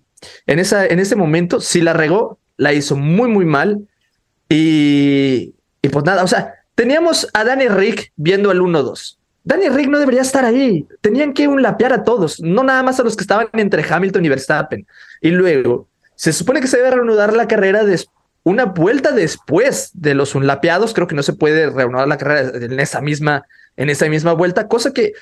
en, 0.46 0.60
esa, 0.60 0.86
en 0.86 1.00
ese 1.00 1.16
momento 1.16 1.60
sí 1.62 1.82
la 1.82 1.94
regó, 1.94 2.38
la 2.58 2.74
hizo 2.74 2.96
muy, 2.96 3.30
muy 3.30 3.46
mal. 3.46 3.88
Y, 4.50 5.54
y 5.82 5.90
pues 5.90 6.06
nada, 6.06 6.24
o 6.24 6.28
sea, 6.28 6.54
teníamos 6.76 7.28
a 7.34 7.44
Danny 7.44 7.68
Rick 7.68 8.12
viendo 8.16 8.52
el 8.52 8.62
1-2. 8.62 9.18
Danny 9.46 9.70
Rick 9.70 9.90
no 9.90 10.00
debería 10.00 10.22
estar 10.22 10.46
ahí. 10.46 10.86
Tenían 11.02 11.34
que 11.34 11.48
un 11.48 11.62
lapear 11.62 11.92
a 11.94 12.04
todos, 12.04 12.40
no 12.40 12.64
nada 12.64 12.84
más 12.84 13.00
a 13.00 13.04
los 13.04 13.16
que 13.16 13.24
estaban 13.24 13.48
entre 13.54 13.84
Hamilton 13.88 14.26
y 14.26 14.30
Verstappen. 14.30 14.88
Y 15.22 15.30
luego 15.32 15.88
se 16.16 16.32
supone 16.32 16.62
que 16.62 16.68
se 16.68 16.78
debe 16.78 16.92
reanudar 16.92 17.34
la 17.36 17.48
carrera 17.48 17.84
des- 17.84 18.08
una 18.44 18.66
vuelta 18.66 19.12
después 19.12 19.92
de 19.94 20.14
los 20.14 20.36
unlapeados. 20.36 20.94
Creo 20.94 21.08
que 21.08 21.16
no 21.16 21.24
se 21.24 21.34
puede 21.34 21.70
reanudar 21.70 22.08
la 22.08 22.18
carrera 22.18 22.52
en 22.58 22.80
esa 22.80 23.02
misma, 23.02 23.46
en 23.76 23.90
esa 23.90 24.08
misma 24.08 24.34
vuelta, 24.34 24.68
cosa 24.68 24.94
que 24.94 25.14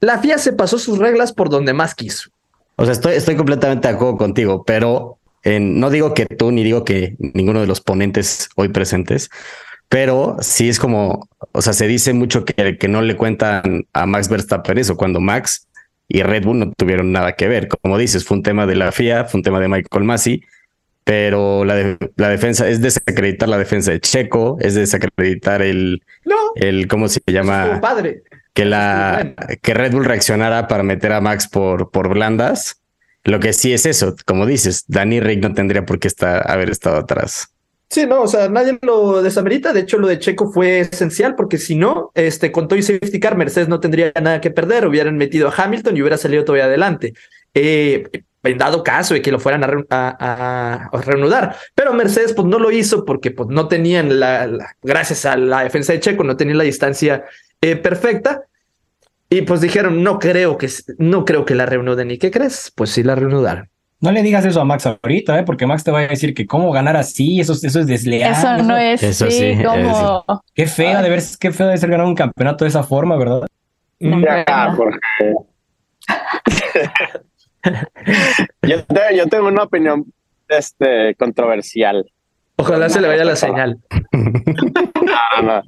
la 0.00 0.18
FIA 0.18 0.38
se 0.38 0.52
pasó 0.52 0.78
sus 0.78 0.98
reglas 0.98 1.32
por 1.32 1.48
donde 1.50 1.72
más 1.72 1.94
quiso. 1.94 2.30
O 2.76 2.84
sea, 2.84 2.92
estoy, 2.92 3.14
estoy 3.14 3.36
completamente 3.36 3.88
de 3.88 3.94
acuerdo 3.94 4.16
contigo, 4.16 4.64
pero 4.64 5.18
en- 5.44 5.78
no 5.80 5.90
digo 5.90 6.14
que 6.14 6.26
tú 6.26 6.50
ni 6.52 6.64
digo 6.64 6.84
que 6.84 7.16
ninguno 7.18 7.60
de 7.60 7.66
los 7.66 7.80
ponentes 7.80 8.48
hoy 8.56 8.68
presentes, 8.68 9.28
pero 9.88 10.36
sí 10.40 10.68
es 10.68 10.78
como, 10.78 11.28
o 11.52 11.62
sea, 11.62 11.72
se 11.74 11.86
dice 11.86 12.12
mucho 12.14 12.44
que, 12.44 12.78
que 12.78 12.88
no 12.88 13.02
le 13.02 13.16
cuentan 13.16 13.84
a 13.92 14.06
Max 14.06 14.28
Verstappen 14.28 14.78
eso, 14.78 14.96
cuando 14.96 15.20
Max 15.20 15.68
y 16.08 16.22
Red 16.22 16.44
Bull 16.44 16.58
no 16.58 16.72
tuvieron 16.72 17.12
nada 17.12 17.32
que 17.32 17.46
ver. 17.48 17.68
Como 17.68 17.98
dices, 17.98 18.24
fue 18.24 18.36
un 18.38 18.42
tema 18.42 18.66
de 18.66 18.74
la 18.76 18.90
FIA, 18.92 19.24
fue 19.26 19.38
un 19.38 19.42
tema 19.44 19.60
de 19.60 19.68
Michael 19.68 20.04
Massey, 20.04 20.42
pero 21.04 21.64
la, 21.64 21.74
de- 21.74 21.98
la 22.16 22.28
defensa 22.28 22.68
es 22.68 22.80
desacreditar 22.80 23.48
la 23.48 23.58
defensa 23.58 23.90
de 23.90 24.00
Checo, 24.00 24.56
es 24.60 24.74
desacreditar 24.74 25.60
el, 25.62 26.02
No, 26.24 26.36
el 26.54 26.86
¿cómo 26.88 27.08
se 27.08 27.20
llama? 27.26 27.64
estuvo 27.64 27.80
padre. 27.80 28.22
Que 28.54 28.64
la 28.64 29.20
estuvo 29.20 29.46
que 29.62 29.74
Red 29.74 29.92
Bull 29.92 30.04
reaccionara 30.04 30.68
para 30.68 30.82
meter 30.82 31.12
a 31.12 31.20
Max 31.20 31.48
por, 31.48 31.90
por 31.90 32.08
blandas. 32.08 32.80
Lo 33.24 33.38
que 33.38 33.52
sí 33.52 33.72
es 33.72 33.86
eso, 33.86 34.16
como 34.26 34.46
dices, 34.46 34.84
Danny 34.88 35.20
Rick 35.20 35.40
no 35.42 35.54
tendría 35.54 35.86
por 35.86 35.98
qué 36.00 36.08
estar, 36.08 36.50
haber 36.50 36.70
estado 36.70 36.96
atrás. 36.96 37.48
Sí, 37.88 38.06
no, 38.06 38.22
o 38.22 38.26
sea, 38.26 38.48
nadie 38.48 38.78
lo 38.82 39.22
desamerita. 39.22 39.72
De 39.72 39.80
hecho, 39.80 39.98
lo 39.98 40.08
de 40.08 40.18
Checo 40.18 40.50
fue 40.50 40.80
esencial 40.80 41.34
porque 41.36 41.58
si 41.58 41.76
no, 41.76 42.10
este, 42.14 42.50
con 42.50 42.66
Toy 42.66 42.82
Safety 42.82 43.20
Car, 43.20 43.36
Mercedes 43.36 43.68
no 43.68 43.80
tendría 43.80 44.12
nada 44.20 44.40
que 44.40 44.50
perder. 44.50 44.86
Hubieran 44.88 45.16
metido 45.18 45.48
a 45.48 45.54
Hamilton 45.54 45.96
y 45.96 46.00
hubiera 46.00 46.16
salido 46.16 46.44
todavía 46.44 46.64
adelante. 46.64 47.12
Eh, 47.54 48.08
en 48.44 48.58
dado 48.58 48.82
caso 48.82 49.14
de 49.14 49.22
que 49.22 49.30
lo 49.30 49.38
fueran 49.38 49.62
a, 49.62 49.66
re- 49.68 49.86
a- 49.90 50.16
a- 50.18 50.88
a 50.98 51.02
reanudar. 51.02 51.54
Pero 51.76 51.92
Mercedes, 51.92 52.32
pues 52.32 52.48
no 52.48 52.58
lo 52.58 52.70
hizo 52.72 53.04
porque 53.04 53.30
pues, 53.30 53.50
no 53.50 53.68
tenían 53.68 54.18
la, 54.18 54.46
la- 54.48 54.74
gracias 54.82 55.26
a 55.26 55.36
la 55.36 55.62
defensa 55.62 55.92
de 55.92 56.00
Checo, 56.00 56.24
no 56.24 56.36
tenían 56.36 56.58
la 56.58 56.64
distancia 56.64 57.22
eh, 57.62 57.76
perfecta. 57.76 58.42
Y 59.30 59.42
pues 59.42 59.62
dijeron, 59.62 60.02
no 60.02 60.18
creo 60.18 60.58
que, 60.58 60.68
no 60.98 61.24
creo 61.24 61.46
que 61.46 61.54
la 61.54 61.64
reanuden. 61.64 62.10
¿Y 62.10 62.18
qué 62.18 62.30
crees? 62.30 62.70
Pues 62.76 62.90
sí 62.90 63.02
la 63.02 63.14
reanudaron. 63.14 63.70
No 64.00 64.12
le 64.12 64.20
digas 64.22 64.44
eso 64.44 64.60
a 64.60 64.64
Max 64.64 64.84
ahorita, 64.84 65.38
¿eh? 65.38 65.42
porque 65.44 65.64
Max 65.66 65.84
te 65.84 65.90
va 65.92 66.00
a 66.00 66.08
decir 66.08 66.34
que 66.34 66.44
cómo 66.46 66.70
ganar 66.72 66.96
así, 66.96 67.40
eso, 67.40 67.52
eso 67.52 67.80
es 67.80 67.86
desleal. 67.86 68.32
Eso 68.32 68.58
no 68.64 68.76
es 68.76 69.02
eso 69.02 69.30
sí, 69.30 69.56
Qué 70.54 70.66
feo 70.66 71.00
de 71.02 71.08
ver, 71.08 71.22
qué 71.38 71.52
feo 71.52 71.68
de 71.68 71.78
ser 71.78 71.88
ganar 71.88 72.06
un 72.06 72.16
campeonato 72.16 72.64
de 72.64 72.68
esa 72.68 72.82
forma, 72.82 73.16
¿verdad? 73.16 73.46
No, 74.00 74.20
Ya. 74.20 74.74
Jorge. 74.76 74.98
yo, 78.62 78.84
te- 78.84 79.16
yo 79.16 79.26
tengo 79.28 79.48
una 79.48 79.62
opinión 79.62 80.04
este, 80.48 81.14
controversial. 81.14 82.04
Ojalá 82.56 82.88
se 82.88 83.00
le 83.00 83.08
vaya 83.08 83.24
la 83.24 83.36
señal. 83.36 83.78
No, 84.12 85.42
no. 85.42 85.62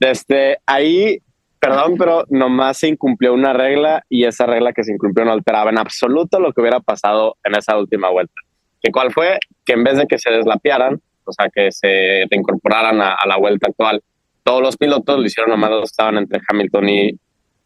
Este, 0.00 0.58
ahí, 0.66 1.18
perdón, 1.58 1.96
pero 1.98 2.24
nomás 2.28 2.78
se 2.78 2.88
incumplió 2.88 3.34
una 3.34 3.52
regla 3.52 4.04
y 4.08 4.24
esa 4.24 4.46
regla 4.46 4.72
que 4.72 4.84
se 4.84 4.92
incumplió 4.92 5.24
no 5.24 5.32
alteraba 5.32 5.70
en 5.70 5.78
absoluto 5.78 6.38
lo 6.38 6.52
que 6.52 6.60
hubiera 6.60 6.80
pasado 6.80 7.36
en 7.44 7.56
esa 7.56 7.76
última 7.76 8.10
vuelta. 8.10 8.34
¿Y 8.82 8.90
cuál 8.90 9.12
fue? 9.12 9.38
Que 9.64 9.74
en 9.74 9.84
vez 9.84 9.96
de 9.96 10.06
que 10.06 10.18
se 10.18 10.30
deslapiaran, 10.30 11.00
o 11.24 11.32
sea, 11.32 11.48
que 11.54 11.70
se 11.72 12.26
reincorporaran 12.30 13.00
a, 13.00 13.14
a 13.14 13.26
la 13.26 13.36
vuelta 13.36 13.68
actual, 13.68 14.02
todos 14.42 14.60
los 14.60 14.76
pilotos 14.76 15.18
lo 15.18 15.24
hicieron 15.24 15.50
nomás 15.50 15.70
estaban 15.84 16.18
entre 16.18 16.40
Hamilton 16.48 16.88
y, 16.88 17.10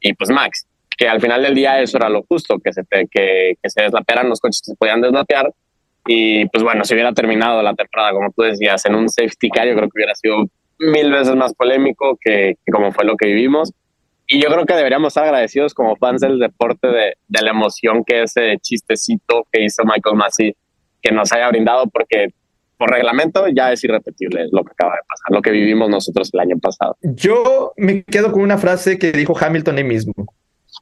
y 0.01 0.12
pues 0.14 0.30
Max, 0.30 0.66
que 0.97 1.09
al 1.09 1.20
final 1.20 1.42
del 1.42 1.55
día 1.55 1.80
eso 1.80 1.97
era 1.97 2.09
lo 2.09 2.22
justo, 2.22 2.59
que 2.62 2.72
se, 2.72 2.82
que, 2.88 3.55
que 3.62 3.70
se 3.70 3.82
deslapearan 3.82 4.28
los 4.28 4.40
coches 4.40 4.61
que 4.64 4.72
se 4.72 4.76
podían 4.76 5.01
deslapear. 5.01 5.53
Y 6.07 6.46
pues 6.48 6.62
bueno, 6.62 6.84
si 6.84 6.94
hubiera 6.94 7.12
terminado 7.12 7.62
la 7.62 7.74
temporada, 7.74 8.12
como 8.12 8.30
tú 8.32 8.42
decías, 8.42 8.84
en 8.86 8.94
un 8.94 9.09
safety 9.09 9.50
car, 9.50 9.66
yo 9.66 9.74
creo 9.74 9.88
que 9.88 9.98
hubiera 9.98 10.14
sido 10.14 10.44
mil 10.78 11.11
veces 11.11 11.34
más 11.34 11.54
polémico 11.54 12.18
que, 12.20 12.54
que 12.64 12.72
como 12.72 12.92
fue 12.92 13.04
lo 13.04 13.16
que 13.16 13.26
vivimos. 13.26 13.72
Y 14.28 14.40
yo 14.40 14.48
creo 14.48 14.66
que 14.66 14.74
deberíamos 14.74 15.09
estar 15.09 15.24
agradecidos 15.24 15.72
como 15.72 15.96
fans 15.96 16.20
del 16.20 16.38
deporte 16.38 16.88
de, 16.88 17.14
de 17.28 17.42
la 17.42 17.50
emoción 17.50 18.04
que 18.04 18.22
ese 18.22 18.57
chistecito 18.61 19.46
que 19.52 19.64
hizo 19.64 19.84
Michael 19.84 20.16
Massey 20.16 20.57
que 21.00 21.12
nos 21.12 21.32
haya 21.32 21.48
brindado, 21.48 21.86
porque 21.86 22.28
por 22.76 22.90
reglamento 22.90 23.46
ya 23.48 23.72
es 23.72 23.82
irrepetible 23.84 24.48
lo 24.50 24.64
que 24.64 24.72
acaba 24.72 24.94
de 24.94 25.00
pasar, 25.09 25.26
lo 25.30 25.42
que 25.42 25.50
vivimos 25.50 25.88
nosotros 25.88 26.30
el 26.32 26.40
año 26.40 26.59
pasado. 26.59 26.96
Yo 27.02 27.72
me 27.76 28.02
quedo 28.02 28.32
con 28.32 28.42
una 28.42 28.59
frase 28.59 28.98
que 28.98 29.12
dijo 29.12 29.36
Hamilton 29.38 29.78
ahí 29.78 29.84
mismo. 29.84 30.12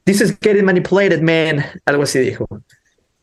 This 0.05 0.21
is 0.21 0.39
getting 0.41 0.65
manipulated, 0.65 1.21
man. 1.21 1.65
Algo 1.85 2.03
así 2.03 2.19
dijo. 2.19 2.47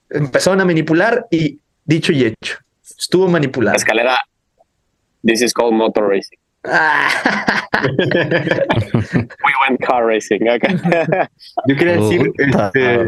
Empezaron 0.09 0.61
a 0.61 0.65
manipular 0.65 1.25
y 1.31 1.59
dicho 1.91 2.11
y 2.13 2.23
hecho. 2.23 2.57
Estuvo 2.97 3.25
La 3.25 3.31
manipulado. 3.31 3.75
escalera, 3.75 4.17
this 5.23 5.41
is 5.41 5.53
called 5.53 5.73
motor 5.73 6.07
racing. 6.07 6.37
We 6.63 6.71
went 9.67 9.81
car 9.81 10.05
racing. 10.05 10.47
okay. 10.47 10.75
Yo 11.67 11.75
quería 11.75 11.97
decir 11.97 12.31
este, 12.37 12.99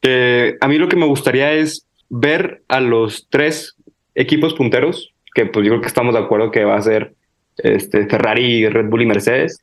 que 0.00 0.56
a 0.60 0.68
mí 0.68 0.78
lo 0.78 0.88
que 0.88 0.96
me 0.96 1.06
gustaría 1.06 1.52
es 1.52 1.86
ver 2.08 2.62
a 2.68 2.80
los 2.80 3.28
tres 3.30 3.76
equipos 4.14 4.54
punteros, 4.54 5.14
que 5.34 5.46
pues 5.46 5.64
yo 5.64 5.72
creo 5.72 5.80
que 5.80 5.88
estamos 5.88 6.14
de 6.14 6.20
acuerdo 6.20 6.50
que 6.50 6.64
va 6.64 6.76
a 6.76 6.82
ser 6.82 7.14
este, 7.56 8.06
Ferrari, 8.06 8.68
Red 8.68 8.86
Bull 8.86 9.02
y 9.02 9.06
Mercedes, 9.06 9.60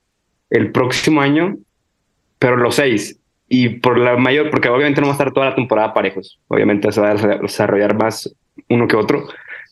el 0.50 0.72
próximo 0.72 1.22
año, 1.22 1.58
pero 2.40 2.58
los 2.58 2.76
seis. 2.76 3.18
Y 3.54 3.68
por 3.68 4.00
la 4.00 4.16
mayor, 4.16 4.50
porque 4.50 4.70
obviamente 4.70 5.02
no 5.02 5.08
va 5.08 5.12
a 5.12 5.16
estar 5.16 5.34
toda 5.34 5.50
la 5.50 5.56
temporada 5.56 5.94
parejos, 5.94 6.40
obviamente 6.48 6.90
se 6.94 7.02
va 7.02 7.12
a 7.12 7.16
desarrollar 7.16 7.98
más 7.98 8.34
uno 8.70 8.88
que 8.88 8.96
otro, 8.96 9.28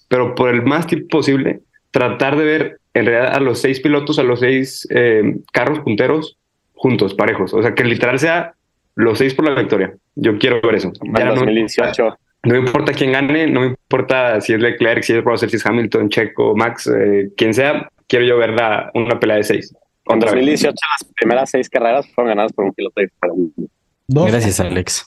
pero 0.10 0.36
por 0.36 0.50
el 0.50 0.64
más 0.64 0.86
tiempo 0.86 1.08
posible, 1.08 1.62
tratar 1.90 2.36
de 2.36 2.44
ver 2.44 2.80
en 2.94 3.06
realidad 3.06 3.34
a 3.34 3.40
los 3.40 3.62
seis 3.62 3.80
pilotos, 3.80 4.20
a 4.20 4.24
los 4.24 4.42
seis 4.42 4.86
eh, 4.92 5.38
carros 5.54 5.80
punteros 5.80 6.38
juntos, 6.74 7.14
parejos. 7.14 7.54
O 7.54 7.62
sea, 7.62 7.74
que 7.74 7.86
literal 7.86 8.20
sea 8.20 8.54
los 8.96 9.18
seis 9.18 9.34
por 9.34 9.46
la 9.46 9.56
victoria. 9.56 9.94
Yo 10.16 10.38
quiero 10.38 10.60
ver 10.62 10.76
eso. 10.76 10.92
Ya 11.18 11.24
no, 11.24 11.36
2018. 11.36 12.18
no 12.44 12.54
me 12.54 12.60
importa 12.60 12.92
quién 12.92 13.14
gane, 13.14 13.48
no 13.48 13.62
me 13.62 13.68
importa 13.68 14.42
si 14.42 14.52
es 14.52 14.60
Leclerc, 14.60 15.04
si 15.04 15.14
es 15.14 15.24
Russell, 15.24 15.48
si 15.48 15.56
es 15.56 15.66
Hamilton, 15.66 16.10
Checo, 16.10 16.54
Max, 16.54 16.86
eh, 16.94 17.30
quien 17.38 17.54
sea, 17.54 17.90
quiero 18.08 18.26
yo 18.26 18.38
ver 18.38 18.50
la, 18.52 18.92
una 18.94 19.18
pelea 19.22 19.38
de 19.38 19.44
seis. 19.44 19.74
Vez. 20.16 20.26
2018 20.32 20.72
las 20.74 21.12
primeras 21.16 21.50
seis 21.50 21.70
carreras 21.70 22.08
fueron 22.14 22.32
ganadas 22.32 22.54
por 22.54 22.66
un 22.66 22.74
piloto 22.74 23.02
diferente. 23.02 23.64
Gracias, 24.08 24.60
Alex. 24.60 25.06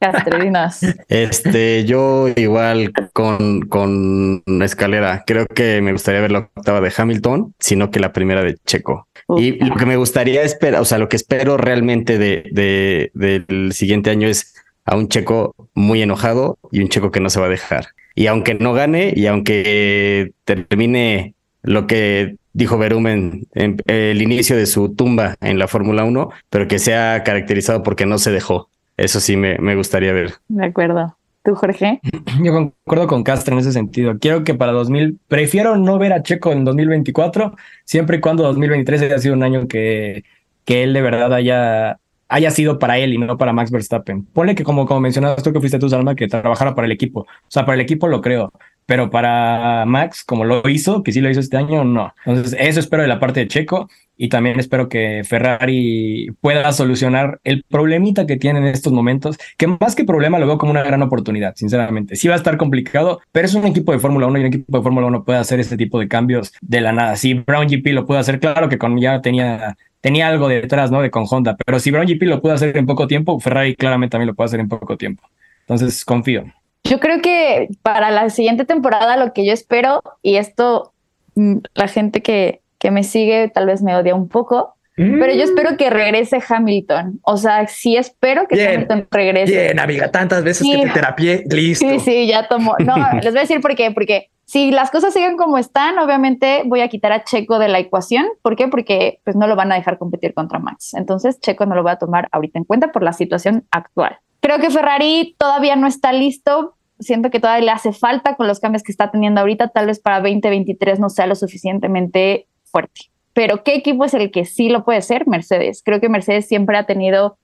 Castredinas. 0.00 0.80
Este, 1.08 1.84
yo 1.84 2.28
igual 2.36 2.92
con, 3.12 3.62
con 3.62 4.42
escalera, 4.62 5.24
creo 5.26 5.46
que 5.46 5.80
me 5.82 5.92
gustaría 5.92 6.20
ver 6.20 6.30
la 6.30 6.38
octava 6.54 6.80
de 6.80 6.92
Hamilton, 6.96 7.54
sino 7.58 7.90
que 7.90 7.98
la 8.00 8.12
primera 8.12 8.42
de 8.42 8.56
Checo. 8.64 9.08
Y 9.36 9.62
lo 9.64 9.74
que 9.76 9.84
me 9.86 9.96
gustaría 9.96 10.42
esperar, 10.42 10.80
o 10.80 10.84
sea, 10.84 10.98
lo 10.98 11.08
que 11.08 11.16
espero 11.16 11.56
realmente 11.56 12.16
de, 12.16 12.44
de- 12.52 13.10
del 13.14 13.72
siguiente 13.72 14.10
año 14.10 14.28
es 14.28 14.54
a 14.86 14.96
un 14.96 15.08
Checo 15.08 15.54
muy 15.74 16.00
enojado 16.00 16.58
y 16.70 16.80
un 16.80 16.88
Checo 16.88 17.10
que 17.10 17.20
no 17.20 17.28
se 17.28 17.40
va 17.40 17.46
a 17.46 17.50
dejar. 17.50 17.88
Y 18.14 18.26
aunque 18.28 18.54
no 18.54 18.72
gane 18.72 19.12
y 19.14 19.26
aunque 19.26 20.30
termine 20.44 21.34
lo 21.62 21.86
que 21.86 22.36
dijo 22.52 22.78
Verumen 22.78 23.46
en 23.54 23.76
el 23.86 24.20
inicio 24.22 24.56
de 24.56 24.66
su 24.66 24.94
tumba 24.94 25.36
en 25.40 25.58
la 25.58 25.68
Fórmula 25.68 26.04
1, 26.04 26.30
pero 26.50 26.68
que 26.68 26.78
sea 26.78 27.22
caracterizado 27.24 27.82
porque 27.82 28.06
no 28.06 28.18
se 28.18 28.30
dejó. 28.30 28.68
Eso 28.96 29.20
sí 29.20 29.36
me, 29.36 29.58
me 29.58 29.76
gustaría 29.76 30.12
ver. 30.12 30.34
De 30.48 30.66
acuerdo. 30.66 31.16
¿Tú, 31.44 31.54
Jorge? 31.54 32.00
Yo 32.42 32.52
concuerdo 32.52 33.06
con 33.06 33.22
Castro 33.22 33.54
en 33.54 33.60
ese 33.60 33.72
sentido. 33.72 34.18
Quiero 34.18 34.44
que 34.44 34.54
para 34.54 34.72
2000, 34.72 35.18
prefiero 35.28 35.76
no 35.76 35.98
ver 35.98 36.12
a 36.12 36.22
Checo 36.22 36.52
en 36.52 36.64
2024, 36.64 37.56
siempre 37.84 38.18
y 38.18 38.20
cuando 38.20 38.42
2023 38.42 39.02
haya 39.02 39.18
sido 39.18 39.34
un 39.34 39.42
año 39.42 39.68
que, 39.68 40.24
que 40.64 40.82
él 40.82 40.92
de 40.92 41.02
verdad 41.02 41.32
haya, 41.32 42.00
haya 42.28 42.50
sido 42.50 42.78
para 42.78 42.98
él 42.98 43.14
y 43.14 43.18
no 43.18 43.36
para 43.38 43.52
Max 43.52 43.70
Verstappen. 43.70 44.24
Ponle 44.24 44.54
que 44.54 44.64
como, 44.64 44.86
como 44.86 45.00
mencionabas 45.00 45.42
tú 45.42 45.52
que 45.52 45.60
fuiste 45.60 45.78
tú, 45.78 45.88
Salma, 45.88 46.14
que 46.14 46.28
trabajara 46.28 46.74
para 46.74 46.86
el 46.86 46.92
equipo. 46.92 47.20
O 47.20 47.26
sea, 47.48 47.64
para 47.64 47.74
el 47.74 47.80
equipo 47.80 48.08
lo 48.08 48.20
creo, 48.20 48.52
pero 48.86 49.10
para 49.10 49.84
Max, 49.86 50.24
como 50.24 50.44
lo 50.44 50.66
hizo, 50.68 51.02
que 51.02 51.12
sí 51.12 51.20
lo 51.20 51.30
hizo 51.30 51.40
este 51.40 51.56
año, 51.56 51.84
no. 51.84 52.14
Entonces, 52.24 52.56
eso 52.58 52.80
espero 52.80 53.02
de 53.02 53.08
la 53.08 53.20
parte 53.20 53.40
de 53.40 53.48
Checo 53.48 53.88
y 54.16 54.28
también 54.28 54.58
espero 54.58 54.88
que 54.88 55.22
Ferrari 55.24 56.30
pueda 56.40 56.72
solucionar 56.72 57.38
el 57.44 57.64
problemita 57.64 58.26
que 58.26 58.36
tiene 58.36 58.58
en 58.58 58.66
estos 58.66 58.92
momentos, 58.92 59.38
que 59.56 59.66
más 59.66 59.94
que 59.94 60.04
problema 60.04 60.38
lo 60.38 60.46
veo 60.46 60.58
como 60.58 60.72
una 60.72 60.82
gran 60.82 61.02
oportunidad, 61.02 61.54
sinceramente. 61.54 62.16
Sí 62.16 62.28
va 62.28 62.34
a 62.34 62.38
estar 62.38 62.56
complicado, 62.56 63.20
pero 63.30 63.46
es 63.46 63.54
un 63.54 63.66
equipo 63.66 63.92
de 63.92 64.00
Fórmula 64.00 64.26
1 64.26 64.38
y 64.38 64.40
un 64.40 64.46
equipo 64.46 64.78
de 64.78 64.82
Fórmula 64.82 65.06
1 65.06 65.24
puede 65.24 65.38
hacer 65.38 65.60
este 65.60 65.76
tipo 65.76 66.00
de 66.00 66.08
cambios 66.08 66.52
de 66.60 66.80
la 66.80 66.92
nada. 66.92 67.16
Si 67.16 67.34
Brown 67.34 67.68
GP 67.68 67.88
lo 67.92 68.06
puede 68.06 68.20
hacer, 68.20 68.40
claro 68.40 68.68
que 68.68 68.78
con 68.78 68.98
ya 68.98 69.20
tenía 69.20 69.76
tenía 70.00 70.28
algo 70.28 70.48
detrás, 70.48 70.90
¿no? 70.90 71.02
De 71.02 71.10
con 71.10 71.26
Honda, 71.28 71.56
pero 71.64 71.78
si 71.78 71.90
Brown 71.90 72.06
GP 72.06 72.22
lo 72.22 72.40
puede 72.40 72.54
hacer 72.54 72.76
en 72.76 72.86
poco 72.86 73.06
tiempo, 73.06 73.38
Ferrari 73.40 73.74
claramente 73.74 74.12
también 74.12 74.28
lo 74.28 74.34
puede 74.34 74.46
hacer 74.46 74.60
en 74.60 74.68
poco 74.68 74.96
tiempo. 74.96 75.28
Entonces, 75.60 76.04
confío. 76.04 76.44
Yo 76.84 77.00
creo 77.00 77.20
que 77.20 77.68
para 77.82 78.10
la 78.10 78.30
siguiente 78.30 78.64
temporada 78.64 79.16
lo 79.16 79.32
que 79.32 79.44
yo 79.44 79.52
espero, 79.52 80.02
y 80.22 80.36
esto 80.36 80.92
mm, 81.34 81.58
la 81.74 81.88
gente 81.88 82.22
que, 82.22 82.62
que 82.78 82.90
me 82.90 83.04
sigue 83.04 83.48
tal 83.48 83.66
vez 83.66 83.82
me 83.82 83.94
odia 83.94 84.14
un 84.14 84.28
poco, 84.28 84.74
pero 84.98 85.32
yo 85.32 85.44
espero 85.44 85.76
que 85.76 85.90
regrese 85.90 86.38
Hamilton. 86.46 87.20
O 87.22 87.36
sea, 87.36 87.66
sí 87.68 87.96
espero 87.96 88.48
que 88.48 88.56
Bien, 88.56 88.74
Hamilton 88.74 89.08
regrese. 89.10 89.52
Bien, 89.52 89.78
amiga, 89.78 90.10
tantas 90.10 90.42
veces 90.42 90.66
Sí. 90.66 90.72
que 90.72 90.86
te 90.86 90.92
terapié, 90.92 91.44
listo. 91.48 91.88
Sí, 91.88 92.00
sí, 92.00 92.26
ya 92.26 92.48
tomó. 92.48 92.74
No, 92.80 92.96
les 93.22 93.30
voy 93.32 93.38
a 93.38 93.42
decir 93.42 93.60
por 93.60 93.74
qué. 93.76 93.90
Porque 93.92 94.30
si 94.44 94.70
las 94.70 94.90
cosas 94.90 95.12
siguen 95.14 95.36
como 95.36 95.58
están, 95.58 95.98
obviamente 95.98 96.62
voy 96.64 96.80
a 96.80 96.88
quitar 96.88 97.12
a 97.12 97.22
Checo 97.24 97.58
de 97.58 97.68
la 97.68 97.78
ecuación. 97.78 98.26
¿Por 98.42 98.56
qué? 98.56 98.66
Porque 98.68 99.20
pues 99.24 99.36
no 99.36 99.46
lo 99.46 99.54
van 99.56 99.70
a 99.72 99.76
dejar 99.76 99.98
competir 99.98 100.34
contra 100.34 100.58
Max. 100.58 100.94
Entonces 100.94 101.38
Checo 101.40 101.66
no 101.66 101.74
lo 101.74 101.82
voy 101.82 101.92
a 101.92 101.96
tomar 101.96 102.28
ahorita 102.32 102.58
en 102.58 102.64
cuenta 102.64 102.90
por 102.90 103.02
la 103.02 103.12
situación 103.12 103.64
actual. 103.70 104.18
Creo 104.40 104.58
que 104.58 104.70
Ferrari 104.70 105.36
todavía 105.38 105.76
no 105.76 105.86
está 105.86 106.12
listo. 106.12 106.74
Siento 107.00 107.30
que 107.30 107.38
todavía 107.38 107.64
le 107.66 107.70
hace 107.70 107.92
falta 107.92 108.34
con 108.34 108.48
los 108.48 108.58
cambios 108.58 108.82
que 108.82 108.90
está 108.90 109.10
teniendo 109.10 109.40
ahorita. 109.40 109.68
Tal 109.68 109.86
vez 109.86 110.00
para 110.00 110.20
2023 110.20 110.98
no 110.98 111.08
sea 111.10 111.26
lo 111.26 111.34
suficientemente 111.36 112.46
fuerte. 112.64 113.02
Pero 113.38 113.62
¿qué 113.62 113.76
equipo 113.76 114.04
es 114.04 114.14
el 114.14 114.32
que 114.32 114.44
sí 114.44 114.68
lo 114.68 114.84
puede 114.84 115.00
ser? 115.00 115.28
Mercedes. 115.28 115.82
Creo 115.84 116.00
que 116.00 116.08
Mercedes 116.08 116.48
siempre 116.48 116.76
ha 116.76 116.86
tenido 116.86 117.38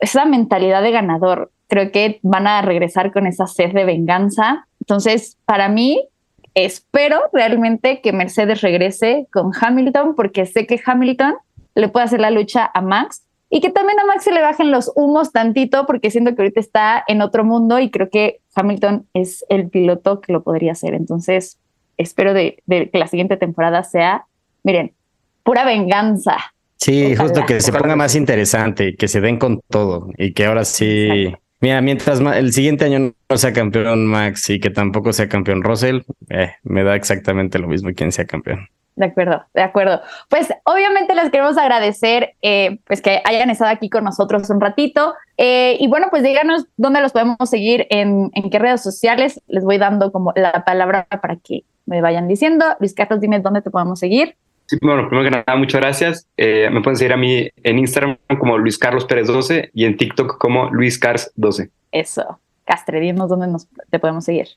esa 0.00 0.24
mentalidad 0.24 0.82
de 0.82 0.90
ganador. 0.90 1.52
Creo 1.68 1.92
que 1.92 2.18
van 2.24 2.48
a 2.48 2.62
regresar 2.62 3.12
con 3.12 3.28
esa 3.28 3.46
sed 3.46 3.72
de 3.72 3.84
venganza. 3.84 4.66
Entonces, 4.80 5.38
para 5.44 5.68
mí, 5.68 6.08
espero 6.54 7.20
realmente 7.32 8.00
que 8.00 8.12
Mercedes 8.12 8.60
regrese 8.60 9.28
con 9.32 9.52
Hamilton, 9.54 10.16
porque 10.16 10.46
sé 10.46 10.66
que 10.66 10.82
Hamilton 10.84 11.36
le 11.76 11.88
puede 11.90 12.06
hacer 12.06 12.20
la 12.20 12.32
lucha 12.32 12.68
a 12.74 12.80
Max 12.80 13.24
y 13.48 13.60
que 13.60 13.70
también 13.70 14.00
a 14.00 14.04
Max 14.04 14.24
se 14.24 14.32
le 14.32 14.42
bajen 14.42 14.72
los 14.72 14.90
humos 14.96 15.30
tantito, 15.30 15.86
porque 15.86 16.10
siento 16.10 16.34
que 16.34 16.42
ahorita 16.42 16.58
está 16.58 17.04
en 17.06 17.22
otro 17.22 17.44
mundo 17.44 17.78
y 17.78 17.92
creo 17.92 18.10
que 18.10 18.40
Hamilton 18.56 19.06
es 19.14 19.44
el 19.48 19.70
piloto 19.70 20.20
que 20.20 20.32
lo 20.32 20.42
podría 20.42 20.72
hacer. 20.72 20.94
Entonces, 20.94 21.60
espero 21.98 22.34
de, 22.34 22.64
que 22.66 22.98
la 22.98 23.06
siguiente 23.06 23.36
temporada 23.36 23.84
sea, 23.84 24.26
miren, 24.64 24.92
pura 25.46 25.64
venganza. 25.64 26.36
Sí, 26.76 27.14
Ojalá. 27.14 27.22
justo 27.22 27.46
que 27.46 27.60
se 27.60 27.72
ponga 27.72 27.96
más 27.96 28.14
interesante, 28.14 28.96
que 28.96 29.08
se 29.08 29.22
den 29.22 29.38
con 29.38 29.62
todo 29.70 30.10
y 30.18 30.34
que 30.34 30.44
ahora 30.44 30.64
sí. 30.64 31.08
Exacto. 31.08 31.42
Mira, 31.60 31.80
mientras 31.80 32.20
el 32.20 32.52
siguiente 32.52 32.84
año 32.84 33.12
no 33.30 33.36
sea 33.38 33.52
campeón 33.54 34.04
Max 34.04 34.50
y 34.50 34.60
que 34.60 34.68
tampoco 34.68 35.14
sea 35.14 35.26
campeón 35.26 35.62
Russell, 35.62 36.00
eh, 36.28 36.52
me 36.64 36.84
da 36.84 36.94
exactamente 36.96 37.58
lo 37.58 37.66
mismo 37.66 37.90
quien 37.94 38.12
sea 38.12 38.26
campeón. 38.26 38.68
De 38.94 39.06
acuerdo, 39.06 39.42
de 39.54 39.62
acuerdo. 39.62 40.00
Pues 40.28 40.48
obviamente 40.64 41.14
les 41.14 41.30
queremos 41.30 41.56
agradecer 41.56 42.34
eh, 42.42 42.78
pues 42.86 43.00
que 43.00 43.20
hayan 43.24 43.50
estado 43.50 43.70
aquí 43.70 43.88
con 43.88 44.04
nosotros 44.04 44.48
un 44.50 44.60
ratito. 44.60 45.14
Eh, 45.38 45.76
y 45.80 45.86
bueno, 45.88 46.08
pues 46.10 46.22
díganos 46.22 46.66
dónde 46.76 47.00
los 47.00 47.12
podemos 47.12 47.48
seguir, 47.48 47.86
en, 47.90 48.30
en 48.34 48.50
qué 48.50 48.58
redes 48.58 48.82
sociales. 48.82 49.40
Les 49.48 49.64
voy 49.64 49.78
dando 49.78 50.12
como 50.12 50.32
la 50.34 50.64
palabra 50.64 51.06
para 51.22 51.36
que 51.36 51.64
me 51.86 52.00
vayan 52.00 52.28
diciendo. 52.28 52.64
Luis 52.80 52.94
Carlos, 52.94 53.20
dime 53.20 53.40
dónde 53.40 53.62
te 53.62 53.70
podemos 53.70 53.98
seguir. 53.98 54.36
Sí, 54.66 54.76
bueno, 54.82 55.08
primero 55.08 55.30
que 55.30 55.30
nada, 55.30 55.56
muchas 55.56 55.80
gracias. 55.80 56.26
Eh, 56.36 56.68
me 56.70 56.80
pueden 56.82 56.96
seguir 56.96 57.12
a 57.12 57.16
mí 57.16 57.48
en 57.62 57.78
Instagram 57.78 58.18
como 58.38 58.58
Luis 58.58 58.78
Carlos 58.78 59.04
Pérez 59.04 59.28
12 59.28 59.70
y 59.72 59.84
en 59.84 59.96
TikTok 59.96 60.38
como 60.38 60.70
Luis 60.70 60.98
Cars 60.98 61.32
12. 61.36 61.70
Eso, 61.92 62.40
Castre, 62.64 63.00
dinos 63.00 63.28
dónde 63.28 63.46
nos, 63.46 63.68
te 63.90 63.98
podemos 63.98 64.24
seguir. 64.24 64.48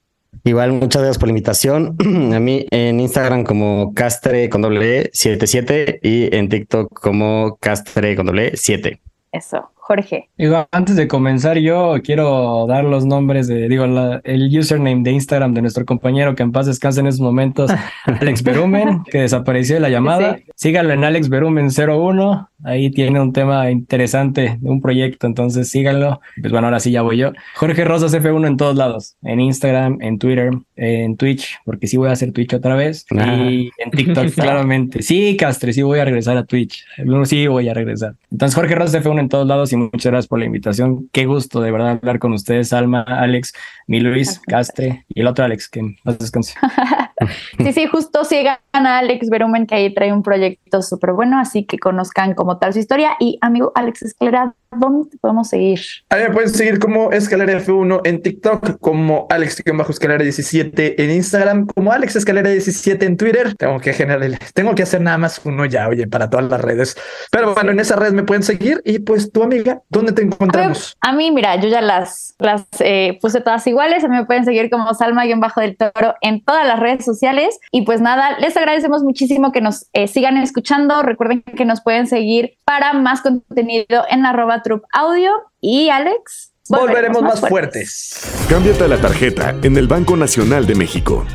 Igual, 0.43 0.72
muchas 0.74 1.01
gracias 1.01 1.18
por 1.18 1.28
la 1.28 1.32
invitación. 1.32 1.95
A 2.34 2.39
mí 2.39 2.66
en 2.72 2.99
Instagram 2.99 3.43
como 3.43 3.93
Castre 3.93 4.49
con 4.49 4.62
doble 4.62 5.01
E 5.01 5.10
77 5.14 5.99
y 6.01 6.36
en 6.36 6.49
TikTok 6.49 6.99
como 6.99 7.57
Castre 7.60 8.16
con 8.16 8.26
doble 8.26 8.47
E 8.47 8.57
7. 8.57 8.99
Eso. 9.32 9.72
Jorge. 9.90 10.30
Digo, 10.38 10.68
antes 10.72 10.96
de 10.96 11.08
comenzar, 11.08 11.58
yo 11.58 11.96
quiero 12.04 12.68
dar 12.68 12.84
los 12.84 13.06
nombres 13.08 13.48
de, 13.48 13.68
digo, 13.68 13.88
la- 13.88 14.22
el 14.24 14.56
username 14.56 15.02
de 15.02 15.14
Instagram 15.14 15.56
de 15.56 15.64
nuestro 15.64 15.84
compañero 15.84 16.36
que 16.36 16.44
en 16.44 16.52
paz 16.52 16.68
descanse 16.68 17.00
en 17.00 17.08
esos 17.08 17.22
momentos, 17.22 17.72
Alex 18.06 18.44
Berumen, 18.44 19.04
que 19.06 19.22
desapareció 19.22 19.74
de 19.76 19.82
la 19.82 19.90
llamada. 19.90 20.38
Sí. 20.38 20.44
Síganlo 20.56 20.94
en 20.94 21.04
Alex 21.04 21.28
Berumen 21.30 21.70
01. 21.76 22.50
Ahí 22.66 22.92
tiene 22.92 23.20
un 23.22 23.32
tema 23.34 23.72
interesante 23.72 24.58
de 24.60 24.70
un 24.70 24.80
proyecto, 24.82 25.26
entonces 25.26 25.72
síganlo. 25.72 26.20
Pues 26.40 26.52
bueno, 26.52 26.68
ahora 26.68 26.80
sí 26.82 26.92
ya 26.92 27.02
voy 27.02 27.18
yo. 27.18 27.32
Jorge 27.56 27.84
Rosas 27.86 28.14
F1 28.14 28.46
en 28.46 28.58
todos 28.58 28.76
lados, 28.76 29.16
en 29.24 29.40
Instagram, 29.40 29.98
en 30.02 30.20
Twitter, 30.20 30.52
en 30.76 31.18
Twitch, 31.18 31.58
porque 31.66 31.88
sí 31.88 31.98
voy 31.98 32.10
a 32.10 32.12
hacer 32.12 32.32
Twitch 32.32 32.54
otra 32.54 32.76
vez. 32.76 33.06
Y 33.12 33.72
en 33.78 33.92
TikTok, 33.92 34.30
claramente. 34.36 35.02
Sí, 35.02 35.36
Castre, 35.38 35.74
sí 35.74 35.82
voy 35.82 36.00
a 36.00 36.06
regresar 36.06 36.38
a 36.38 36.44
Twitch. 36.44 36.86
Sí, 37.24 37.48
voy 37.48 37.70
a 37.70 37.74
regresar. 37.74 38.16
Entonces, 38.30 38.54
Jorge 38.54 38.76
Rosas 38.76 39.04
F1 39.04 39.20
en 39.22 39.30
todos 39.30 39.48
lados 39.48 39.72
y 39.72 39.79
muchas 39.80 40.12
gracias 40.12 40.28
por 40.28 40.40
la 40.40 40.46
invitación. 40.46 41.10
Qué 41.12 41.26
gusto 41.26 41.62
de 41.62 41.72
verdad 41.72 41.92
hablar 41.92 42.20
con 42.20 42.34
ustedes, 42.34 42.74
Alma, 42.74 43.02
Alex, 43.02 43.54
mi 43.88 44.00
Luis, 44.00 44.40
Castre 44.48 45.06
y 45.10 45.22
el 45.22 45.28
otro 45.28 45.46
Alex, 45.46 45.70
que 45.70 45.82
más 46.04 46.18
descanse. 46.18 46.56
Sí, 47.58 47.74
sí, 47.74 47.86
justo 47.86 48.24
sigan 48.24 48.60
a 48.72 49.00
Alex 49.00 49.30
Berumen, 49.30 49.68
que 49.68 49.76
ahí 49.76 49.94
trae 49.94 50.14
un 50.14 50.24
proyecto 50.24 50.82
súper 50.82 51.12
bueno, 51.12 51.38
así 51.38 51.66
que 51.66 51.78
conozcan 51.78 52.34
como 52.34 52.60
tal 52.60 52.72
su 52.72 52.80
historia. 52.80 53.18
Y 53.20 53.38
amigo 53.42 53.74
Alex 53.76 54.04
Escalera, 54.04 54.56
¿dónde 54.72 55.09
te 55.09 55.17
podemos 55.17 55.49
seguir? 55.49 55.80
A 56.09 56.17
mí 56.17 56.24
me 56.24 56.30
pueden 56.32 56.49
seguir 56.49 56.80
como 56.80 57.11
Escalera 57.11 57.59
F1 57.59 58.01
en 58.03 58.22
TikTok, 58.22 58.80
como 58.80 59.28
Alex 59.30 59.63
Escalera 59.89 60.24
17 60.24 61.03
en 61.03 61.11
Instagram, 61.11 61.67
como 61.67 61.91
Alex 61.91 62.15
Escalera 62.15 62.49
17 62.49 63.05
en 63.05 63.17
Twitter. 63.17 63.55
Tengo 63.55 63.80
que 63.80 63.93
generar, 63.93 64.30
tengo 64.53 64.76
que 64.76 64.84
hacer 64.84 65.01
nada 65.01 65.17
más 65.17 65.41
uno 65.45 65.65
ya, 65.65 65.88
oye, 65.88 66.07
para 66.07 66.30
todas 66.30 66.49
las 66.49 66.61
redes. 66.61 66.95
Pero 67.32 67.53
bueno, 67.53 67.72
en 67.72 67.80
esa 67.80 67.95
red 67.95 68.13
me 68.13 68.24
pueden 68.24 68.43
seguir 68.43 68.82
y 68.86 68.99
pues 68.99 69.32
tu 69.32 69.43
amiga, 69.43 69.82
¿dónde 69.89 70.11
te 70.11 70.22
encontramos? 70.22 70.97
A 71.01 71.13
mí, 71.13 71.32
mira, 71.32 71.55
yo 71.55 71.70
ya 71.70 71.82
las, 71.82 72.36
las 72.39 72.65
eh, 72.80 73.17
puse 73.22 73.41
todas 73.41 73.65
iguales. 73.67 74.03
A 74.03 74.07
mí 74.07 74.15
me 74.15 74.26
pueden 74.26 74.45
seguir 74.45 74.70
como 74.70 74.93
Salma-del 74.93 75.78
Toro 75.78 76.15
en 76.22 76.43
todas 76.43 76.67
las 76.67 76.80
redes 76.80 77.05
sociales. 77.05 77.59
Y 77.72 77.84
pues 77.84 78.01
nada, 78.01 78.38
les 78.39 78.55
agradecemos 78.55 79.03
muchísimo 79.03 79.51
que 79.51 79.61
nos 79.61 79.88
eh, 79.93 80.07
sigan 80.07 80.38
escuchando. 80.38 81.01
Recuerden 81.01 81.41
que 81.41 81.65
nos 81.65 81.82
pueden 81.82 82.07
seguir 82.07 82.57
para 82.65 82.93
más 82.93 83.22
contenido 83.22 84.05
en 84.09 84.26
arroba 84.26 84.59
Troop 84.62 84.84
Audio. 84.93 85.32
Y 85.62 85.89
Alex, 85.89 86.53
Volveremos 86.70 87.24
más 87.24 87.39
fuertes. 87.39 88.45
Cámbiate 88.47 88.84
a 88.84 88.88
la 88.88 89.01
tarjeta 89.01 89.55
en 89.64 89.76
el 89.76 89.88
Banco 89.88 90.16
Nacional 90.16 90.68
de 90.68 90.76
México. 90.76 91.26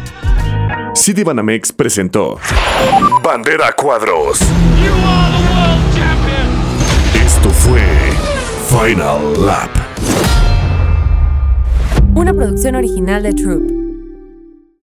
Citibanamex 0.96 1.72
presentó 1.72 2.38
Bandera 3.22 3.72
Cuadros. 3.72 4.38
Esto 7.26 7.50
fue 7.50 7.82
Final 8.68 9.44
Lap. 9.44 9.70
Una 12.14 12.32
producción 12.32 12.76
original 12.76 13.24
de 13.24 13.32
Troop. 13.32 13.83